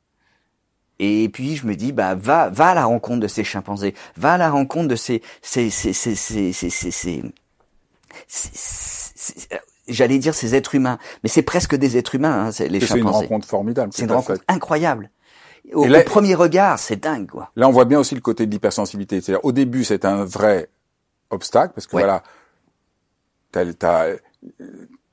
Et 0.98 1.28
puis 1.30 1.56
je 1.56 1.66
me 1.66 1.74
dis 1.76 1.92
bah 1.92 2.14
va 2.14 2.50
va 2.50 2.68
à 2.70 2.74
la 2.74 2.84
rencontre 2.84 3.20
de 3.20 3.28
ces 3.28 3.44
chimpanzés, 3.44 3.94
va 4.16 4.34
à 4.34 4.38
la 4.38 4.50
rencontre 4.50 4.88
de 4.88 4.96
ces 4.96 5.22
ces 5.42 5.70
ces 5.70 5.92
ces 5.92 6.14
ces, 6.16 6.52
ces, 6.52 6.70
ces- 6.70 6.90
ces- 6.90 7.32
ces- 8.26 9.48
j'allais 9.88 10.18
dire 10.18 10.34
ces 10.34 10.54
êtres 10.54 10.74
humains, 10.74 10.98
mais 11.22 11.28
c'est 11.28 11.42
presque 11.42 11.74
des 11.74 11.96
êtres 11.96 12.14
humains 12.14 12.46
hein, 12.46 12.52
c'est 12.52 12.68
les 12.68 12.80
C'est 12.80 12.94
une 12.98 13.04
chimpanzés. 13.04 13.26
rencontre 13.26 13.48
formidable. 13.48 13.92
C'est 13.94 14.04
une 14.04 14.12
rencontre 14.12 14.40
fait. 14.40 14.44
incroyable. 14.52 15.10
Au, 15.72 15.84
Et 15.84 15.88
là- 15.88 16.00
au 16.00 16.04
premier 16.04 16.34
regard, 16.34 16.78
c'est 16.78 16.96
dingue 16.96 17.28
quoi. 17.30 17.50
Là, 17.56 17.68
on 17.68 17.72
voit 17.72 17.84
bien 17.84 17.98
aussi 18.00 18.14
le 18.14 18.20
côté 18.20 18.46
de 18.46 18.50
l'hypersensibilité. 18.50 19.20
C'est-à-dire, 19.20 19.44
au 19.44 19.52
début, 19.52 19.84
c'est 19.84 20.04
un 20.04 20.24
vrai 20.24 20.68
obstacle, 21.30 21.72
parce 21.74 21.86
que 21.86 21.96
Ouais. 21.96 22.02
voilà, 22.02 22.22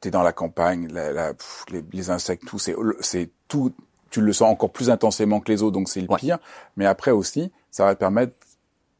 t'es 0.01 0.11
dans 0.11 0.23
la 0.23 0.31
campagne, 0.31 0.87
la, 0.91 1.11
la, 1.11 1.33
les, 1.71 1.83
les, 1.91 2.09
insectes, 2.09 2.45
tout, 2.45 2.57
c'est, 2.59 2.75
c'est 3.01 3.29
tout, 3.47 3.73
tu 4.09 4.21
le 4.21 4.33
sens 4.33 4.49
encore 4.51 4.71
plus 4.71 4.89
intensément 4.89 5.39
que 5.39 5.51
les 5.51 5.61
autres, 5.61 5.73
donc 5.73 5.89
c'est 5.89 6.01
le 6.01 6.07
pire. 6.15 6.39
Mais 6.77 6.85
après 6.85 7.11
aussi, 7.11 7.51
ça 7.69 7.85
va 7.85 7.95
te 7.95 7.99
permettre 7.99 8.33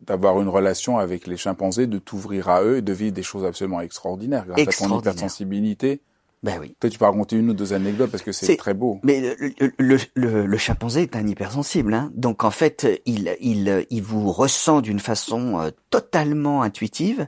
d'avoir 0.02 0.41
une 0.41 0.50
relation 0.50 0.97
avec 0.97 1.28
les 1.28 1.38
chimpanzés, 1.38 1.88
de 1.88 1.97
t'ouvrir 1.97 2.50
à 2.50 2.64
eux 2.64 2.78
et 2.78 2.82
de 2.82 2.93
vivre 2.93 3.14
des 3.14 3.24
choses 3.24 3.45
absolument 3.45 3.82
extraordinaires 3.82 4.45
grâce 4.47 4.82
à 4.82 4.88
ton 4.88 5.00
hypersensibilité. 5.00 6.02
Ben 6.41 6.58
oui. 6.60 6.74
Peut-être 6.80 6.93
tu 6.93 7.00
peux 7.00 7.06
raconter 7.06 7.36
une 7.36 7.50
ou 7.50 7.54
deux 7.54 7.74
anecdotes 7.74 8.12
parce 8.12 8.24
que 8.24 8.32
c'est 8.32 8.56
très 8.56 8.74
beau. 8.74 9.00
Mais 9.04 9.20
le, 9.20 9.70
le, 9.78 9.97
le, 10.16 10.45
le, 10.45 10.58
chimpanzé 10.58 11.02
est 11.02 11.18
un 11.18 11.28
hypersensible, 11.28 11.93
hein. 11.93 12.12
donc 12.16 12.45
en 12.45 12.52
fait 12.52 12.88
il, 13.06 13.36
il, 13.41 13.86
il 13.89 14.02
vous 14.02 14.32
ressent 14.32 14.80
d'une 14.80 15.02
façon 15.02 15.60
euh, 15.60 15.72
totalement 15.89 16.62
intuitive, 16.62 17.28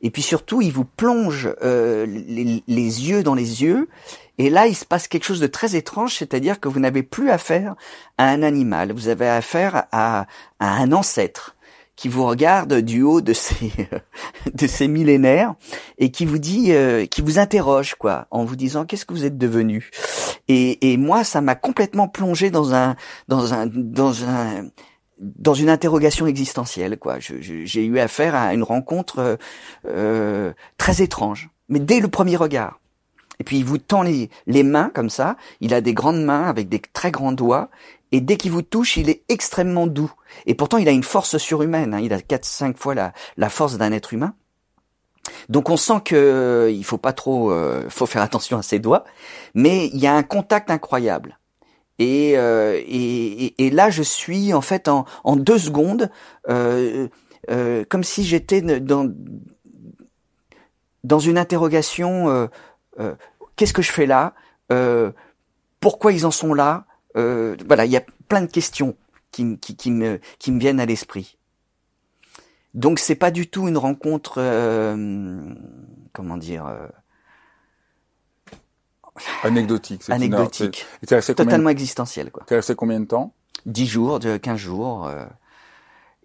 et 0.00 0.10
puis 0.10 0.22
surtout 0.22 0.62
il 0.62 0.72
vous 0.72 0.86
plonge 0.86 1.54
euh, 1.62 2.06
les, 2.06 2.62
les, 2.66 3.10
yeux 3.10 3.22
dans 3.22 3.34
les 3.34 3.62
yeux, 3.62 3.90
et 4.38 4.48
là 4.48 4.66
il 4.66 4.74
se 4.74 4.86
passe 4.86 5.06
quelque 5.06 5.24
chose 5.24 5.40
de 5.40 5.46
très 5.46 5.76
étrange, 5.76 6.14
c'est-à-dire 6.14 6.58
que 6.58 6.68
vous 6.68 6.80
n'avez 6.80 7.02
plus 7.02 7.28
affaire 7.28 7.74
à 8.16 8.26
un 8.30 8.42
animal, 8.42 8.90
vous 8.92 9.08
avez 9.08 9.28
affaire 9.28 9.84
à, 9.92 10.26
à 10.60 10.76
un 10.78 10.92
ancêtre 10.92 11.55
qui 11.96 12.08
vous 12.08 12.24
regarde 12.26 12.74
du 12.74 13.02
haut 13.02 13.20
de 13.20 13.32
ces 13.32 13.72
de 14.54 14.66
ces 14.66 14.86
millénaires 14.86 15.54
et 15.98 16.10
qui 16.10 16.26
vous 16.26 16.38
dit 16.38 16.72
euh, 16.72 17.06
qui 17.06 17.22
vous 17.22 17.38
interroge 17.38 17.94
quoi 17.94 18.26
en 18.30 18.44
vous 18.44 18.56
disant 18.56 18.84
qu'est-ce 18.84 19.06
que 19.06 19.14
vous 19.14 19.24
êtes 19.24 19.38
devenu? 19.38 19.90
Et, 20.48 20.92
et 20.92 20.96
moi 20.96 21.24
ça 21.24 21.40
m'a 21.40 21.54
complètement 21.54 22.08
plongé 22.08 22.50
dans 22.50 22.74
un 22.74 22.96
dans 23.28 23.54
un 23.54 23.66
dans 23.66 24.24
un 24.24 24.68
dans 25.18 25.54
une 25.54 25.70
interrogation 25.70 26.26
existentielle 26.26 26.98
quoi. 26.98 27.16
J'ai 27.18 27.84
eu 27.84 27.98
affaire 27.98 28.34
à 28.34 28.52
une 28.52 28.62
rencontre 28.62 29.38
euh, 29.86 30.52
très 30.76 31.02
étrange 31.02 31.48
mais 31.68 31.80
dès 31.80 32.00
le 32.00 32.08
premier 32.08 32.36
regard. 32.36 32.78
Et 33.38 33.44
puis 33.44 33.58
il 33.58 33.64
vous 33.64 33.78
tend 33.78 34.02
les, 34.02 34.30
les 34.46 34.62
mains 34.62 34.90
comme 34.94 35.10
ça, 35.10 35.36
il 35.60 35.74
a 35.74 35.80
des 35.80 35.92
grandes 35.92 36.22
mains 36.22 36.44
avec 36.44 36.68
des 36.68 36.78
très 36.78 37.10
grands 37.10 37.32
doigts, 37.32 37.68
et 38.12 38.20
dès 38.20 38.36
qu'il 38.36 38.52
vous 38.52 38.62
touche, 38.62 38.96
il 38.96 39.10
est 39.10 39.22
extrêmement 39.28 39.86
doux. 39.86 40.12
Et 40.46 40.54
pourtant, 40.54 40.78
il 40.78 40.88
a 40.88 40.92
une 40.92 41.02
force 41.02 41.38
surhumaine. 41.38 41.94
Hein. 41.94 42.00
Il 42.00 42.12
a 42.12 42.18
4-5 42.18 42.76
fois 42.76 42.94
la, 42.94 43.48
force 43.48 43.78
d'un 43.78 43.92
être 43.92 44.12
humain. 44.12 44.34
Donc 45.48 45.70
on 45.70 45.76
sent 45.76 46.02
que 46.04 46.14
euh, 46.14 46.70
il 46.70 46.84
faut 46.84 46.98
pas 46.98 47.12
trop, 47.12 47.50
euh, 47.50 47.88
faut 47.88 48.06
faire 48.06 48.22
attention 48.22 48.58
à 48.58 48.62
ses 48.62 48.78
doigts, 48.78 49.02
mais 49.54 49.88
il 49.88 49.98
y 49.98 50.06
a 50.06 50.14
un 50.14 50.22
contact 50.22 50.70
incroyable. 50.70 51.36
Et, 51.98 52.34
euh, 52.36 52.80
et, 52.86 53.70
là, 53.70 53.90
je 53.90 54.02
suis 54.02 54.52
en 54.52 54.60
fait 54.60 54.88
en, 54.88 55.06
deux 55.36 55.58
secondes, 55.58 56.10
euh, 56.48 57.08
euh, 57.50 57.84
comme 57.88 58.04
si 58.04 58.24
j'étais 58.24 58.60
dans 58.60 59.12
dans 61.04 61.18
une 61.20 61.38
interrogation. 61.38 62.48
Qu'est-ce 63.56 63.72
que 63.72 63.82
je 63.82 63.92
fais 63.92 64.06
là? 64.06 64.34
Pourquoi 65.80 66.12
ils 66.12 66.26
en 66.26 66.30
sont 66.30 66.52
là? 66.52 66.86
Euh, 67.16 67.56
voilà, 67.66 67.84
il 67.84 67.92
y 67.92 67.96
a 67.96 68.02
plein 68.28 68.42
de 68.42 68.50
questions 68.50 68.96
qui, 69.30 69.58
qui, 69.58 69.76
qui 69.76 69.90
me, 69.90 70.20
qui 70.38 70.52
me 70.52 70.60
viennent 70.60 70.80
à 70.80 70.86
l'esprit. 70.86 71.36
Donc 72.74 72.98
c'est 72.98 73.14
pas 73.14 73.30
du 73.30 73.48
tout 73.48 73.68
une 73.68 73.78
rencontre, 73.78 74.34
euh, 74.38 75.54
comment 76.12 76.36
dire, 76.36 76.66
euh, 76.66 76.86
anecdotique. 79.42 80.02
Anecdotique. 80.08 80.84
Totalement 81.06 81.70
existentielle, 81.70 82.30
quoi. 82.30 82.44
T'es 82.46 82.56
resté 82.56 82.74
combien 82.74 83.00
de 83.00 83.06
temps? 83.06 83.32
Dix 83.64 83.86
jours, 83.86 84.20
15 84.20 84.56
jours. 84.58 85.10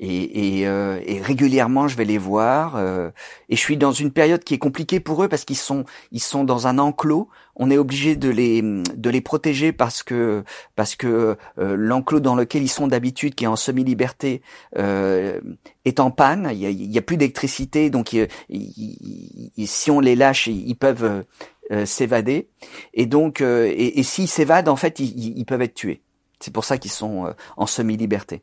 Euh, 0.01 0.05
et, 0.07 0.59
et, 0.59 0.67
euh, 0.67 0.99
et, 1.05 1.21
régulièrement 1.21 1.87
je 1.87 1.95
vais 1.95 2.05
les 2.05 2.17
voir 2.17 2.75
euh, 2.75 3.11
et 3.49 3.55
je 3.55 3.61
suis 3.61 3.77
dans 3.77 3.91
une 3.91 4.11
période 4.11 4.43
qui 4.43 4.53
est 4.53 4.59
compliquée 4.59 4.99
pour 4.99 5.23
eux 5.23 5.27
parce 5.27 5.45
qu'ils 5.45 5.57
sont 5.57 5.85
ils 6.11 6.21
sont 6.21 6.43
dans 6.43 6.67
un 6.67 6.77
enclos. 6.77 7.29
On 7.55 7.69
est 7.69 7.77
obligé 7.77 8.15
de 8.15 8.29
les 8.29 8.61
de 8.61 9.09
les 9.09 9.21
protéger 9.21 9.71
parce 9.71 10.03
que 10.03 10.43
parce 10.75 10.95
que 10.95 11.37
euh, 11.59 11.75
l'enclos 11.75 12.19
dans 12.19 12.35
lequel 12.35 12.63
ils 12.63 12.69
sont 12.69 12.87
d'habitude 12.87 13.35
qui 13.35 13.43
est 13.43 13.47
en 13.47 13.55
semi 13.55 13.83
liberté 13.83 14.41
est 14.75 15.99
en 15.99 16.11
panne. 16.11 16.49
Il 16.51 16.57
y 16.57 16.65
a, 16.65 16.69
il 16.69 16.91
y 16.91 16.97
a 16.97 17.01
plus 17.01 17.17
d'électricité 17.17 17.89
donc 17.89 18.15
si 18.49 19.91
on 19.91 19.99
les 19.99 20.15
lâche 20.15 20.47
ils, 20.47 20.75
peuvent 20.75 21.23
s'évader. 21.85 22.49
Et 22.93 23.05
donc 23.05 23.41
et, 23.41 23.99
et 23.99 24.03
s'ils 24.03 24.27
s'évadent 24.27 24.69
en 24.69 24.75
fait 24.75 24.99
ils, 24.99 25.45
peuvent 25.45 25.61
être 25.61 25.75
tués. 25.75 26.01
C'est 26.39 26.53
pour 26.53 26.65
ça 26.65 26.77
qu'ils 26.77 26.91
sont 26.91 27.33
en 27.57 27.65
semi 27.67 27.97
liberté 27.97 28.41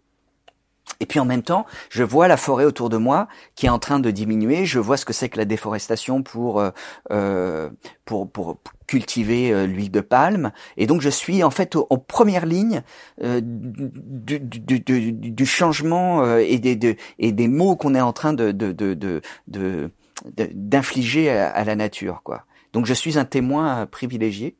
et 1.00 1.06
puis 1.06 1.20
en 1.20 1.24
même 1.24 1.42
temps, 1.42 1.66
je 1.90 2.02
vois 2.02 2.28
la 2.28 2.36
forêt 2.36 2.64
autour 2.64 2.88
de 2.88 2.96
moi 2.96 3.28
qui 3.54 3.66
est 3.66 3.70
en 3.70 3.78
train 3.78 4.00
de 4.00 4.10
diminuer. 4.10 4.64
Je 4.66 4.78
vois 4.78 4.96
ce 4.96 5.04
que 5.04 5.12
c'est 5.12 5.28
que 5.28 5.38
la 5.38 5.44
déforestation 5.44 6.22
pour 6.22 6.60
euh, 6.60 6.70
euh 7.10 7.70
pour, 8.04 8.30
pour, 8.30 8.58
cultiver 8.88 9.52
euh, 9.52 9.66
l'huile 9.66 9.92
de 9.92 10.00
palme. 10.00 10.50
Et 10.76 10.88
donc 10.88 11.00
je 11.00 11.10
suis 11.10 11.44
en 11.44 11.50
fait 11.50 11.76
en 11.76 11.98
première 11.98 12.46
ligne 12.46 12.82
euh, 13.22 13.40
du, 13.44 14.40
du, 14.40 14.80
du, 14.80 15.12
du, 15.12 15.46
changement 15.46 16.24
euh, 16.24 16.38
et 16.38 16.58
des 16.58 16.74
de, 16.74 16.96
et 17.20 17.30
des 17.30 17.46
mots 17.46 17.76
qu'on 17.76 17.94
est 17.94 18.00
en 18.00 18.12
train 18.12 18.32
de 18.32 18.50
de 18.50 18.72
de 18.72 19.90
d'infliger 20.34 21.30
à, 21.30 21.50
à, 21.50 21.62
la 21.62 21.76
nature 21.76 22.22
quoi. 22.24 22.44
Donc 22.72 22.86
je 22.86 22.94
suis 22.94 23.18
un 23.18 23.24
témoin 23.24 23.86
privilégié. 23.86 24.56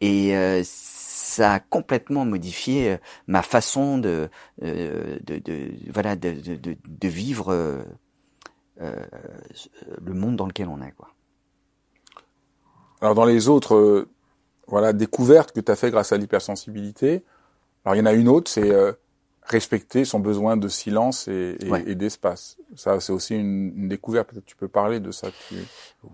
Et 0.00 0.32
ça 1.30 1.54
a 1.54 1.60
complètement 1.60 2.24
modifié 2.24 2.92
euh, 2.92 2.96
ma 3.26 3.42
façon 3.42 3.98
de, 3.98 4.28
euh, 4.62 5.18
voilà 5.88 6.16
de, 6.16 7.08
vivre 7.08 7.52
euh, 7.52 7.82
le 10.02 10.12
monde 10.12 10.36
dans 10.36 10.46
lequel 10.46 10.68
on 10.68 10.82
est. 10.82 10.92
Alors 13.00 13.14
dans 13.14 13.24
les 13.24 13.48
autres 13.48 14.08
voilà 14.66 14.92
découvertes 14.92 15.52
que 15.52 15.60
tu 15.60 15.70
as 15.70 15.76
fait 15.76 15.90
grâce 15.90 16.12
à 16.12 16.16
l'hypersensibilité, 16.16 17.24
alors 17.84 17.94
il 17.94 17.98
y 17.98 18.02
en 18.02 18.06
a 18.06 18.12
une 18.12 18.28
autre, 18.28 18.50
c'est 18.50 18.72
respecter 19.50 20.04
son 20.04 20.20
besoin 20.20 20.56
de 20.56 20.68
silence 20.68 21.28
et, 21.28 21.56
et, 21.86 21.94
d'espace. 21.94 22.56
Ça, 22.76 23.00
c'est 23.00 23.12
aussi 23.12 23.34
une, 23.34 23.72
une 23.76 23.88
découverte. 23.88 24.30
Peut-être 24.30 24.46
tu 24.46 24.56
peux 24.56 24.68
parler 24.68 25.00
de 25.00 25.10
ça. 25.10 25.28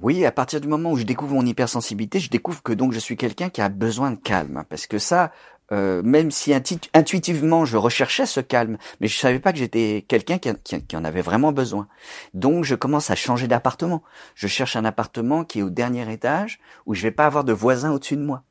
Oui, 0.02 0.24
à 0.24 0.32
partir 0.32 0.60
du 0.60 0.68
moment 0.68 0.92
où 0.92 0.96
je 0.96 1.04
découvre 1.04 1.34
mon 1.34 1.46
hypersensibilité, 1.46 2.18
je 2.18 2.30
découvre 2.30 2.62
que 2.62 2.72
donc 2.72 2.92
je 2.92 2.98
suis 2.98 3.16
quelqu'un 3.16 3.50
qui 3.50 3.60
a 3.60 3.68
besoin 3.68 4.10
de 4.10 4.16
calme, 4.16 4.64
parce 4.68 4.86
que 4.86 4.98
ça, 4.98 5.32
euh, 5.72 6.00
même 6.02 6.30
si 6.30 6.54
intuitivement 6.94 7.64
je 7.64 7.76
recherchais 7.76 8.26
ce 8.26 8.40
calme, 8.40 8.78
mais 9.00 9.08
je 9.08 9.18
savais 9.18 9.40
pas 9.40 9.52
que 9.52 9.58
j'étais 9.58 10.04
quelqu'un 10.06 10.38
qui, 10.38 10.52
qui, 10.82 10.96
en 10.96 11.04
avait 11.04 11.22
vraiment 11.22 11.52
besoin. 11.52 11.88
Donc 12.34 12.64
je 12.64 12.74
commence 12.74 13.10
à 13.10 13.16
changer 13.16 13.48
d'appartement. 13.48 14.02
Je 14.34 14.46
cherche 14.46 14.76
un 14.76 14.84
appartement 14.84 15.44
qui 15.44 15.58
est 15.58 15.62
au 15.62 15.70
dernier 15.70 16.10
étage 16.12 16.60
où 16.86 16.94
je 16.94 17.02
vais 17.02 17.10
pas 17.10 17.26
avoir 17.26 17.42
de 17.42 17.52
voisins 17.52 17.92
au-dessus 17.92 18.16
de 18.16 18.22
moi. 18.22 18.44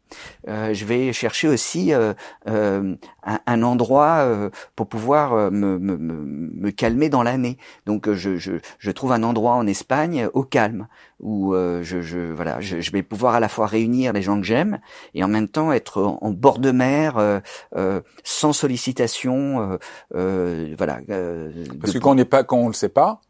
Euh, 0.47 0.74
je 0.74 0.86
vais 0.86 1.14
chercher 1.14 1.47
aussi 1.47 1.93
euh, 1.93 2.14
euh 2.47 2.95
un, 3.24 3.39
un, 3.47 3.64
endroit 3.64 4.18
euh, 4.20 4.49
pour 4.76 4.88
pouvoir 4.88 5.51
me, 5.51 5.80
me, 5.80 5.97
me, 5.97 6.72
calmer 6.72 7.10
dans 7.10 7.24
l'année. 7.24 7.58
Donc 7.86 8.12
je, 8.12 8.38
je, 8.38 8.53
je, 8.78 8.91
trouve 8.91 9.12
un 9.12 9.24
endroit 9.24 9.53
en 9.53 9.66
Espagne 9.66 10.30
au 10.34 10.43
calme 10.43 10.88
où 11.20 11.56
je, 11.56 12.01
je, 12.01 12.32
voilà, 12.34 12.62
je, 12.62 12.82
je, 12.82 12.91
vais 12.91 13.01
pouvoir 13.01 13.36
à 13.36 13.39
la 13.39 13.49
fois 13.49 13.66
réunir 13.66 14.14
les 14.14 14.22
gens 14.22 14.39
que 14.39 14.45
j'aime 14.45 14.80
et 15.16 15.24
en 15.24 15.28
même 15.28 15.47
temps 15.47 15.72
être 15.72 16.03
en, 16.03 16.32
bord 16.32 16.60
de 16.60 16.72
mer, 16.72 17.41
sans 18.24 18.53
sollicitation. 18.53 19.80
voilà. 20.12 20.99
Parce 21.82 21.93
que 21.93 21.97
quand 21.97 22.12
on 22.12 22.16
n'est 22.16 22.26
pas, 22.26 22.43
quand 22.43 22.58
on 22.58 22.68
le 22.68 22.74
sait 22.74 22.89
pas, 22.89 23.22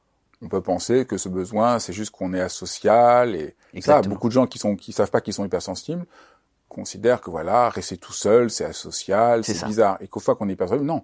on 0.42 0.50
peut 0.50 0.62
penser 0.62 1.06
que 1.06 1.18
ce 1.18 1.30
besoin, 1.30 1.80
c'est 1.80 1.94
juste 1.94 2.12
qu'on 2.12 2.34
est 2.34 2.42
asocial 2.42 3.36
et 3.36 3.82
ça. 3.82 4.02
Beaucoup 4.02 4.28
de 4.28 4.34
gens 4.34 4.48
qui 4.48 4.60
sont 4.60 4.76
qui 4.76 4.92
savent 4.92 5.12
pas 5.12 5.22
qu'ils 5.22 5.34
sont 5.34 5.46
hypersensibles 5.46 6.06
considère 6.76 7.22
que 7.22 7.30
voilà, 7.30 7.70
rester 7.70 7.98
tout 7.98 8.12
seul, 8.12 8.50
c'est 8.50 8.66
asocial, 8.66 9.46
c'est 9.46 9.66
bizarre. 9.66 9.98
Et 10.02 10.08
qu'au 10.08 10.20
fois 10.20 10.36
qu'on 10.36 10.50
est 10.50 10.58
pas 10.58 10.68
non, 10.78 11.04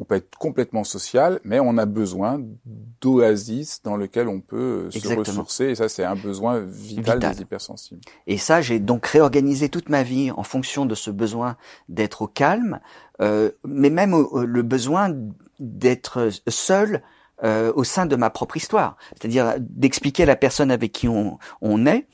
on 0.00 0.04
peut 0.04 0.16
être 0.16 0.36
complètement 0.36 0.82
social, 0.82 1.38
mais 1.44 1.60
on 1.60 1.78
a 1.78 1.86
besoin 1.86 2.40
d'oasis 3.00 3.82
dans 3.84 3.96
lequel 3.96 4.26
on 4.26 4.40
peut 4.40 4.88
euh, 4.88 4.90
se 4.90 5.14
ressourcer. 5.14 5.66
Et 5.66 5.74
ça, 5.76 5.88
c'est 5.88 6.02
un 6.02 6.16
besoin 6.16 6.58
vital, 6.58 7.20
des 7.20 7.42
hypersensibles. 7.42 8.00
Et 8.26 8.36
ça, 8.36 8.60
j'ai 8.60 8.80
donc 8.80 9.06
réorganisé 9.06 9.68
toute 9.68 9.88
ma 9.88 10.02
vie 10.02 10.32
en 10.32 10.42
fonction 10.42 10.86
de 10.86 10.96
ce 10.96 11.12
besoin 11.12 11.56
d'être 11.88 12.22
au 12.22 12.26
calme, 12.26 12.80
euh, 13.20 13.52
mais 13.64 13.90
même 13.90 14.16
le 14.34 14.62
besoin 14.62 15.14
d'être 15.60 16.30
seul 16.48 17.02
euh, 17.44 17.72
au 17.76 17.84
sein 17.84 18.06
de 18.06 18.16
ma 18.16 18.30
propre 18.30 18.56
histoire. 18.56 18.96
C'est-à-dire 19.10 19.54
d'expliquer 19.60 20.24
à 20.24 20.26
la 20.26 20.36
personne 20.36 20.72
avec 20.72 20.90
qui 20.90 21.06
on, 21.06 21.38
on 21.60 21.86
est 21.86 22.06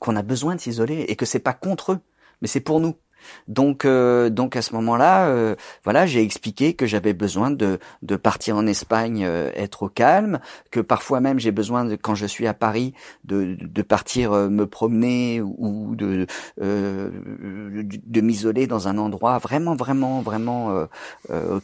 qu'on 0.00 0.16
a 0.16 0.22
besoin 0.22 0.56
de 0.56 0.60
s'isoler 0.60 1.04
et 1.08 1.16
que 1.16 1.26
c'est 1.26 1.38
pas 1.38 1.52
contre 1.52 1.92
eux, 1.92 2.00
mais 2.40 2.48
c'est 2.48 2.60
pour 2.60 2.80
nous. 2.80 2.96
Donc, 3.48 3.84
euh, 3.84 4.30
donc 4.30 4.56
à 4.56 4.62
ce 4.62 4.74
moment-là, 4.74 5.28
euh, 5.28 5.54
voilà, 5.84 6.06
j'ai 6.06 6.22
expliqué 6.22 6.74
que 6.74 6.86
j'avais 6.86 7.12
besoin 7.12 7.50
de, 7.50 7.78
de 8.02 8.16
partir 8.16 8.56
en 8.56 8.66
Espagne, 8.66 9.24
euh, 9.24 9.50
être 9.54 9.84
au 9.84 9.88
calme, 9.88 10.40
que 10.70 10.80
parfois 10.80 11.20
même 11.20 11.38
j'ai 11.38 11.52
besoin 11.52 11.84
de, 11.84 11.96
quand 11.96 12.14
je 12.14 12.26
suis 12.26 12.46
à 12.46 12.54
Paris, 12.54 12.94
de, 13.24 13.56
de 13.60 13.82
partir 13.82 14.32
me 14.32 14.66
promener 14.66 15.40
ou 15.40 15.94
de 15.96 16.26
de, 16.58 18.20
m'isoler 18.20 18.66
dans 18.66 18.88
un 18.88 18.96
endroit 18.98 19.38
vraiment, 19.38 19.74
vraiment, 19.74 20.22
vraiment 20.22 20.86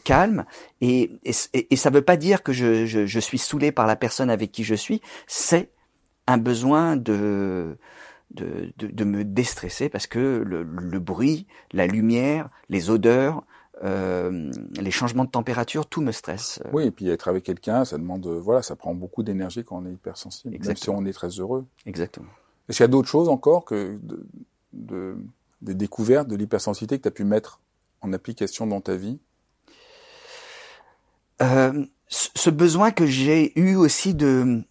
calme. 0.04 0.44
Et, 0.80 1.10
et, 1.24 1.76
ça 1.76 1.90
veut 1.90 2.02
pas 2.02 2.16
dire 2.16 2.42
que 2.42 2.52
je, 2.52 2.84
je, 2.86 3.06
je 3.06 3.20
suis 3.20 3.38
saoulé 3.38 3.72
par 3.72 3.86
la 3.86 3.96
personne 3.96 4.30
avec 4.30 4.52
qui 4.52 4.64
je 4.64 4.74
suis. 4.74 5.00
C'est 5.26 5.70
un 6.26 6.36
besoin 6.38 6.96
de 6.96 7.76
de, 8.30 8.72
de, 8.78 9.04
me 9.04 9.24
déstresser 9.24 9.88
parce 9.88 10.06
que 10.06 10.42
le, 10.46 10.62
le, 10.62 10.98
bruit, 11.00 11.46
la 11.72 11.86
lumière, 11.86 12.48
les 12.68 12.90
odeurs, 12.90 13.42
euh, 13.82 14.50
les 14.78 14.90
changements 14.90 15.24
de 15.24 15.30
température, 15.30 15.86
tout 15.86 16.00
me 16.00 16.12
stresse. 16.12 16.62
Oui, 16.72 16.86
et 16.86 16.90
puis 16.90 17.08
être 17.08 17.28
avec 17.28 17.44
quelqu'un, 17.44 17.84
ça 17.84 17.98
demande, 17.98 18.26
voilà, 18.26 18.62
ça 18.62 18.76
prend 18.76 18.94
beaucoup 18.94 19.22
d'énergie 19.22 19.64
quand 19.64 19.78
on 19.82 19.86
est 19.86 19.92
hypersensible, 19.92 20.54
Exactement. 20.54 20.96
même 20.98 21.04
si 21.04 21.06
on 21.06 21.10
est 21.10 21.12
très 21.12 21.40
heureux. 21.40 21.66
Exactement. 21.86 22.28
Est-ce 22.68 22.76
qu'il 22.76 22.84
y 22.84 22.88
a 22.88 22.88
d'autres 22.88 23.08
choses 23.08 23.28
encore 23.28 23.64
que 23.64 23.98
de, 24.02 24.26
de, 24.72 25.16
des 25.62 25.74
découvertes 25.74 26.28
de 26.28 26.36
l'hypersensibilité 26.36 26.98
que 26.98 27.02
tu 27.02 27.08
as 27.08 27.12
pu 27.12 27.24
mettre 27.24 27.60
en 28.00 28.12
application 28.12 28.66
dans 28.66 28.80
ta 28.80 28.94
vie? 28.94 29.18
Euh, 31.42 31.84
Ce 32.08 32.50
besoin 32.50 32.90
que 32.90 33.06
j'ai 33.06 33.58
eu 33.58 33.74
aussi 33.76 34.14
de, 34.14 34.62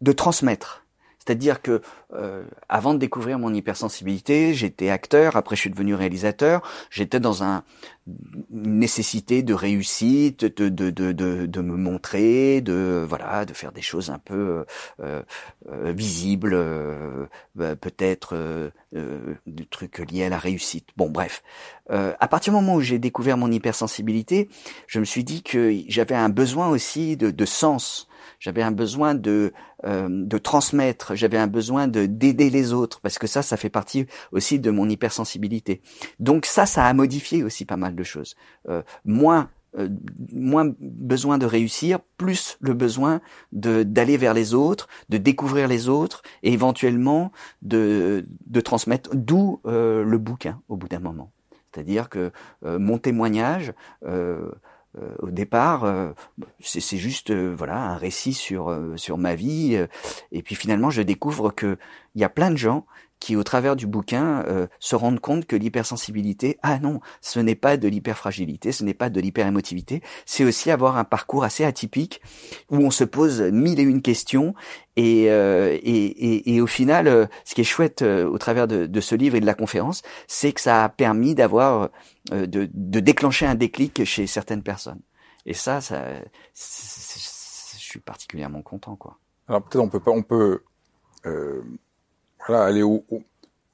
de 0.00 0.12
transmettre. 0.12 0.81
C'est-à-dire 1.24 1.62
que 1.62 1.82
euh, 2.14 2.42
avant 2.68 2.94
de 2.94 2.98
découvrir 2.98 3.38
mon 3.38 3.54
hypersensibilité, 3.54 4.54
j'étais 4.54 4.88
acteur, 4.88 5.36
après 5.36 5.54
je 5.54 5.60
suis 5.60 5.70
devenu 5.70 5.94
réalisateur, 5.94 6.62
j'étais 6.90 7.20
dans 7.20 7.44
un, 7.44 7.62
une 8.52 8.78
nécessité 8.80 9.44
de 9.44 9.54
réussite, 9.54 10.44
de, 10.44 10.68
de, 10.68 10.90
de, 10.90 11.12
de, 11.12 11.46
de 11.46 11.60
me 11.60 11.76
montrer, 11.76 12.60
de 12.60 13.06
voilà, 13.08 13.44
de 13.44 13.52
faire 13.52 13.70
des 13.70 13.82
choses 13.82 14.10
un 14.10 14.18
peu 14.18 14.64
euh, 15.00 15.22
euh, 15.70 15.92
visibles, 15.92 16.54
euh, 16.54 17.26
bah, 17.54 17.76
peut-être 17.76 18.34
euh, 18.34 18.70
des 19.46 19.66
trucs 19.66 19.98
liés 19.98 20.24
à 20.24 20.28
la 20.28 20.38
réussite. 20.38 20.88
Bon, 20.96 21.08
bref. 21.08 21.44
à 21.88 22.28
partir 22.28 22.52
du 22.52 22.58
moment 22.58 22.74
où 22.74 22.80
j'ai 22.80 22.98
découvert 22.98 23.36
mon 23.36 23.52
hypersensibilité, 23.52 24.48
je 24.88 24.98
me 24.98 25.04
suis 25.04 25.22
dit 25.22 25.42
que 25.42 25.72
j'avais 25.86 26.16
un 26.16 26.30
besoin 26.30 26.68
aussi 26.68 27.16
de, 27.16 27.30
de 27.30 27.44
sens 27.44 28.08
j'avais 28.38 28.62
un 28.62 28.70
besoin 28.70 29.14
de 29.14 29.52
euh, 29.84 30.08
de 30.10 30.38
transmettre, 30.38 31.14
j'avais 31.14 31.38
un 31.38 31.46
besoin 31.46 31.88
de 31.88 32.06
d'aider 32.06 32.50
les 32.50 32.72
autres 32.72 33.00
parce 33.00 33.18
que 33.18 33.26
ça, 33.26 33.42
ça 33.42 33.56
fait 33.56 33.70
partie 33.70 34.06
aussi 34.32 34.58
de 34.58 34.70
mon 34.70 34.88
hypersensibilité. 34.88 35.80
Donc 36.18 36.46
ça, 36.46 36.66
ça 36.66 36.86
a 36.86 36.92
modifié 36.94 37.42
aussi 37.42 37.64
pas 37.64 37.76
mal 37.76 37.94
de 37.94 38.02
choses. 38.02 38.36
Euh, 38.68 38.82
moins 39.04 39.50
euh, 39.78 39.88
moins 40.32 40.70
besoin 40.80 41.38
de 41.38 41.46
réussir, 41.46 42.00
plus 42.18 42.58
le 42.60 42.74
besoin 42.74 43.20
de 43.52 43.82
d'aller 43.82 44.16
vers 44.18 44.34
les 44.34 44.52
autres, 44.54 44.86
de 45.08 45.16
découvrir 45.16 45.66
les 45.66 45.88
autres 45.88 46.22
et 46.42 46.52
éventuellement 46.52 47.32
de 47.62 48.24
de 48.46 48.60
transmettre. 48.60 49.10
D'où 49.14 49.60
euh, 49.66 50.04
le 50.04 50.18
bouquin 50.18 50.60
au 50.68 50.76
bout 50.76 50.88
d'un 50.88 51.00
moment. 51.00 51.32
C'est-à-dire 51.72 52.08
que 52.08 52.32
euh, 52.64 52.78
mon 52.78 52.98
témoignage 52.98 53.72
euh, 54.04 54.50
au 55.20 55.30
départ, 55.30 55.84
euh, 55.84 56.12
c'est 56.60 56.98
juste 56.98 57.30
euh, 57.30 57.54
voilà 57.56 57.76
un 57.76 57.96
récit 57.96 58.34
sur 58.34 58.76
sur 58.96 59.16
ma 59.16 59.34
vie. 59.34 59.78
et 60.32 60.42
puis 60.42 60.54
finalement, 60.54 60.90
je 60.90 61.02
découvre 61.02 61.50
que 61.50 61.78
il 62.14 62.20
y 62.20 62.24
a 62.24 62.28
plein 62.28 62.50
de 62.50 62.56
gens 62.56 62.84
qui, 63.22 63.36
au 63.36 63.44
travers 63.44 63.76
du 63.76 63.86
bouquin, 63.86 64.44
euh, 64.48 64.66
se 64.80 64.96
rendent 64.96 65.20
compte 65.20 65.46
que 65.46 65.54
l'hypersensibilité, 65.54 66.58
ah 66.62 66.80
non, 66.80 67.00
ce 67.20 67.38
n'est 67.38 67.54
pas 67.54 67.76
de 67.76 67.86
l'hyperfragilité, 67.86 68.72
ce 68.72 68.82
n'est 68.82 68.94
pas 68.94 69.10
de 69.10 69.20
l'hyperémotivité, 69.20 70.02
c'est 70.26 70.42
aussi 70.42 70.72
avoir 70.72 70.96
un 70.96 71.04
parcours 71.04 71.44
assez 71.44 71.64
atypique 71.64 72.20
où 72.68 72.78
on 72.78 72.90
se 72.90 73.04
pose 73.04 73.40
mille 73.40 73.78
et 73.78 73.84
une 73.84 74.02
questions 74.02 74.54
et, 74.96 75.30
euh, 75.30 75.78
et, 75.82 76.06
et, 76.06 76.54
et, 76.54 76.60
au 76.60 76.66
final, 76.66 77.06
euh, 77.06 77.26
ce 77.44 77.54
qui 77.54 77.60
est 77.60 77.64
chouette 77.64 78.02
au 78.02 78.36
travers 78.38 78.66
de, 78.66 78.86
de, 78.86 79.00
ce 79.00 79.14
livre 79.14 79.36
et 79.36 79.40
de 79.40 79.46
la 79.46 79.54
conférence, 79.54 80.02
c'est 80.26 80.52
que 80.52 80.60
ça 80.60 80.82
a 80.82 80.88
permis 80.88 81.36
d'avoir, 81.36 81.90
de, 82.32 82.46
de, 82.46 83.00
déclencher 83.00 83.46
un 83.46 83.54
déclic 83.54 84.04
chez 84.04 84.26
certaines 84.26 84.64
personnes. 84.64 85.00
Et 85.46 85.54
ça, 85.54 85.80
ça, 85.80 86.04
je 86.54 87.78
suis 87.78 88.00
particulièrement 88.00 88.62
content, 88.62 88.96
quoi. 88.96 89.18
Alors 89.48 89.62
peut-être 89.62 89.82
on 89.82 89.88
peut 89.88 90.00
on 90.06 90.22
peut 90.22 90.62
euh, 91.26 91.62
voilà, 92.46 92.64
aller 92.64 92.82
au, 92.82 93.04
au, 93.10 93.22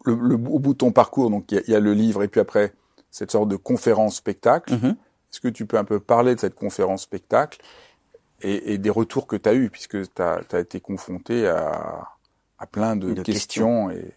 le, 0.04 0.34
au 0.34 0.58
bout 0.58 0.72
de 0.72 0.78
ton 0.78 0.92
parcours. 0.92 1.30
Donc 1.30 1.50
il 1.52 1.62
y, 1.66 1.72
y, 1.72 1.74
a 1.74 1.80
le 1.80 1.92
livre 1.94 2.22
et 2.22 2.28
puis 2.28 2.40
après 2.40 2.72
cette 3.10 3.30
sorte 3.30 3.48
de 3.48 3.56
conférence 3.56 4.16
spectacle. 4.16 4.74
Mm-hmm. 4.74 4.90
Est-ce 4.90 5.40
que 5.40 5.48
tu 5.48 5.66
peux 5.66 5.78
un 5.78 5.84
peu 5.84 6.00
parler 6.00 6.34
de 6.34 6.40
cette 6.40 6.54
conférence 6.54 7.02
spectacle 7.02 7.60
et, 8.40 8.74
et 8.74 8.78
des 8.78 8.90
retours 8.90 9.26
que 9.26 9.36
tu 9.36 9.48
as 9.48 9.54
eus 9.54 9.70
puisque 9.70 10.02
tu 10.14 10.22
as, 10.22 10.40
as, 10.52 10.58
été 10.60 10.80
confronté 10.80 11.46
à, 11.46 12.08
à 12.58 12.66
plein 12.66 12.96
de, 12.96 13.12
de 13.12 13.22
questions, 13.22 13.88
questions. 13.88 13.90
et 13.90 14.14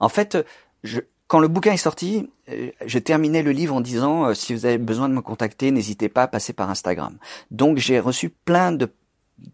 en 0.00 0.08
fait 0.08 0.38
je, 0.84 1.00
quand 1.28 1.40
le 1.40 1.48
bouquin 1.48 1.72
est 1.72 1.76
sorti, 1.76 2.30
euh, 2.48 2.70
je 2.84 2.98
terminais 2.98 3.42
le 3.42 3.52
livre 3.52 3.74
en 3.74 3.80
disant 3.80 4.26
euh, 4.26 4.34
si 4.34 4.54
vous 4.54 4.64
avez 4.64 4.78
besoin 4.78 5.08
de 5.08 5.14
me 5.14 5.20
contacter, 5.20 5.70
n'hésitez 5.70 6.08
pas 6.08 6.22
à 6.22 6.28
passer 6.28 6.52
par 6.54 6.70
Instagram. 6.70 7.18
Donc 7.50 7.76
j'ai 7.76 8.00
reçu 8.00 8.30
plein 8.30 8.72
de 8.72 8.90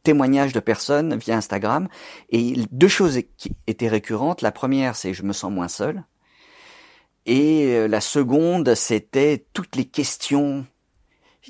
témoignages 0.03 0.53
de 0.53 0.61
personnes 0.61 1.17
via 1.17 1.37
Instagram. 1.37 1.89
Et 2.31 2.55
deux 2.71 2.89
choses 2.89 3.21
qui 3.37 3.53
étaient 3.67 3.89
récurrentes. 3.89 4.43
La 4.43 4.53
première, 4.53 4.97
c'est 4.97 5.15
je 5.15 5.23
me 5.23 5.33
sens 5.33 5.53
moins 5.53 5.69
seul. 5.69 6.05
Et 7.27 7.75
euh, 7.75 7.89
la 7.89 8.01
seconde, 8.01 8.75
c'était 8.75 9.47
toutes 9.53 9.77
les 9.77 9.87
questions 9.87 10.67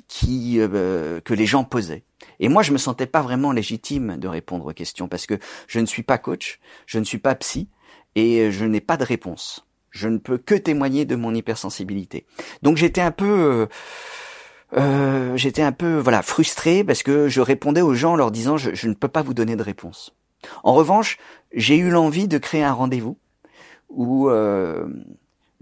qui 0.07 0.59
euh, 0.59 1.19
que 1.21 1.33
les 1.33 1.45
gens 1.45 1.63
posaient. 1.63 2.03
Et 2.39 2.49
moi, 2.49 2.63
je 2.63 2.71
me 2.71 2.77
sentais 2.77 3.05
pas 3.05 3.21
vraiment 3.21 3.51
légitime 3.51 4.17
de 4.17 4.27
répondre 4.27 4.65
aux 4.65 4.73
questions 4.73 5.07
parce 5.07 5.25
que 5.25 5.39
je 5.67 5.79
ne 5.79 5.85
suis 5.85 6.03
pas 6.03 6.17
coach, 6.17 6.59
je 6.85 6.99
ne 6.99 7.03
suis 7.03 7.17
pas 7.17 7.35
psy 7.35 7.69
et 8.15 8.51
je 8.51 8.65
n'ai 8.65 8.81
pas 8.81 8.97
de 8.97 9.03
réponse. 9.03 9.65
Je 9.91 10.09
ne 10.09 10.17
peux 10.17 10.37
que 10.37 10.55
témoigner 10.55 11.05
de 11.05 11.15
mon 11.15 11.33
hypersensibilité. 11.33 12.25
Donc 12.61 12.75
j'étais 12.75 13.01
un 13.01 13.11
peu 13.11 13.25
euh, 13.25 13.67
euh, 14.77 15.37
j'étais 15.37 15.61
un 15.61 15.71
peu 15.71 15.97
voilà 15.97 16.21
frustré 16.21 16.83
parce 16.83 17.03
que 17.03 17.27
je 17.27 17.41
répondais 17.41 17.81
aux 17.81 17.93
gens 17.93 18.13
en 18.13 18.15
leur 18.15 18.31
disant 18.31 18.57
je, 18.57 18.73
je 18.73 18.87
ne 18.87 18.93
peux 18.93 19.07
pas 19.07 19.21
vous 19.21 19.33
donner 19.33 19.55
de 19.55 19.63
réponse. 19.63 20.15
En 20.63 20.73
revanche, 20.73 21.17
j'ai 21.53 21.77
eu 21.77 21.89
l'envie 21.89 22.27
de 22.27 22.37
créer 22.37 22.63
un 22.63 22.73
rendez-vous 22.73 23.17
où 23.89 24.29
euh, 24.29 24.87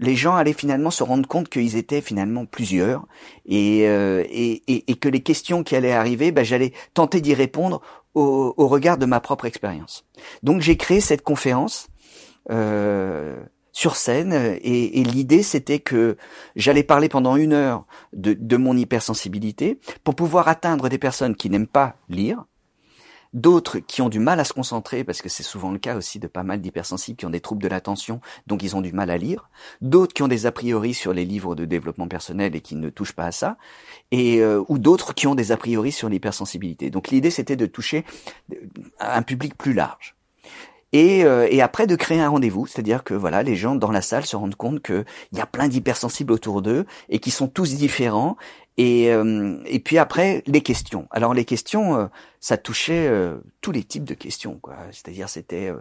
les 0.00 0.16
gens 0.16 0.34
allaient 0.34 0.52
finalement 0.52 0.90
se 0.90 1.02
rendre 1.02 1.26
compte 1.28 1.48
qu'ils 1.48 1.76
étaient 1.76 2.00
finalement 2.00 2.46
plusieurs 2.46 3.06
et, 3.46 3.88
euh, 3.88 4.24
et, 4.28 4.62
et, 4.66 4.94
que 4.96 5.08
les 5.08 5.20
questions 5.20 5.62
qui 5.62 5.76
allaient 5.76 5.92
arriver, 5.92 6.32
ben, 6.32 6.44
j'allais 6.44 6.72
tenter 6.94 7.20
d'y 7.20 7.34
répondre 7.34 7.80
au, 8.14 8.54
au, 8.56 8.66
regard 8.68 8.98
de 8.98 9.06
ma 9.06 9.20
propre 9.20 9.44
expérience. 9.44 10.04
Donc 10.42 10.60
j'ai 10.60 10.76
créé 10.76 11.00
cette 11.00 11.22
conférence 11.22 11.88
euh, 12.50 13.36
sur 13.74 13.96
scène 13.96 14.32
et, 14.32 15.00
et 15.00 15.04
l'idée 15.04 15.42
c'était 15.42 15.80
que 15.80 16.16
j'allais 16.56 16.84
parler 16.84 17.08
pendant 17.08 17.36
une 17.36 17.52
heure 17.52 17.84
de, 18.12 18.56
mon 18.56 18.76
hypersensibilité 18.76 19.80
pour 20.04 20.14
pouvoir 20.14 20.46
atteindre 20.46 20.88
des 20.88 20.96
personnes 20.96 21.34
qui 21.34 21.50
n'aiment 21.50 21.66
pas 21.66 21.96
lire, 22.08 22.44
d'autres 23.32 23.80
qui 23.80 24.00
ont 24.00 24.08
du 24.08 24.20
mal 24.20 24.38
à 24.38 24.44
se 24.44 24.52
concentrer 24.52 25.02
parce 25.02 25.20
que 25.20 25.28
c'est 25.28 25.42
souvent 25.42 25.72
le 25.72 25.80
cas 25.80 25.96
aussi 25.96 26.20
de 26.20 26.28
pas 26.28 26.44
mal 26.44 26.60
d'hypersensibles 26.60 27.16
qui 27.16 27.26
ont 27.26 27.30
des 27.30 27.40
troubles 27.40 27.64
de 27.64 27.68
l'attention 27.68 28.20
donc 28.46 28.62
ils 28.62 28.76
ont 28.76 28.80
du 28.80 28.92
mal 28.92 29.10
à 29.10 29.18
lire, 29.18 29.50
d'autres 29.80 30.14
qui 30.14 30.22
ont 30.22 30.28
des 30.28 30.46
a 30.46 30.52
priori 30.52 30.94
sur 30.94 31.12
les 31.12 31.24
livres 31.24 31.56
de 31.56 31.64
développement 31.64 32.06
personnel 32.06 32.54
et 32.54 32.60
qui 32.60 32.76
ne 32.76 32.90
touchent 32.90 33.16
pas 33.16 33.26
à 33.26 33.32
ça 33.32 33.58
et 34.12 34.38
euh, 34.38 34.62
ou 34.68 34.78
d'autres 34.78 35.14
qui 35.14 35.26
ont 35.26 35.34
des 35.34 35.50
a 35.50 35.56
priori 35.56 35.90
sur 35.90 36.08
l'hypersensibilité. 36.08 36.90
Donc 36.90 37.08
l'idée 37.08 37.30
c'était 37.30 37.56
de 37.56 37.66
toucher 37.66 38.04
un 39.00 39.22
public 39.22 39.58
plus 39.58 39.72
large 39.72 40.14
et, 40.94 41.24
euh, 41.24 41.48
et 41.50 41.60
après 41.60 41.88
de 41.88 41.96
créer 41.96 42.20
un 42.20 42.28
rendez-vous, 42.28 42.68
c'est-à-dire 42.68 43.02
que 43.02 43.14
voilà, 43.14 43.42
les 43.42 43.56
gens 43.56 43.74
dans 43.74 43.90
la 43.90 44.00
salle 44.00 44.24
se 44.24 44.36
rendent 44.36 44.54
compte 44.54 44.80
qu'il 44.80 45.04
y 45.32 45.40
a 45.40 45.46
plein 45.46 45.66
d'hypersensibles 45.66 46.32
autour 46.32 46.62
d'eux 46.62 46.86
et 47.08 47.18
qui 47.18 47.32
sont 47.32 47.48
tous 47.48 47.74
différents 47.74 48.36
et, 48.76 49.12
euh, 49.12 49.58
et 49.66 49.78
puis 49.78 49.98
après, 49.98 50.42
les 50.46 50.62
questions. 50.62 51.06
Alors 51.10 51.32
les 51.32 51.44
questions, 51.44 51.96
euh, 51.96 52.06
ça 52.40 52.56
touchait 52.56 53.06
euh, 53.06 53.36
tous 53.60 53.70
les 53.70 53.84
types 53.84 54.04
de 54.04 54.14
questions. 54.14 54.58
quoi. 54.60 54.74
C'est-à-dire, 54.90 55.28
c'était 55.28 55.72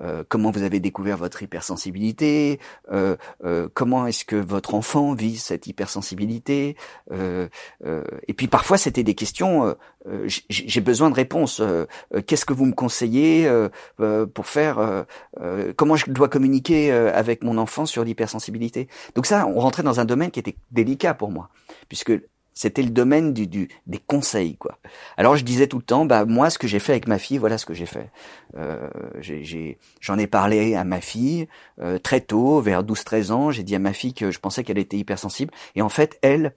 euh, 0.00 0.22
comment 0.28 0.52
vous 0.52 0.62
avez 0.62 0.78
découvert 0.78 1.16
votre 1.16 1.42
hypersensibilité, 1.42 2.60
comment 3.74 4.06
est-ce 4.06 4.24
que 4.24 4.36
votre 4.36 4.74
enfant 4.74 5.14
vit 5.14 5.36
cette 5.36 5.66
hypersensibilité. 5.66 6.76
et 7.12 8.34
puis 8.34 8.48
parfois, 8.48 8.78
c'était 8.78 9.02
des 9.02 9.14
questions, 9.14 9.76
j'ai 10.48 10.80
besoin 10.80 11.10
de 11.10 11.14
réponses. 11.14 11.62
Qu'est-ce 12.26 12.46
que 12.46 12.52
vous 12.52 12.66
me 12.66 12.72
conseillez 12.72 13.50
pour 14.34 14.46
faire 14.46 15.04
Comment 15.76 15.96
je 15.96 16.10
dois 16.10 16.28
communiquer 16.28 16.92
avec 16.92 17.44
mon 17.44 17.58
enfant 17.58 17.86
sur 17.86 18.04
l'hypersensibilité 18.04 18.88
Donc 19.14 19.26
ça, 19.26 19.46
on 19.46 19.60
rentrait 19.60 19.82
dans 19.82 20.00
un 20.00 20.04
domaine 20.04 20.30
qui 20.30 20.40
était 20.40 20.56
délicat 20.70 21.14
pour 21.14 21.30
moi, 21.30 21.50
puisque 21.88 22.12
c'était 22.56 22.82
le 22.82 22.88
domaine 22.88 23.34
du, 23.34 23.46
du, 23.46 23.68
des 23.86 23.98
conseils, 23.98 24.56
quoi. 24.56 24.78
Alors 25.18 25.36
je 25.36 25.44
disais 25.44 25.66
tout 25.66 25.76
le 25.76 25.84
temps, 25.84 26.06
bah 26.06 26.24
moi, 26.24 26.48
ce 26.48 26.58
que 26.58 26.66
j'ai 26.66 26.78
fait 26.78 26.92
avec 26.92 27.06
ma 27.06 27.18
fille, 27.18 27.36
voilà 27.36 27.58
ce 27.58 27.66
que 27.66 27.74
j'ai 27.74 27.84
fait. 27.84 28.10
Euh, 28.56 28.88
J'en 30.00 30.18
ai, 30.18 30.22
ai, 30.22 30.26
parlé 30.26 30.74
à 30.74 30.82
ma 30.82 31.02
fille 31.02 31.48
euh, 31.80 31.98
très 31.98 32.22
tôt, 32.22 32.62
vers 32.62 32.82
12-13 32.82 33.30
ans. 33.30 33.50
J'ai 33.50 33.62
dit 33.62 33.76
à 33.76 33.78
ma 33.78 33.92
fille 33.92 34.14
que 34.14 34.30
je 34.30 34.40
pensais 34.40 34.64
qu'elle 34.64 34.78
était 34.78 34.96
hypersensible, 34.96 35.52
et 35.74 35.82
en 35.82 35.90
fait, 35.90 36.18
elle, 36.22 36.54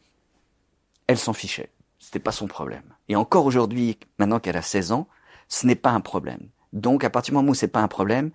elle 1.08 1.18
s'en 1.18 1.34
fichait. 1.34 1.70
C'était 2.00 2.20
pas 2.20 2.32
son 2.32 2.48
problème. 2.48 2.96
Et 3.10 3.18
encore 3.18 3.46
aujourd'hui, 3.46 4.00
maintenant 4.20 4.40
qu'elle 4.40 4.58
a 4.58 4.62
16 4.62 4.94
ans, 4.94 5.08
ce 5.50 5.68
n'est 5.68 5.76
pas 5.76 5.92
un 5.92 6.00
problème. 6.00 6.48
Donc 6.72 7.04
à 7.04 7.10
partir 7.10 7.34
du 7.34 7.36
moment 7.36 7.52
où 7.52 7.56
c'est 7.56 7.68
pas 7.68 7.82
un 7.82 7.90
problème, 7.90 8.32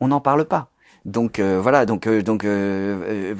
on 0.00 0.08
n'en 0.08 0.20
parle 0.20 0.44
pas. 0.44 0.70
Donc 1.06 1.38
euh, 1.38 1.60
voilà, 1.60 1.86
donc 1.86 2.08
euh, 2.08 2.20
donc 2.20 2.44
euh, 2.44 3.36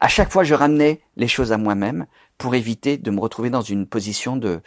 à 0.00 0.08
chaque 0.08 0.30
fois 0.30 0.44
je 0.44 0.54
ramenais 0.54 1.00
les 1.16 1.28
choses 1.28 1.50
à 1.50 1.56
moi-même 1.56 2.04
pour 2.36 2.54
éviter 2.54 2.98
de 2.98 3.10
me 3.10 3.20
retrouver 3.20 3.48
dans 3.48 3.62
une 3.62 3.86
position 3.86 4.36
de 4.36 4.60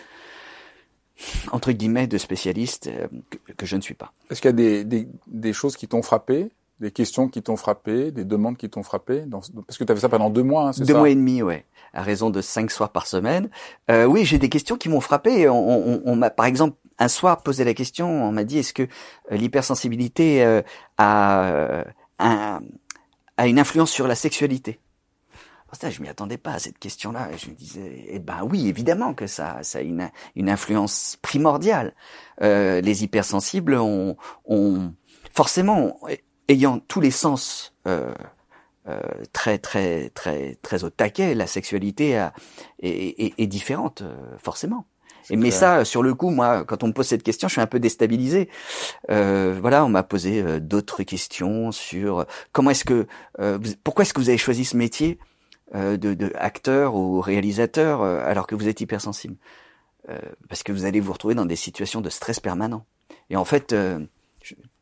entre 1.52 1.72
guillemets 1.72 2.08
de 2.08 2.18
spécialiste 2.18 2.88
euh, 2.88 3.08
que, 3.56 3.66
je 3.68 3.76
ne 3.76 3.82
suis 3.82 3.94
pas. 3.94 4.12
Est-ce 4.32 4.42
qu'il 4.42 4.50
y 4.50 4.54
a 4.54 4.54
des, 4.54 4.84
des, 4.84 5.08
des 5.28 5.54
choses 5.54 5.76
qui 5.78 5.88
t'ont 5.88 6.02
frappé, 6.02 6.50
des 6.80 6.92
questions 6.92 7.28
qui 7.28 7.42
t'ont 7.42 7.56
frappé, 7.56 8.12
des 8.12 8.26
demandes 8.26 8.58
qui 8.58 8.70
t'ont 8.70 8.84
frappé 8.84 9.22
dans, 9.22 9.42
Parce 9.68 9.78
que 9.78 9.84
tu 9.84 9.92
avais 9.92 10.02
ça 10.02 10.10
pendant 10.10 10.30
deux 10.30 10.44
mois, 10.44 10.70
hein, 10.70 10.74
c'est 10.74 10.86
ça 10.86 10.94
Deux 10.94 10.98
mois 10.98 11.10
et 11.10 11.16
demi, 11.16 11.42
ouais, 11.42 11.66
à 11.94 12.02
raison 12.02 12.30
de 12.30 12.42
cinq 12.42 12.72
soirs 12.72 12.92
par 12.92 13.08
semaine. 13.08 13.50
Euh, 13.90 14.06
oui, 14.06 14.26
j'ai 14.26 14.38
des 14.38 14.50
questions 14.50 14.76
qui 14.78 14.90
m'ont 14.90 15.02
frappé. 15.02 15.50
On, 15.50 15.56
on, 15.56 16.02
on 16.06 16.16
m'a, 16.16 16.30
par 16.30 16.46
exemple, 16.46 16.78
un 17.00 17.08
soir 17.08 17.44
posé 17.44 17.64
la 17.64 17.74
question, 17.74 18.10
on 18.10 18.32
m'a 18.32 18.44
dit 18.44 18.60
est-ce 18.60 18.74
que 18.74 18.84
euh, 18.84 19.38
l'hypersensibilité 19.38 20.44
euh, 20.44 20.62
a, 20.98 21.84
un, 22.20 22.62
a 23.38 23.48
une 23.48 23.60
influence 23.60 23.92
sur 23.92 24.08
la 24.08 24.16
sexualité 24.16 24.80
ça, 25.74 25.90
je 25.90 26.02
m'y 26.02 26.08
attendais 26.08 26.38
pas 26.38 26.54
à 26.54 26.60
cette 26.60 26.80
question-là. 26.80 27.30
Je 27.38 27.50
me 27.50 27.56
disais, 27.56 28.06
eh 28.08 28.20
ben 28.20 28.44
oui, 28.50 28.68
évidemment 28.68 29.14
que 29.14 29.28
ça, 29.28 29.60
ça 29.64 29.80
a 29.80 29.82
une, 29.82 30.10
une 30.36 30.50
influence 30.50 31.18
primordiale. 31.22 31.94
Euh, 32.42 32.82
les 32.82 33.04
hypersensibles 33.04 33.76
ont, 33.76 34.18
ont, 34.46 34.94
forcément, 35.34 36.00
ayant 36.48 36.80
tous 36.80 37.02
les 37.02 37.12
sens 37.12 37.74
euh, 37.88 38.14
euh, 38.88 39.02
très 39.34 39.58
très 39.58 40.10
très 40.12 40.56
très 40.62 40.84
au 40.86 40.90
taquet, 40.90 41.36
la 41.36 41.48
sexualité 41.48 42.12
est, 42.12 42.30
est, 42.80 43.34
est, 43.38 43.48
différente 43.48 44.02
euh, 44.02 44.38
forcément. 44.38 44.86
Et 45.30 45.36
mais 45.36 45.52
ça, 45.52 45.84
sur 45.84 46.04
le 46.04 46.14
coup, 46.14 46.30
moi, 46.30 46.64
quand 46.64 46.84
on 46.84 46.88
me 46.88 46.94
pose 46.94 47.08
cette 47.08 47.24
question, 47.24 47.48
je 47.48 47.54
suis 47.54 47.62
un 47.62 47.68
peu 47.68 47.80
déstabilisé. 47.80 48.50
Euh, 49.10 49.58
voilà, 49.60 49.84
on 49.84 49.90
m'a 49.90 50.04
posé 50.04 50.42
euh, 50.42 50.60
d'autres 50.60 51.04
questions 51.04 51.72
sur 51.72 52.26
comment 52.52 52.72
est-ce 52.72 52.86
que, 52.86 53.08
pourquoi 53.84 54.04
est-ce 54.04 54.14
que 54.14 54.22
vous 54.22 54.30
avez 54.30 54.38
choisi 54.38 54.64
ce 54.66 54.78
métier 54.78 55.20
euh, 55.76 55.98
de, 55.98 56.14
de, 56.14 56.32
acteur 56.36 56.96
ou 56.96 57.20
réalisateur 57.20 58.02
euh, 58.02 58.22
alors 58.24 58.48
que 58.48 58.56
vous 58.56 58.70
êtes 58.70 58.80
hypersensible? 58.80 59.36
Euh, 60.08 60.18
parce 60.48 60.64
que 60.64 60.72
vous 60.72 60.86
allez 60.86 61.02
vous 61.02 61.12
retrouver 61.12 61.36
dans 61.36 61.46
des 61.46 61.58
situations 61.58 62.00
de 62.00 62.10
stress 62.10 62.40
permanent. 62.40 62.86
Et 63.30 63.36
en 63.36 63.44
fait, 63.44 63.76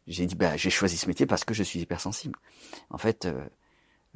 j'ai 0.06 0.26
dit, 0.28 0.36
bah, 0.36 0.56
j'ai 0.56 0.70
choisi 0.70 0.98
ce 0.98 1.08
métier 1.08 1.26
parce 1.26 1.44
que 1.44 1.56
je 1.56 1.64
suis 1.64 1.80
hypersensible. 1.80 2.38
En 2.92 3.00
fait, 3.00 3.28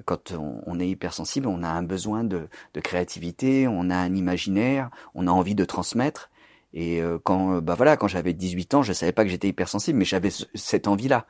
quand 0.06 0.34
on, 0.66 0.80
est 0.80 0.88
hypersensible, 0.88 1.47
on 1.47 1.64
a 1.64 1.68
un 1.70 1.84
besoin 1.84 2.24
de, 2.24 2.47
de, 2.74 2.80
créativité, 2.80 3.68
on 3.68 3.89
a 3.89 3.95
un 3.95 4.14
imaginaire, 4.16 4.89
on 5.16 5.28
a 5.28 5.32
envie 5.32 5.56
de 5.56 5.66
transmettre. 5.66 6.30
Et 6.74 7.02
quand, 7.24 7.62
bah 7.62 7.74
voilà, 7.76 7.97
quand 7.97 8.08
j'avais 8.08 8.34
18 8.34 8.76
ans, 8.76 8.84
je 8.84 8.93
savais 8.93 9.12
pas 9.12 9.24
que 9.24 9.30
j'étais 9.30 9.47
hypersensible, 9.47 9.97
mais 9.97 10.06
j'avais 10.06 10.30
cette 10.54 10.88
envie-là. 10.88 11.26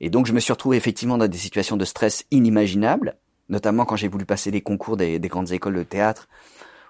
Et 0.00 0.10
donc, 0.10 0.26
je 0.26 0.32
me 0.32 0.38
suis 0.38 0.52
retrouvé 0.52 0.76
effectivement 0.76 1.18
dans 1.18 1.26
des 1.26 1.38
situations 1.38 1.76
de 1.76 1.84
stress 1.84 2.24
inimaginables 2.30 3.16
notamment 3.48 3.84
quand 3.84 3.96
j'ai 3.96 4.08
voulu 4.08 4.24
passer 4.24 4.50
les 4.50 4.60
concours 4.60 4.96
des, 4.96 5.18
grandes 5.20 5.52
écoles 5.52 5.76
de 5.76 5.82
théâtre, 5.82 6.28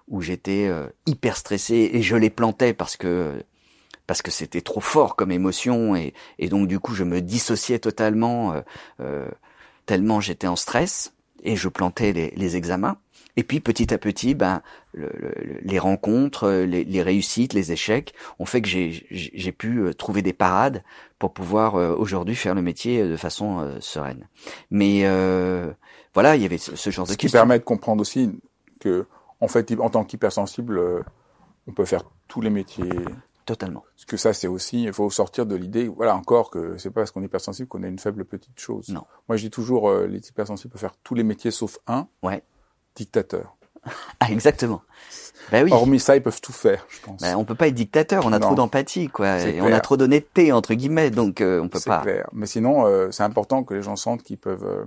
où 0.09 0.21
j'étais 0.21 0.67
euh, 0.69 0.87
hyper 1.07 1.37
stressé 1.37 1.91
et 1.93 2.03
je 2.03 2.17
les 2.17 2.31
plantais 2.31 2.73
parce 2.73 2.97
que 2.97 3.43
parce 4.07 4.23
que 4.23 4.31
c'était 4.31 4.61
trop 4.61 4.81
fort 4.81 5.17
comme 5.17 5.33
émotion 5.33 5.97
et, 5.97 6.15
et, 6.39 6.49
donc 6.49 6.69
du 6.69 6.79
coup 6.79 6.95
je 6.95 7.03
me 7.03 7.21
dissociais 7.21 7.81
totalement 7.81 8.53
euh, 8.53 8.61
euh, 9.01 9.29
tellement 9.85 10.21
j'étais 10.21 10.47
en 10.47 10.55
stress 10.55 11.13
et 11.47 11.57
je 11.57 11.69
plantais 11.69 12.13
les, 12.13 12.31
les, 12.37 12.57
examens. 12.57 12.99
Et 13.37 13.43
puis 13.43 13.61
petit 13.61 13.95
à 13.95 13.99
petit, 13.99 14.35
ben 14.35 14.63
le, 14.93 15.11
les 15.63 15.79
rencontres, 15.79 16.51
les, 16.51 16.85
les, 16.85 17.03
réussites, 17.03 17.53
les 17.53 17.73
échecs 17.73 18.15
ont 18.39 18.47
fait 18.47 18.61
que 18.61 18.69
j'ai 18.69 19.53
pu 19.53 19.95
trouver 19.97 20.23
des 20.23 20.33
parades 20.33 20.83
pour 21.19 21.33
pouvoir 21.33 21.75
aujourd'hui 21.75 22.35
faire 22.35 22.55
le 22.55 22.63
métier 22.63 23.03
de 23.07 23.17
façon 23.17 23.77
sereine. 23.81 24.29
Mais 24.71 25.05
voilà, 26.17 26.35
il 26.35 26.41
y 26.41 26.47
avait 26.47 26.57
ce, 26.57 26.71
genre 26.73 27.05
de 27.05 27.11
questions. 27.11 27.11
Ce 27.11 27.17
qui 27.17 27.29
permet 27.31 27.59
de 27.59 27.65
comprendre 27.65 28.01
aussi 28.01 28.41
que, 28.81 29.07
en 29.43 29.49
fait, 29.49 29.71
en 29.79 29.91
tant 29.91 30.03
qu'hypersensible, 30.03 30.79
euh, 30.79 31.03
on 31.67 31.73
peut 31.73 31.85
faire 31.85 32.05
tous 32.27 32.41
les 32.41 32.49
métiers. 32.49 32.89
Totalement. 33.47 33.85
Parce 33.95 34.05
que 34.05 34.17
ça, 34.17 34.33
c'est 34.33 34.49
aussi, 34.49 34.85
il 34.85 34.93
faut 34.93 35.09
sortir 35.09 35.47
de 35.47 35.55
l'idée, 35.55 35.89
voilà, 35.89 36.17
encore 36.17 36.51
que 36.51 36.77
c'est 36.79 36.91
pas 36.91 37.03
parce 37.03 37.13
qu'on 37.13 37.23
est 37.23 37.27
hypersensible 37.27 37.69
qu'on 37.69 37.83
est 37.85 37.89
une 37.89 37.99
faible 37.99 38.25
petite 38.25 38.59
chose. 38.59 38.89
Non. 38.89 39.05
Moi, 39.29 39.37
je 39.37 39.45
dis 39.45 39.51
toujours, 39.51 39.89
euh, 39.89 40.07
les 40.07 40.19
hypersensibles 40.19 40.73
peuvent 40.73 40.81
faire 40.81 40.97
tous 41.05 41.15
les 41.15 41.23
métiers 41.23 41.53
sauf 41.53 41.79
un. 41.87 42.09
Ouais. 42.23 42.43
Dictateur. 42.97 43.57
ah, 44.21 44.31
exactement. 44.31 44.83
Ben 45.53 45.65
oui. 45.65 45.73
Hormis 45.73 46.01
ça, 46.01 46.17
ils 46.17 46.23
peuvent 46.23 46.41
tout 46.41 46.53
faire, 46.53 46.85
je 46.89 47.01
pense. 47.01 47.21
Ben, 47.21 47.37
on 47.37 47.45
peut 47.45 47.55
pas 47.55 47.69
être 47.69 47.75
dictateur, 47.75 48.27
on 48.27 48.33
a 48.33 48.41
trop 48.41 48.57
d'empathie, 48.57 49.09
quoi. 49.09 49.41
Et 49.41 49.61
on 49.61 49.73
a 49.73 49.81
trop 49.81 49.97
d'honnêteté, 49.97 50.51
entre 50.51 50.75
guillemets, 50.75 51.11
donc 51.11 51.41
euh, 51.41 51.61
on 51.63 51.69
peut 51.69 51.79
pas. 51.79 51.99
C'est 51.99 52.11
clair. 52.11 52.29
Mais 52.33 52.47
sinon, 52.47 53.11
c'est 53.13 53.23
important 53.23 53.63
que 53.63 53.75
les 53.75 53.83
gens 53.83 53.97
sentent 53.97 54.25
qu'ils 54.25 54.39
peuvent 54.39 54.87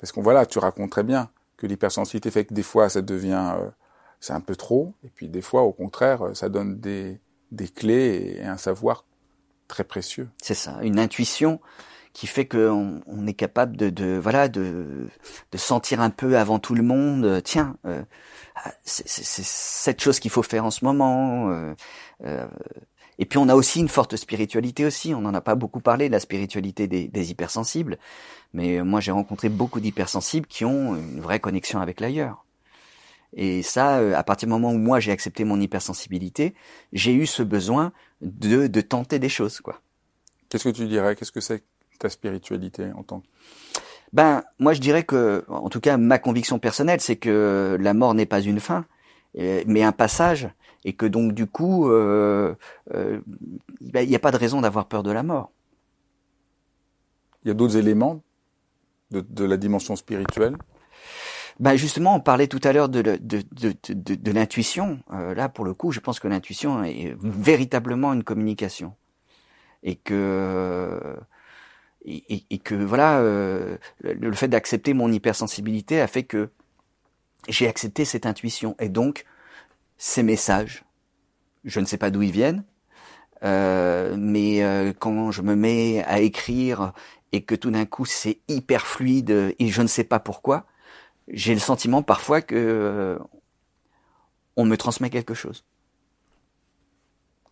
parce 0.00 0.12
qu'on 0.12 0.22
voilà, 0.22 0.46
tu 0.46 0.58
racontes 0.58 0.90
très 0.90 1.04
bien 1.04 1.30
que 1.56 1.66
l'hypersensibilité 1.66 2.30
fait 2.30 2.46
que 2.46 2.54
des 2.54 2.62
fois 2.62 2.88
ça 2.88 3.02
devient 3.02 3.52
euh, 3.58 3.68
c'est 4.18 4.32
un 4.32 4.40
peu 4.40 4.56
trop, 4.56 4.94
et 5.04 5.08
puis 5.08 5.28
des 5.28 5.42
fois 5.42 5.62
au 5.62 5.72
contraire 5.72 6.30
ça 6.34 6.48
donne 6.48 6.80
des, 6.80 7.20
des 7.52 7.68
clés 7.68 8.36
et 8.38 8.44
un 8.44 8.56
savoir 8.56 9.04
très 9.68 9.84
précieux. 9.84 10.28
C'est 10.42 10.54
ça, 10.54 10.78
une 10.82 10.98
intuition 10.98 11.60
qui 12.12 12.26
fait 12.26 12.46
qu'on 12.46 13.00
on 13.06 13.26
est 13.26 13.34
capable 13.34 13.76
de, 13.76 13.88
de 13.88 14.18
voilà 14.20 14.48
de, 14.48 15.08
de 15.52 15.58
sentir 15.58 16.00
un 16.00 16.10
peu 16.10 16.36
avant 16.36 16.58
tout 16.58 16.74
le 16.74 16.82
monde. 16.82 17.24
Euh, 17.24 17.40
tiens, 17.40 17.76
euh, 17.86 18.02
c'est 18.84 19.06
cette 19.06 20.00
chose 20.00 20.18
qu'il 20.18 20.30
faut 20.30 20.42
faire 20.42 20.64
en 20.64 20.70
ce 20.70 20.84
moment. 20.84 21.50
Euh, 21.50 21.74
euh, 22.24 22.48
et 23.18 23.26
puis 23.26 23.38
on 23.38 23.48
a 23.48 23.54
aussi 23.54 23.80
une 23.80 23.88
forte 23.88 24.16
spiritualité 24.16 24.84
aussi. 24.84 25.14
On 25.14 25.20
n'en 25.20 25.34
a 25.34 25.40
pas 25.40 25.54
beaucoup 25.54 25.80
parlé, 25.80 26.08
la 26.08 26.20
spiritualité 26.20 26.88
des, 26.88 27.06
des 27.06 27.30
hypersensibles. 27.30 27.98
Mais 28.54 28.82
moi 28.82 29.00
j'ai 29.00 29.12
rencontré 29.12 29.48
beaucoup 29.48 29.78
d'hypersensibles 29.78 30.46
qui 30.46 30.64
ont 30.64 30.96
une 30.96 31.20
vraie 31.20 31.38
connexion 31.38 31.80
avec 31.80 32.00
l'ailleurs. 32.00 32.44
Et 33.34 33.62
ça, 33.62 33.98
euh, 33.98 34.14
à 34.14 34.22
partir 34.22 34.46
du 34.46 34.52
moment 34.52 34.72
où 34.72 34.78
moi 34.78 35.00
j'ai 35.00 35.12
accepté 35.12 35.44
mon 35.44 35.60
hypersensibilité, 35.60 36.54
j'ai 36.92 37.14
eu 37.14 37.26
ce 37.26 37.42
besoin 37.42 37.92
de, 38.20 38.66
de 38.66 38.80
tenter 38.80 39.18
des 39.18 39.28
choses, 39.28 39.60
quoi. 39.60 39.80
Qu'est-ce 40.48 40.64
que 40.64 40.74
tu 40.74 40.86
dirais? 40.86 41.14
Qu'est-ce 41.14 41.32
que 41.32 41.40
c'est 41.40 41.62
ta 41.98 42.08
spiritualité 42.08 42.90
en 42.96 43.02
tant 43.02 43.20
que? 43.20 43.26
Ben, 44.12 44.42
moi 44.58 44.72
je 44.72 44.80
dirais 44.80 45.04
que, 45.04 45.44
en 45.48 45.68
tout 45.68 45.80
cas, 45.80 45.96
ma 45.96 46.18
conviction 46.18 46.58
personnelle, 46.58 47.00
c'est 47.00 47.16
que 47.16 47.76
la 47.80 47.94
mort 47.94 48.14
n'est 48.14 48.26
pas 48.26 48.40
une 48.40 48.58
fin, 48.58 48.84
mais 49.36 49.84
un 49.84 49.92
passage 49.92 50.50
et 50.84 50.92
que 50.94 51.06
donc 51.06 51.32
du 51.32 51.46
coup, 51.46 51.90
euh, 51.90 52.54
euh, 52.94 53.20
il 53.80 54.08
n'y 54.08 54.16
a 54.16 54.20
pas 54.20 54.30
de 54.30 54.36
raison 54.36 54.60
d'avoir 54.60 54.86
peur 54.86 55.02
de 55.02 55.10
la 55.10 55.22
mort. 55.22 55.50
Il 57.44 57.48
y 57.48 57.50
a 57.50 57.54
d'autres 57.54 57.76
éléments 57.76 58.22
de, 59.10 59.20
de, 59.20 59.44
la 59.44 59.56
dimension 59.56 59.96
spirituelle? 59.96 60.56
Ben 61.58 61.76
justement, 61.76 62.14
on 62.14 62.20
parlait 62.20 62.46
tout 62.46 62.60
à 62.64 62.72
l'heure 62.72 62.88
de, 62.88 63.02
de, 63.02 63.42
de, 63.88 64.32
l'intuition. 64.32 65.00
Euh, 65.12 65.34
là, 65.34 65.48
pour 65.48 65.64
le 65.64 65.74
coup, 65.74 65.92
je 65.92 66.00
pense 66.00 66.20
que 66.20 66.28
l'intuition 66.28 66.84
est 66.84 67.16
véritablement 67.20 68.12
une 68.12 68.24
communication. 68.24 68.94
Et 69.82 69.96
que, 69.96 71.16
et, 72.04 72.44
et 72.50 72.58
que 72.58 72.74
voilà, 72.74 73.18
euh, 73.20 73.78
le, 74.02 74.12
le 74.12 74.32
fait 74.32 74.48
d'accepter 74.48 74.92
mon 74.94 75.10
hypersensibilité 75.10 76.00
a 76.00 76.06
fait 76.06 76.24
que 76.24 76.50
j'ai 77.48 77.66
accepté 77.66 78.04
cette 78.04 78.26
intuition. 78.26 78.76
Et 78.78 78.90
donc, 78.90 79.24
ces 80.00 80.22
messages. 80.22 80.84
Je 81.64 81.78
ne 81.78 81.84
sais 81.84 81.98
pas 81.98 82.10
d'où 82.10 82.22
ils 82.22 82.32
viennent, 82.32 82.64
euh, 83.44 84.16
mais 84.18 84.62
euh, 84.64 84.94
quand 84.98 85.30
je 85.30 85.42
me 85.42 85.54
mets 85.54 86.02
à 86.04 86.20
écrire 86.20 86.94
et 87.32 87.42
que 87.42 87.54
tout 87.54 87.70
d'un 87.70 87.84
coup 87.84 88.06
c'est 88.06 88.38
hyper 88.48 88.86
fluide 88.86 89.54
et 89.58 89.68
je 89.68 89.82
ne 89.82 89.86
sais 89.86 90.04
pas 90.04 90.18
pourquoi, 90.18 90.64
j'ai 91.28 91.54
le 91.54 91.60
sentiment 91.60 92.02
parfois 92.02 92.42
que 92.42 92.54
euh, 92.56 93.18
on 94.56 94.64
me 94.64 94.76
transmet 94.76 95.10
quelque 95.10 95.34
chose. 95.34 95.64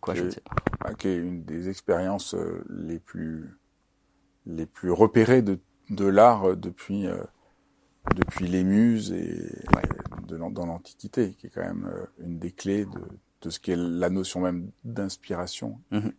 Quoi, 0.01 0.15
je 0.15 0.23
ne 0.23 0.29
sais 0.29 0.41
pas. 0.41 0.55
Ah, 0.81 0.93
qui 0.93 1.09
est 1.09 1.17
une 1.17 1.43
des 1.43 1.69
expériences 1.69 2.35
les 2.69 2.99
plus 2.99 3.57
les 4.45 4.65
plus 4.65 4.91
repérées 4.91 5.41
de, 5.41 5.59
de 5.89 6.05
l'art 6.05 6.55
depuis 6.55 7.07
depuis 8.15 8.47
les 8.47 8.63
muses 8.63 9.11
et 9.11 9.51
de, 10.27 10.37
dans 10.37 10.65
l'Antiquité, 10.65 11.35
qui 11.37 11.47
est 11.47 11.49
quand 11.49 11.61
même 11.61 11.89
euh, 11.91 12.05
une 12.19 12.39
des 12.39 12.51
clés 12.51 12.85
de, 12.85 13.01
de 13.41 13.49
ce 13.49 13.59
qu'est 13.59 13.75
la 13.75 14.09
notion 14.09 14.41
même 14.41 14.71
d'inspiration. 14.83 15.79
Mhm. 15.91 16.13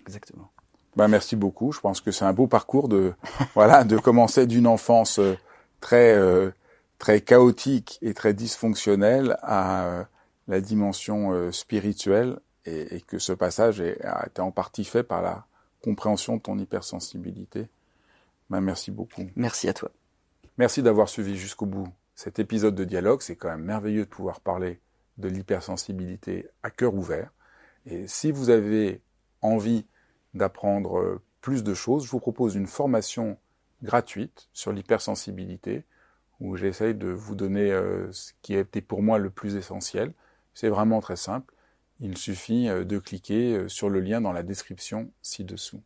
Exactement. 0.00 0.50
Ben, 0.96 1.08
merci 1.08 1.36
beaucoup. 1.36 1.72
Je 1.72 1.80
pense 1.80 2.00
que 2.00 2.10
c'est 2.10 2.24
un 2.24 2.32
beau 2.32 2.46
parcours 2.46 2.88
de 2.88 3.14
voilà 3.54 3.84
de 3.84 3.98
commencer 3.98 4.46
d'une 4.46 4.66
enfance 4.66 5.18
euh, 5.18 5.34
très 5.80 6.14
euh, 6.14 6.50
très 6.98 7.20
chaotique 7.20 7.98
et 8.02 8.14
très 8.14 8.34
dysfonctionnelle 8.34 9.38
à 9.42 10.06
la 10.48 10.60
dimension 10.60 11.52
spirituelle 11.52 12.38
et, 12.64 12.96
et, 12.96 13.00
que 13.00 13.18
ce 13.18 13.32
passage 13.32 13.80
a 13.80 14.26
été 14.26 14.40
en 14.40 14.50
partie 14.50 14.84
fait 14.84 15.02
par 15.02 15.20
la 15.20 15.46
compréhension 15.82 16.36
de 16.36 16.42
ton 16.42 16.58
hypersensibilité. 16.58 17.68
Ben, 18.48 18.60
merci 18.60 18.90
beaucoup. 18.90 19.28
Merci 19.36 19.68
à 19.68 19.74
toi. 19.74 19.90
Merci 20.58 20.82
d'avoir 20.82 21.08
suivi 21.08 21.36
jusqu'au 21.36 21.66
bout 21.66 21.88
cet 22.14 22.38
épisode 22.38 22.74
de 22.74 22.84
dialogue. 22.84 23.20
C'est 23.20 23.36
quand 23.36 23.48
même 23.48 23.64
merveilleux 23.64 24.04
de 24.04 24.10
pouvoir 24.10 24.40
parler 24.40 24.80
de 25.18 25.28
l'hypersensibilité 25.28 26.48
à 26.62 26.70
cœur 26.70 26.94
ouvert. 26.94 27.30
Et 27.84 28.06
si 28.08 28.32
vous 28.32 28.50
avez 28.50 29.00
envie 29.42 29.86
d'apprendre 30.34 31.20
plus 31.40 31.62
de 31.62 31.74
choses, 31.74 32.04
je 32.04 32.10
vous 32.10 32.20
propose 32.20 32.54
une 32.54 32.66
formation 32.66 33.38
gratuite 33.82 34.48
sur 34.52 34.72
l'hypersensibilité 34.72 35.84
où 36.40 36.56
j'essaye 36.56 36.94
de 36.94 37.08
vous 37.08 37.34
donner 37.34 37.72
euh, 37.72 38.10
ce 38.12 38.32
qui 38.42 38.54
a 38.56 38.60
été 38.60 38.80
pour 38.80 39.02
moi 39.02 39.18
le 39.18 39.30
plus 39.30 39.56
essentiel. 39.56 40.12
C'est 40.54 40.68
vraiment 40.68 41.00
très 41.00 41.16
simple. 41.16 41.54
Il 42.00 42.18
suffit 42.18 42.68
euh, 42.68 42.84
de 42.84 42.98
cliquer 42.98 43.56
euh, 43.56 43.68
sur 43.68 43.88
le 43.88 44.00
lien 44.00 44.20
dans 44.20 44.32
la 44.32 44.42
description 44.42 45.10
ci-dessous. 45.22 45.82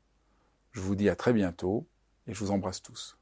Je 0.72 0.80
vous 0.80 0.96
dis 0.96 1.08
à 1.08 1.16
très 1.16 1.32
bientôt 1.32 1.86
et 2.26 2.34
je 2.34 2.40
vous 2.40 2.50
embrasse 2.50 2.82
tous. 2.82 3.19